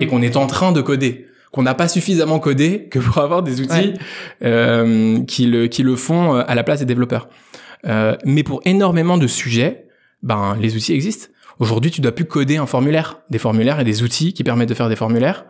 [0.00, 3.42] et qu'on est en train de coder, qu'on n'a pas suffisamment codé que pour avoir
[3.42, 3.94] des outils
[4.42, 7.28] euh, qui le qui le font euh, à la place des développeurs.
[7.86, 9.86] Euh, mais pour énormément de sujets,
[10.22, 11.28] ben les outils existent.
[11.58, 14.74] Aujourd'hui, tu dois plus coder un formulaire, des formulaires et des outils qui permettent de
[14.74, 15.44] faire des formulaires.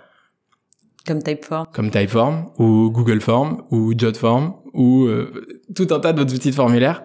[1.07, 1.67] Comme Typeform.
[1.73, 6.55] Comme Typeform ou Google Form ou Jotform ou euh, tout un tas d'autres outils de
[6.55, 7.03] formulaire.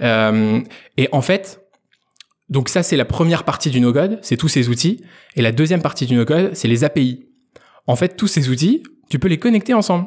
[0.00, 0.60] Euh,
[0.96, 1.66] et en fait,
[2.48, 5.04] donc ça c'est la première partie du no-code, c'est tous ces outils.
[5.36, 7.26] Et la deuxième partie du no-code, c'est les API.
[7.86, 10.06] En fait, tous ces outils, tu peux les connecter ensemble.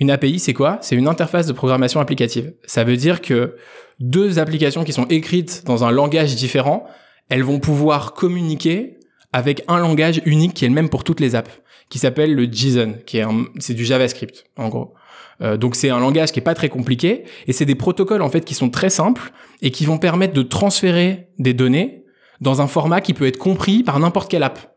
[0.00, 0.78] Une API, c'est quoi?
[0.80, 2.54] C'est une interface de programmation applicative.
[2.64, 3.56] Ça veut dire que
[4.00, 6.86] deux applications qui sont écrites dans un langage différent,
[7.28, 8.98] elles vont pouvoir communiquer
[9.32, 11.60] avec un langage unique qui est le même pour toutes les apps,
[11.90, 13.24] qui s'appelle le JSON, qui est
[13.58, 14.94] c'est du JavaScript en gros.
[15.42, 18.30] Euh, donc c'est un langage qui est pas très compliqué et c'est des protocoles en
[18.30, 19.32] fait qui sont très simples
[19.62, 22.04] et qui vont permettre de transférer des données
[22.40, 24.76] dans un format qui peut être compris par n'importe quelle app.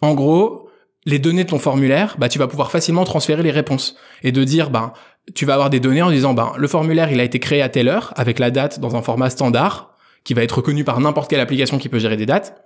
[0.00, 0.68] En gros,
[1.04, 4.44] les données de ton formulaire, bah tu vas pouvoir facilement transférer les réponses et de
[4.44, 4.92] dire bah
[5.34, 7.68] tu vas avoir des données en disant bah le formulaire il a été créé à
[7.68, 11.28] telle heure avec la date dans un format standard qui va être reconnu par n'importe
[11.30, 12.62] quelle application qui peut gérer des dates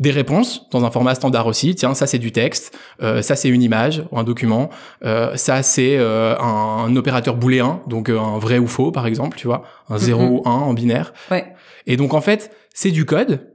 [0.00, 1.74] des réponses dans un format standard aussi.
[1.74, 4.70] Tiens, ça c'est du texte, euh, ça c'est une image ou un document,
[5.04, 9.36] euh, ça c'est euh, un, opérateur booléen, donc euh, un vrai ou faux par exemple,
[9.38, 10.30] tu vois, un 0 mhm.
[10.30, 11.12] ou 1 en binaire.
[11.30, 11.54] Ouais.
[11.86, 13.54] Et donc en fait, c'est du code,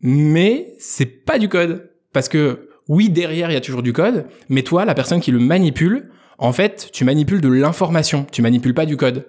[0.00, 4.26] mais c'est pas du code parce que oui, derrière il y a toujours du code,
[4.48, 8.74] mais toi, la personne qui le manipule, en fait, tu manipules de l'information, tu manipules
[8.74, 9.26] pas du code.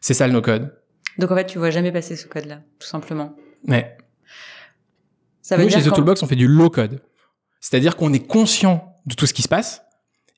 [0.00, 0.72] C'est ça le no-code.
[1.18, 3.34] Donc en fait, tu vois jamais passer ce code-là, tout simplement.
[3.64, 3.96] Mais
[5.42, 7.00] ça veut Nous, chez The Toolbox, on fait du low code.
[7.60, 9.82] C'est-à-dire qu'on est conscient de tout ce qui se passe.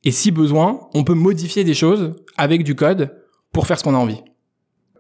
[0.05, 3.15] Et si besoin, on peut modifier des choses avec du code
[3.53, 4.23] pour faire ce qu'on a envie.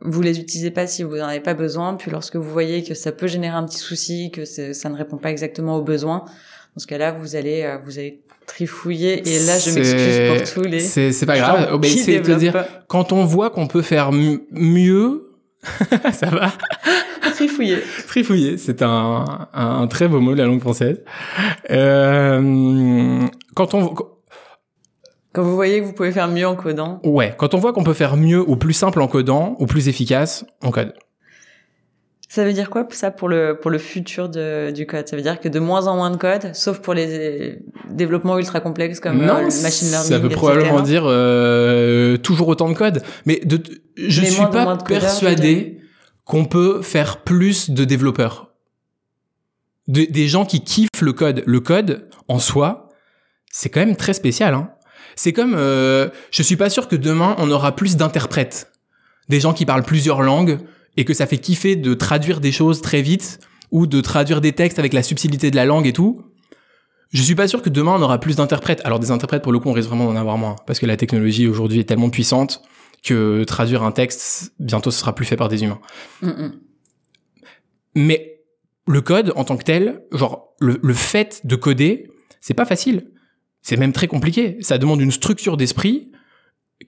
[0.00, 1.94] Vous les utilisez pas si vous n'en avez pas besoin.
[1.94, 5.16] Puis lorsque vous voyez que ça peut générer un petit souci, que ça ne répond
[5.16, 6.24] pas exactement aux besoins,
[6.74, 9.28] dans ce cas-là, vous allez, euh, vous allez trifouiller.
[9.28, 10.80] Et là, je m'excuse pour tous les.
[10.80, 11.78] C'est pas grave.
[11.80, 15.28] Mais c'est de dire, quand on voit qu'on peut faire mieux,
[16.12, 16.52] ça va.
[17.34, 17.78] Trifouiller.
[18.06, 21.02] Trifouiller, c'est un, un, très beau mot de la langue française.
[21.70, 23.20] Euh,
[23.54, 23.94] quand on
[25.32, 27.00] quand vous voyez que vous pouvez faire mieux en codant.
[27.04, 29.88] Ouais, quand on voit qu'on peut faire mieux ou plus simple en codant ou plus
[29.88, 30.92] efficace, on code.
[32.34, 35.06] Ça veut dire quoi ça pour le pour le futur de, du code?
[35.06, 37.58] Ça veut dire que de moins en moins de code, sauf pour les
[37.90, 40.08] développements ultra complexes comme euh, non, machine learning.
[40.08, 43.62] Ça veut probablement dire euh, toujours autant de code, mais de,
[43.98, 45.82] je suis pas persuadé
[46.24, 48.54] qu'on peut faire plus de développeurs.
[49.86, 51.42] des gens qui kiffent le code.
[51.44, 52.88] Le code, en soi,
[53.50, 54.54] c'est quand même très spécial.
[54.54, 54.70] Hein.
[55.16, 58.72] C'est comme, euh, je suis pas sûr que demain, on aura plus d'interprètes.
[59.28, 60.60] Des gens qui parlent plusieurs langues
[60.96, 63.40] et que ça fait kiffer de traduire des choses très vite
[63.70, 66.22] ou de traduire des textes avec la subtilité de la langue et tout.
[67.10, 68.80] Je suis pas sûr que demain on aura plus d'interprètes.
[68.84, 70.96] Alors des interprètes pour le coup on risque vraiment d'en avoir moins parce que la
[70.96, 72.62] technologie aujourd'hui est tellement puissante
[73.02, 75.80] que traduire un texte, bientôt ce sera plus fait par des humains.
[77.94, 78.40] Mais
[78.86, 82.10] le code en tant que tel, genre le, le fait de coder,
[82.40, 83.10] c'est pas facile.
[83.62, 84.56] C'est même très compliqué.
[84.60, 86.10] Ça demande une structure d'esprit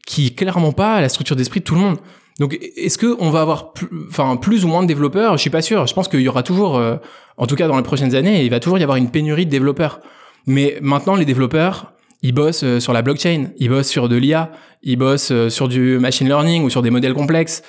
[0.07, 1.99] qui est clairement pas la structure d'esprit de tout le monde.
[2.41, 5.37] Donc, est-ce que on va avoir, plus, enfin, plus ou moins de développeurs?
[5.37, 5.87] Je suis pas sûr.
[5.87, 6.97] Je pense qu'il y aura toujours, euh,
[7.37, 9.51] en tout cas dans les prochaines années, il va toujours y avoir une pénurie de
[9.51, 10.01] développeurs.
[10.47, 11.95] Mais maintenant, les développeurs,
[12.25, 14.51] ils bossent euh, sur la blockchain, ils bossent sur de l'IA,
[14.83, 17.63] ils bossent euh, sur du machine learning ou sur des modèles complexes.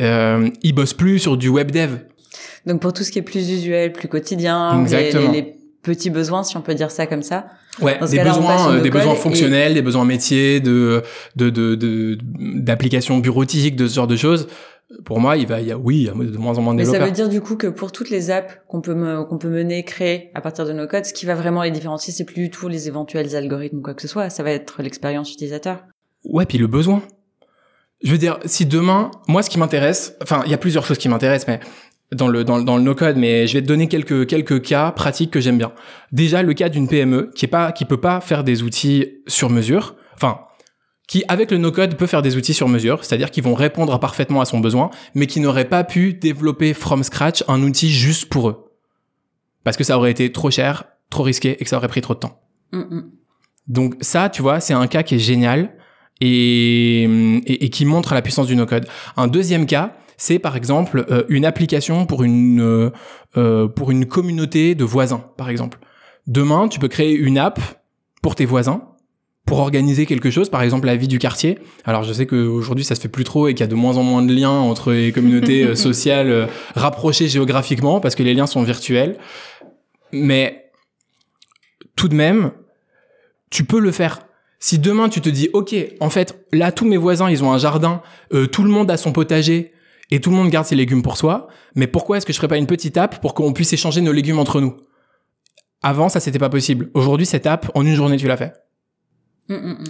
[0.00, 1.96] Euh, ils bossent plus sur du web dev.
[2.66, 6.56] Donc pour tout ce qui est plus usuel, plus quotidien, les, les, petits besoins, si
[6.56, 7.46] on peut dire ça comme ça.
[7.80, 11.02] Ouais, des besoins, des besoins fonctionnels, des besoins métiers, de
[11.36, 14.46] de de d'applications bureautiques, de ce genre de choses
[15.04, 16.74] pour moi, il va, il y a, oui, il y a de moins en moins
[16.74, 18.94] de Mais ça veut dire du coup que pour toutes les apps qu'on peut
[19.28, 22.12] qu'on peut mener, créer à partir de nos codes, ce qui va vraiment les différencier,
[22.12, 24.82] c'est plus du tout les éventuels algorithmes ou quoi que ce soit, ça va être
[24.82, 25.82] l'expérience utilisateur.
[26.24, 27.02] Ouais, puis le besoin.
[28.02, 30.98] Je veux dire, si demain, moi, ce qui m'intéresse, enfin, il y a plusieurs choses
[30.98, 31.60] qui m'intéressent, mais
[32.12, 34.92] dans le dans, dans le no code, mais je vais te donner quelques quelques cas
[34.92, 35.72] pratiques que j'aime bien.
[36.12, 39.50] Déjà, le cas d'une PME qui est pas qui peut pas faire des outils sur
[39.50, 39.96] mesure.
[40.14, 40.40] Enfin,
[41.08, 44.40] qui, avec le no-code, peut faire des outils sur mesure, c'est-à-dire qu'ils vont répondre parfaitement
[44.40, 48.48] à son besoin, mais qui n'auraient pas pu développer from scratch un outil juste pour
[48.48, 48.70] eux.
[49.64, 52.14] Parce que ça aurait été trop cher, trop risqué et que ça aurait pris trop
[52.14, 52.40] de temps.
[53.68, 55.74] Donc ça, tu vois, c'est un cas qui est génial
[56.20, 57.02] et,
[57.46, 58.86] et, qui montre la puissance du no-code.
[59.16, 62.90] Un deuxième cas, c'est par exemple euh, une application pour une, euh,
[63.36, 65.78] euh, pour une communauté de voisins, par exemple.
[66.26, 67.60] Demain, tu peux créer une app
[68.22, 68.88] pour tes voisins
[69.44, 71.58] pour organiser quelque chose, par exemple la vie du quartier.
[71.84, 73.96] Alors je sais qu'aujourd'hui ça se fait plus trop et qu'il y a de moins
[73.96, 78.62] en moins de liens entre les communautés sociales rapprochées géographiquement parce que les liens sont
[78.62, 79.18] virtuels.
[80.12, 80.70] Mais
[81.96, 82.52] tout de même,
[83.50, 84.20] tu peux le faire.
[84.60, 87.58] Si demain tu te dis, ok, en fait, là tous mes voisins ils ont un
[87.58, 88.00] jardin,
[88.32, 89.72] euh, tout le monde a son potager
[90.12, 92.48] et tout le monde garde ses légumes pour soi, mais pourquoi est-ce que je ferais
[92.48, 94.76] pas une petite app pour qu'on puisse échanger nos légumes entre nous?
[95.82, 96.90] Avant ça c'était pas possible.
[96.92, 98.52] Aujourd'hui cette app en une journée tu l'as fait.
[99.48, 99.84] Mm, mm, mm.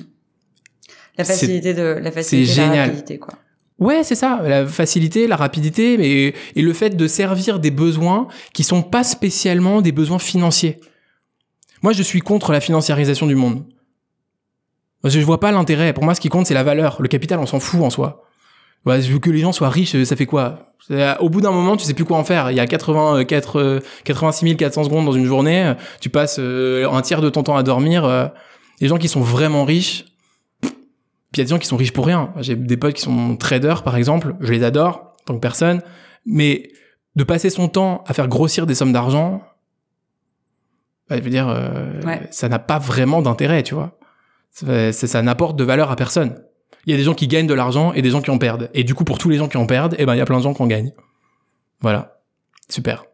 [1.19, 3.35] La facilité de la facilité, la rapidité, quoi.
[3.79, 8.29] Ouais, c'est ça, la facilité, la rapidité, mais et le fait de servir des besoins
[8.53, 10.79] qui sont pas spécialement des besoins financiers.
[11.83, 13.65] Moi, je suis contre la financiarisation du monde.
[15.03, 15.93] Je vois pas l'intérêt.
[15.93, 17.03] Pour moi, ce qui compte, c'est la valeur.
[17.03, 18.25] Le capital, on s'en fout en soi.
[18.85, 20.73] Ouais, que les gens soient riches, ça fait quoi?
[21.21, 22.51] Au bout d'un moment, tu sais plus quoi en faire.
[22.51, 25.75] Il y a 80, 86 400 secondes dans une journée.
[26.01, 28.05] Tu passes euh, un tiers de ton temps à dormir.
[28.05, 28.27] Euh,
[28.81, 30.05] les gens qui sont vraiment riches,
[30.61, 30.73] puis
[31.35, 32.33] il y a des gens qui sont riches pour rien.
[32.41, 35.81] J'ai des potes qui sont traders, par exemple, je les adore, tant que personne,
[36.27, 36.69] mais
[37.15, 39.43] de passer son temps à faire grossir des sommes d'argent,
[41.09, 42.01] bah, je veux dire, euh,
[42.31, 43.99] ça n'a pas vraiment d'intérêt, tu vois.
[44.51, 46.43] Ça, ça, n'apporte de valeur à personne.
[46.87, 48.71] Il y a des gens qui gagnent de l'argent et des gens qui en perdent.
[48.75, 50.25] Et du coup, pour tous les gens qui en perdent, eh ben, il y a
[50.25, 50.93] plein de gens qui en gagnent.
[51.81, 52.21] Voilà.
[52.69, 53.05] Super.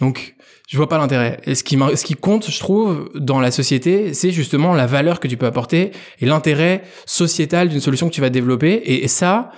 [0.00, 0.34] Donc,
[0.68, 1.40] je vois pas l'intérêt.
[1.44, 5.36] Et ce qui, compte, je trouve, dans la société, c'est justement la valeur que tu
[5.36, 8.82] peux apporter et l'intérêt sociétal d'une solution que tu vas développer.
[8.84, 9.50] Et, ça,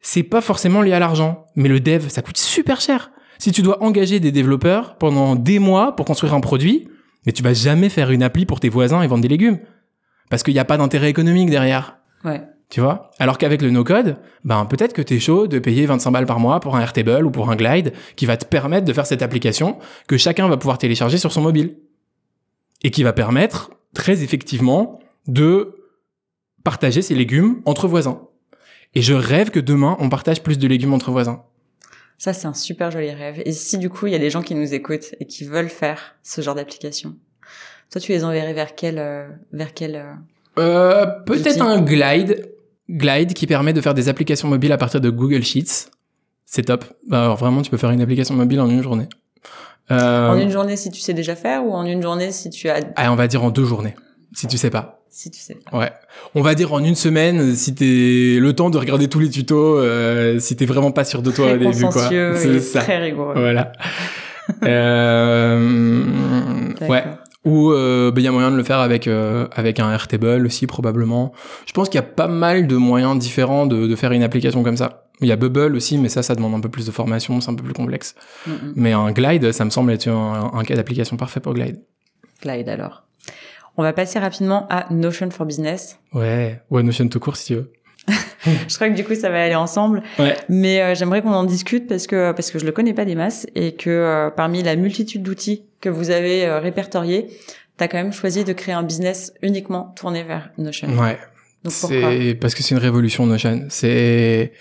[0.00, 1.46] c'est pas forcément lié à l'argent.
[1.56, 3.10] Mais le dev, ça coûte super cher.
[3.38, 6.88] Si tu dois engager des développeurs pendant des mois pour construire un produit,
[7.26, 9.58] mais tu vas jamais faire une appli pour tes voisins et vendre des légumes.
[10.30, 11.98] Parce qu'il n'y a pas d'intérêt économique derrière.
[12.24, 12.42] Ouais.
[12.70, 13.10] Tu vois?
[13.18, 16.40] Alors qu'avec le no-code, ben peut-être que tu es chaud de payer 25 balles par
[16.40, 19.22] mois pour un Airtable ou pour un Glide qui va te permettre de faire cette
[19.22, 19.78] application
[20.08, 21.76] que chacun va pouvoir télécharger sur son mobile.
[22.82, 25.76] Et qui va permettre très effectivement de
[26.64, 28.28] partager ses légumes entre voisins.
[28.94, 31.44] Et je rêve que demain, on partage plus de légumes entre voisins.
[32.18, 33.42] Ça, c'est un super joli rêve.
[33.44, 35.68] Et si du coup, il y a des gens qui nous écoutent et qui veulent
[35.68, 37.16] faire ce genre d'application,
[37.90, 39.94] toi, tu les enverrais vers quel, euh, vers quel
[40.58, 42.50] euh, Peut-être un Glide
[42.90, 45.88] Glide qui permet de faire des applications mobiles à partir de Google Sheets.
[46.44, 46.84] C'est top.
[47.08, 49.08] Bah, alors vraiment, tu peux faire une application mobile en une journée.
[49.90, 50.28] Euh...
[50.28, 52.80] En une journée si tu sais déjà faire ou en une journée si tu as...
[52.96, 53.94] Ah, on va dire en deux journées,
[54.32, 55.02] si tu sais pas.
[55.10, 55.78] Si tu sais pas.
[55.78, 55.92] Ouais.
[56.34, 59.78] On va dire en une semaine si t'es le temps de regarder tous les tutos,
[59.78, 62.08] euh, si t'es vraiment pas sûr de toi au début, quoi.
[62.08, 62.80] C'est ça.
[62.80, 63.34] Très rigoureux.
[63.36, 63.72] Voilà.
[64.64, 65.72] euh...
[66.88, 67.04] Ouais.
[67.44, 70.46] Ou il euh, ben, y a moyen de le faire avec euh, avec un Airtable
[70.46, 71.32] aussi probablement.
[71.66, 74.62] Je pense qu'il y a pas mal de moyens différents de, de faire une application
[74.62, 75.08] comme ça.
[75.20, 77.50] Il y a Bubble aussi, mais ça, ça demande un peu plus de formation, c'est
[77.50, 78.16] un peu plus complexe.
[78.74, 81.80] Mais un Glide, ça me semble être un, un cas d'application parfait pour Glide.
[82.42, 83.04] Glide alors.
[83.76, 85.98] On va passer rapidement à Notion for Business.
[86.12, 87.72] Ouais, ou Notion tout court si tu veux.
[88.68, 90.02] je crois que du coup ça va aller ensemble.
[90.18, 90.36] Ouais.
[90.48, 93.14] Mais euh, j'aimerais qu'on en discute parce que parce que je le connais pas des
[93.14, 97.28] masses et que euh, parmi la multitude d'outils que vous avez euh, répertoriés,
[97.76, 100.88] tu as quand même choisi de créer un business uniquement tourné vers Notion.
[100.98, 101.18] Ouais.
[101.68, 103.66] C'est parce que c'est une révolution Notion.
[103.68, 104.52] C'est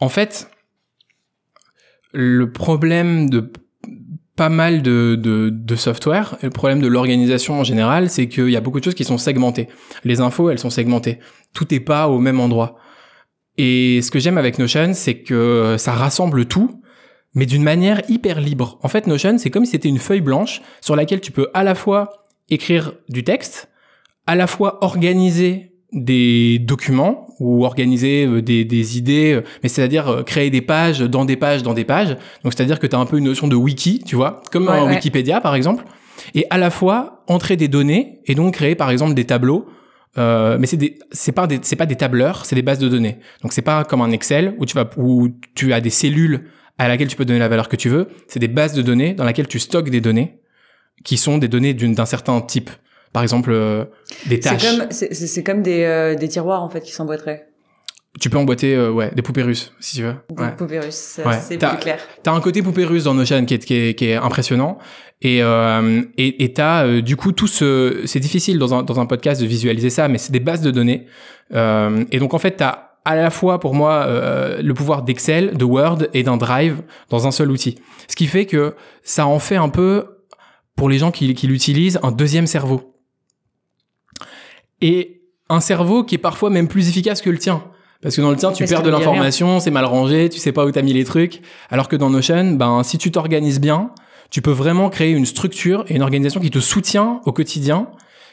[0.00, 0.48] en fait
[2.12, 3.52] le problème de
[4.34, 6.36] pas mal de, de, de software.
[6.42, 9.18] Le problème de l'organisation en général, c'est qu'il y a beaucoup de choses qui sont
[9.18, 9.68] segmentées.
[10.04, 11.20] Les infos, elles sont segmentées.
[11.54, 12.76] Tout n'est pas au même endroit.
[13.56, 16.82] Et ce que j'aime avec Notion, c'est que ça rassemble tout,
[17.34, 18.78] mais d'une manière hyper libre.
[18.82, 21.64] En fait, Notion, c'est comme si c'était une feuille blanche sur laquelle tu peux à
[21.64, 23.70] la fois écrire du texte,
[24.26, 30.08] à la fois organiser des documents ou organiser euh, des, des idées, euh, mais c'est-à-dire
[30.08, 32.16] euh, créer des pages dans des pages dans des pages.
[32.44, 34.88] Donc c'est-à-dire que tu as un peu une notion de wiki, tu vois, comme un
[34.88, 35.84] Wikipédia par exemple,
[36.34, 39.66] et à la fois entrer des données et donc créer par exemple des tableaux.
[40.18, 42.88] Euh, mais c'est des, c'est pas des, c'est pas des tableurs, c'est des bases de
[42.88, 43.18] données.
[43.42, 46.48] Donc c'est pas comme un Excel où tu vas, où tu as des cellules
[46.78, 48.08] à laquelle tu peux donner la valeur que tu veux.
[48.28, 50.40] C'est des bases de données dans laquelle tu stockes des données
[51.04, 52.70] qui sont des données d'un certain type
[53.12, 53.84] par exemple euh,
[54.26, 54.64] des tâches.
[54.90, 57.48] C'est comme, des, euh, des tiroirs en fait qui s'emboîteraient.
[58.20, 60.14] Tu peux emboîter euh, ouais des poupées russes si tu veux.
[60.30, 61.98] Des poupées russes, c'est plus clair.
[62.22, 64.78] T'as un côté poupée russe dans Notion qui est qui est, qui est impressionnant
[65.22, 69.40] et et et t'as du coup tout ce c'est difficile dans un dans un podcast
[69.40, 71.06] de visualiser ça mais c'est des bases de données
[71.54, 76.04] et donc en fait t'as à la fois pour moi le pouvoir d'Excel, de Word
[76.14, 77.76] et d'un Drive dans un seul outil.
[78.08, 80.06] Ce qui fait que ça en fait un peu
[80.76, 82.94] pour les gens qui, qui l'utilisent un deuxième cerveau
[84.80, 87.62] et un cerveau qui est parfois même plus efficace que le tien.
[88.02, 90.66] Parce que dans le tien, tu perds de l'information, c'est mal rangé, tu sais pas
[90.66, 91.40] où t'as mis les trucs.
[91.70, 93.92] Alors que dans Notion, ben, si tu t'organises bien,
[94.28, 97.88] tu peux vraiment créer une structure et une organisation qui te soutient au quotidien,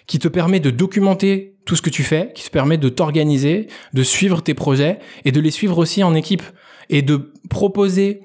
[0.09, 3.67] qui te permet de documenter tout ce que tu fais, qui te permet de t'organiser,
[3.93, 6.41] de suivre tes projets et de les suivre aussi en équipe
[6.89, 8.21] et de proposer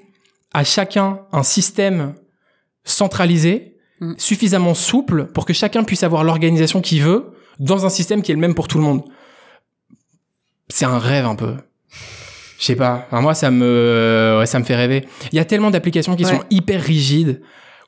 [0.51, 2.15] à chacun un système
[2.85, 4.15] centralisé, mm.
[4.17, 8.35] suffisamment souple pour que chacun puisse avoir l'organisation qu'il veut dans un système qui est
[8.35, 9.03] le même pour tout le monde.
[10.69, 11.53] C'est un rêve un peu.
[12.57, 13.07] Je sais pas.
[13.11, 15.05] moi, ça me, ça me fait rêver.
[15.31, 17.43] Il y a tellement d'applications qui sont hyper rigides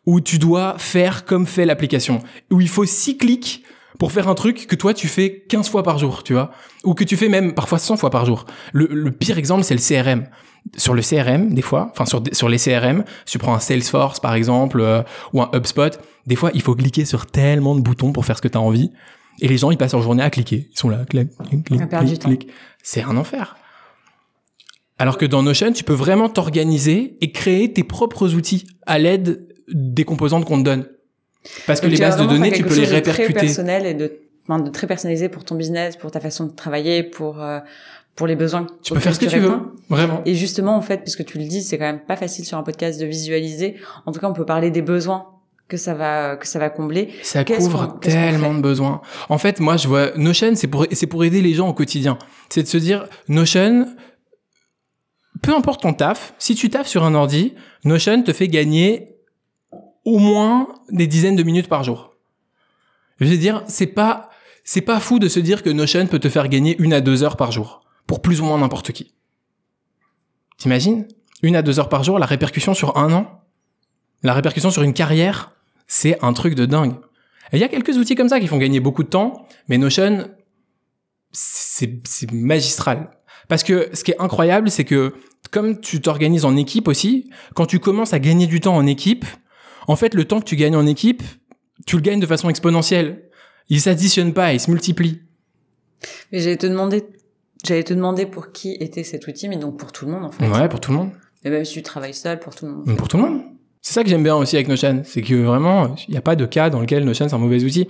[0.05, 2.21] où tu dois faire comme fait l'application,
[2.51, 3.63] où il faut six clics
[3.97, 6.51] pour faire un truc que toi tu fais 15 fois par jour, tu vois,
[6.83, 8.45] ou que tu fais même parfois 100 fois par jour.
[8.73, 10.27] Le, pire exemple, c'est le CRM.
[10.75, 14.33] Sur le CRM, des fois, enfin sur, sur les CRM, tu prends un Salesforce par
[14.33, 15.01] exemple, euh,
[15.33, 18.41] ou un HubSpot, des fois il faut cliquer sur tellement de boutons pour faire ce
[18.41, 18.91] que tu as envie.
[19.39, 20.67] Et les gens, ils passent leur journée à cliquer.
[20.71, 21.29] Ils sont là, clic,
[21.63, 22.47] clic, clic, clic.
[22.81, 23.55] C'est un enfer.
[24.99, 29.47] Alors que dans Notion, tu peux vraiment t'organiser et créer tes propres outils à l'aide
[29.67, 30.87] des composantes qu'on te donne.
[31.65, 33.33] Parce que les bases de données, tu peux les répercuter.
[33.33, 34.19] très personnel et de,
[34.49, 37.59] de très personnalisé pour ton business, pour ta façon de travailler, pour euh,
[38.17, 38.65] pour les besoins.
[38.81, 39.59] Tu peux faire ce que tu veux,
[39.89, 40.21] vraiment.
[40.25, 42.63] Et justement, en fait, puisque tu le dis, c'est quand même pas facile sur un
[42.63, 43.75] podcast de visualiser.
[44.05, 45.27] En tout cas, on peut parler des besoins
[45.67, 47.09] que ça va que ça va combler.
[47.23, 49.01] Ça couvre tellement de besoins.
[49.29, 52.17] En fait, moi, je vois Notion, c'est pour c'est pour aider les gens au quotidien.
[52.49, 53.87] C'est de se dire Notion,
[55.41, 57.53] peu importe ton taf, si tu taffes sur un ordi,
[57.83, 59.16] Notion te fait gagner
[60.07, 62.15] au moins des dizaines de minutes par jour.
[63.19, 64.29] Je veux dire, c'est pas,
[64.63, 67.23] c'est pas fou de se dire que Notion peut te faire gagner une à deux
[67.23, 67.81] heures par jour.
[68.05, 69.13] Pour plus ou moins n'importe qui.
[70.57, 71.09] T'imagines?
[71.41, 73.41] Une à deux heures par jour, la répercussion sur un an?
[74.23, 75.51] La répercussion sur une carrière?
[75.87, 76.95] C'est un truc de dingue.
[77.51, 80.29] Il y a quelques outils comme ça qui font gagner beaucoup de temps, mais Notion,
[81.33, 83.11] c'est magistral.
[83.49, 85.15] Parce que ce qui est incroyable, c'est que
[85.51, 89.25] comme tu t'organises en équipe aussi, quand tu commences à gagner du temps en équipe,
[89.87, 91.23] en fait, le temps que tu gagnes en équipe,
[91.85, 93.23] tu le gagnes de façon exponentielle.
[93.69, 95.21] Il s'additionne pas, il se multiplie.
[96.31, 97.03] Mais j'allais te demander,
[97.65, 100.31] j'allais te demander pour qui était cet outil, mais donc pour tout le monde en
[100.31, 100.47] fait.
[100.47, 101.11] Ouais, pour tout le monde.
[101.43, 102.97] Et même si tu travailles seul, pour tout le monde.
[102.97, 103.41] Pour tout le monde.
[103.81, 106.35] C'est ça que j'aime bien aussi avec Notion, c'est que vraiment, il n'y a pas
[106.35, 107.87] de cas dans lequel Notion c'est un mauvais outil.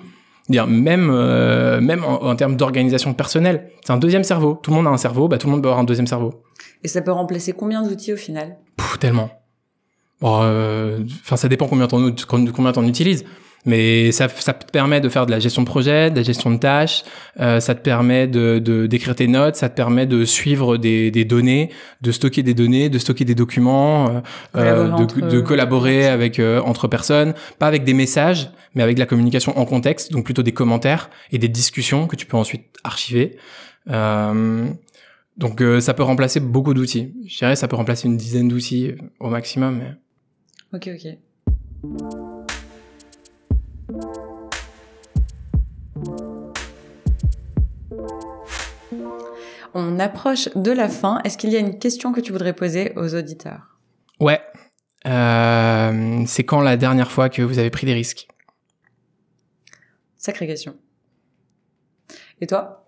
[0.50, 4.60] Dire même euh, même en, termes d'organisation personnelle, c'est un deuxième cerveau.
[4.62, 6.42] Tout le monde a un cerveau, bah tout le monde peut avoir un deuxième cerveau.
[6.84, 8.58] Et ça peut remplacer combien d'outils au final?
[9.00, 9.30] Tellement.
[10.24, 13.26] Euh, enfin, ça dépend combien t'en combien t'en utilises.
[13.66, 16.52] Mais ça, ça te permet de faire de la gestion de projet, de la gestion
[16.52, 17.04] de tâches,
[17.42, 21.26] euh, ça te permet de d'écrire tes notes, ça te permet de suivre des, des
[21.26, 21.72] données,
[22.02, 24.24] de stocker des données, de stocker des documents,
[24.56, 29.06] euh, de, de, collaborer avec entre personnes, pas avec des messages, mais avec de la
[29.06, 33.36] communication en contexte, donc plutôt des commentaires et des discussions que tu peux ensuite archiver.
[33.86, 37.14] donc ça peut remplacer beaucoup d'outils.
[37.28, 39.80] Je dirais ça peut remplacer une dizaine d'outils au maximum.
[39.80, 40.07] Mais...
[40.74, 41.18] Ok, ok.
[49.74, 51.22] On approche de la fin.
[51.24, 53.78] Est-ce qu'il y a une question que tu voudrais poser aux auditeurs?
[54.20, 54.42] Ouais.
[55.06, 58.28] Euh, c'est quand la dernière fois que vous avez pris des risques?
[60.18, 60.76] Sacrée question.
[62.42, 62.87] Et toi?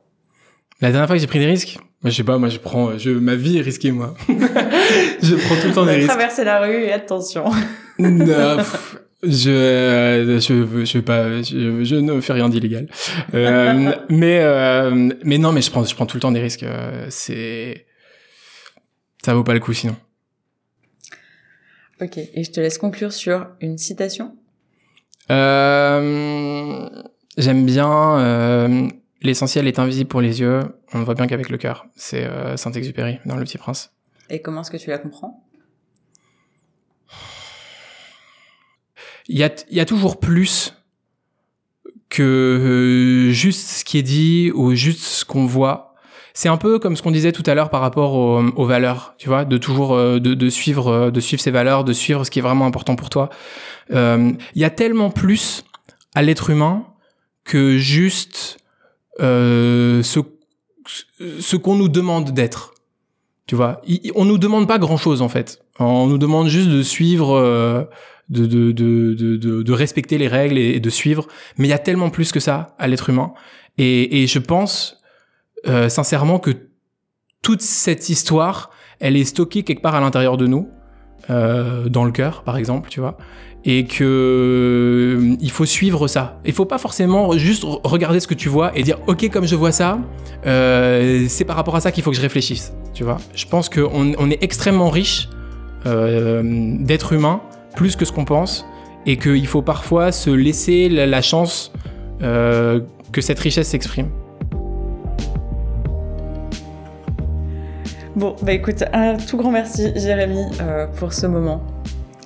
[0.82, 2.98] La dernière fois que j'ai pris des risques moi, je sais pas, moi, je prends,
[2.98, 4.16] je, ma vie est risquée, moi.
[4.30, 6.08] je prends tout le temps des risques.
[6.08, 7.44] Traverser la rue et attention.
[8.00, 8.58] non,
[9.22, 12.88] je, je, je, pas, je, je ne fais rien d'illégal.
[13.34, 16.64] Euh, mais, euh, mais non, mais je prends, je prends tout le temps des risques.
[16.64, 17.86] Euh, c'est,
[19.26, 19.98] ça vaut pas le coup sinon.
[22.02, 24.38] Ok, et je te laisse conclure sur une citation?
[25.32, 26.90] Euh,
[27.38, 28.90] j'aime bien.
[29.22, 30.62] L'essentiel est invisible pour les yeux,
[30.94, 31.88] on ne voit bien qu'avec le cœur.
[31.96, 33.92] C'est euh, Saint-Exupéry dans Le Petit Prince.
[34.30, 35.46] Et comment est-ce que tu la comprends?
[39.28, 40.74] Il y, a, y a toujours plus
[42.08, 42.24] que
[43.30, 45.94] euh, juste ce qui est dit ou juste ce qu'on voit.
[46.34, 49.28] C'est un peu comme ce qu'on disait tout à l'heure par rapport aux, valeurs, tu
[49.28, 52.40] vois, de toujours euh, de, de, suivre de suivre ces valeurs, de suivre ce qui
[52.40, 53.30] est vraiment important pour toi.
[53.92, 55.66] Il y a tellement plus
[56.16, 56.86] à l'être humain
[57.44, 58.59] que juste
[59.20, 62.74] euh, ce, qu'on nous demande d'être.
[63.46, 63.82] Tu vois,
[64.16, 65.62] on nous demande pas grand chose en fait.
[65.80, 67.84] On nous demande juste de suivre, euh,
[68.30, 71.28] de, respecter les règles et, de suivre.
[71.58, 73.34] Mais il y a tellement plus que ça à l'être humain.
[73.78, 75.02] Et, je pense
[75.68, 76.52] euh, sincèrement que
[77.42, 78.70] toute cette histoire,
[79.00, 80.70] elle est stockée quelque part à l'intérieur de nous,
[81.30, 83.18] dans le cœur par exemple, tu vois
[83.66, 86.40] et que euh, il faut suivre ça.
[86.46, 89.56] Il faut pas forcément juste regarder ce que tu vois et dire ok comme je
[89.56, 90.00] vois ça,
[90.46, 92.74] euh, c'est par rapport à ça qu'il faut que je réfléchisse.
[92.94, 93.18] Tu vois?
[93.36, 95.30] Je pense qu'on on est extrêmement riche
[95.86, 96.42] euh,
[96.80, 97.42] d'êtres humains
[97.76, 98.66] plus que ce qu'on pense
[99.06, 101.72] et qu'il faut parfois se laisser la, chance
[102.20, 104.10] que cette richesse s'exprime.
[108.20, 111.62] Bon, bah écoute, un tout grand merci Jérémy euh, pour ce moment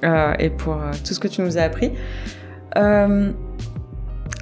[0.03, 1.91] euh, et pour euh, tout ce que tu nous as appris.
[2.75, 3.31] en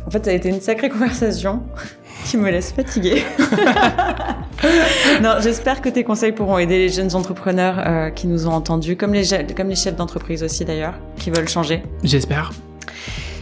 [0.09, 1.63] fait, ça a été une sacrée conversation
[2.25, 3.23] qui me laisse fatiguée.
[5.21, 9.13] non, j'espère que tes conseils pourront aider les jeunes entrepreneurs qui nous ont entendus, comme
[9.13, 9.23] les,
[9.55, 11.83] comme les chefs d'entreprise aussi d'ailleurs, qui veulent changer.
[12.03, 12.51] J'espère.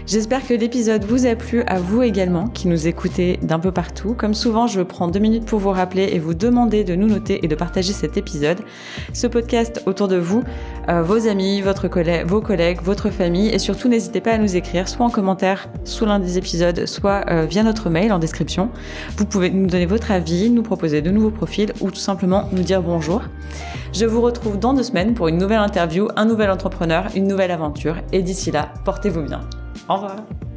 [0.09, 4.15] J'espère que l'épisode vous a plu à vous également, qui nous écoutez d'un peu partout.
[4.15, 7.45] Comme souvent, je prends deux minutes pour vous rappeler et vous demander de nous noter
[7.45, 8.57] et de partager cet épisode.
[9.13, 10.41] Ce podcast autour de vous,
[10.89, 14.55] euh, vos amis, votre collègue, vos collègues, votre famille, et surtout n'hésitez pas à nous
[14.55, 18.71] écrire, soit en commentaire sous l'un des épisodes, soit euh, via notre mail en description.
[19.15, 22.63] Vous pouvez nous donner votre avis, nous proposer de nouveaux profils ou tout simplement nous
[22.63, 23.21] dire bonjour.
[23.93, 27.51] Je vous retrouve dans deux semaines pour une nouvelle interview, un nouvel entrepreneur, une nouvelle
[27.51, 29.41] aventure, et d'ici là, portez-vous bien.
[29.89, 30.48] Ha det.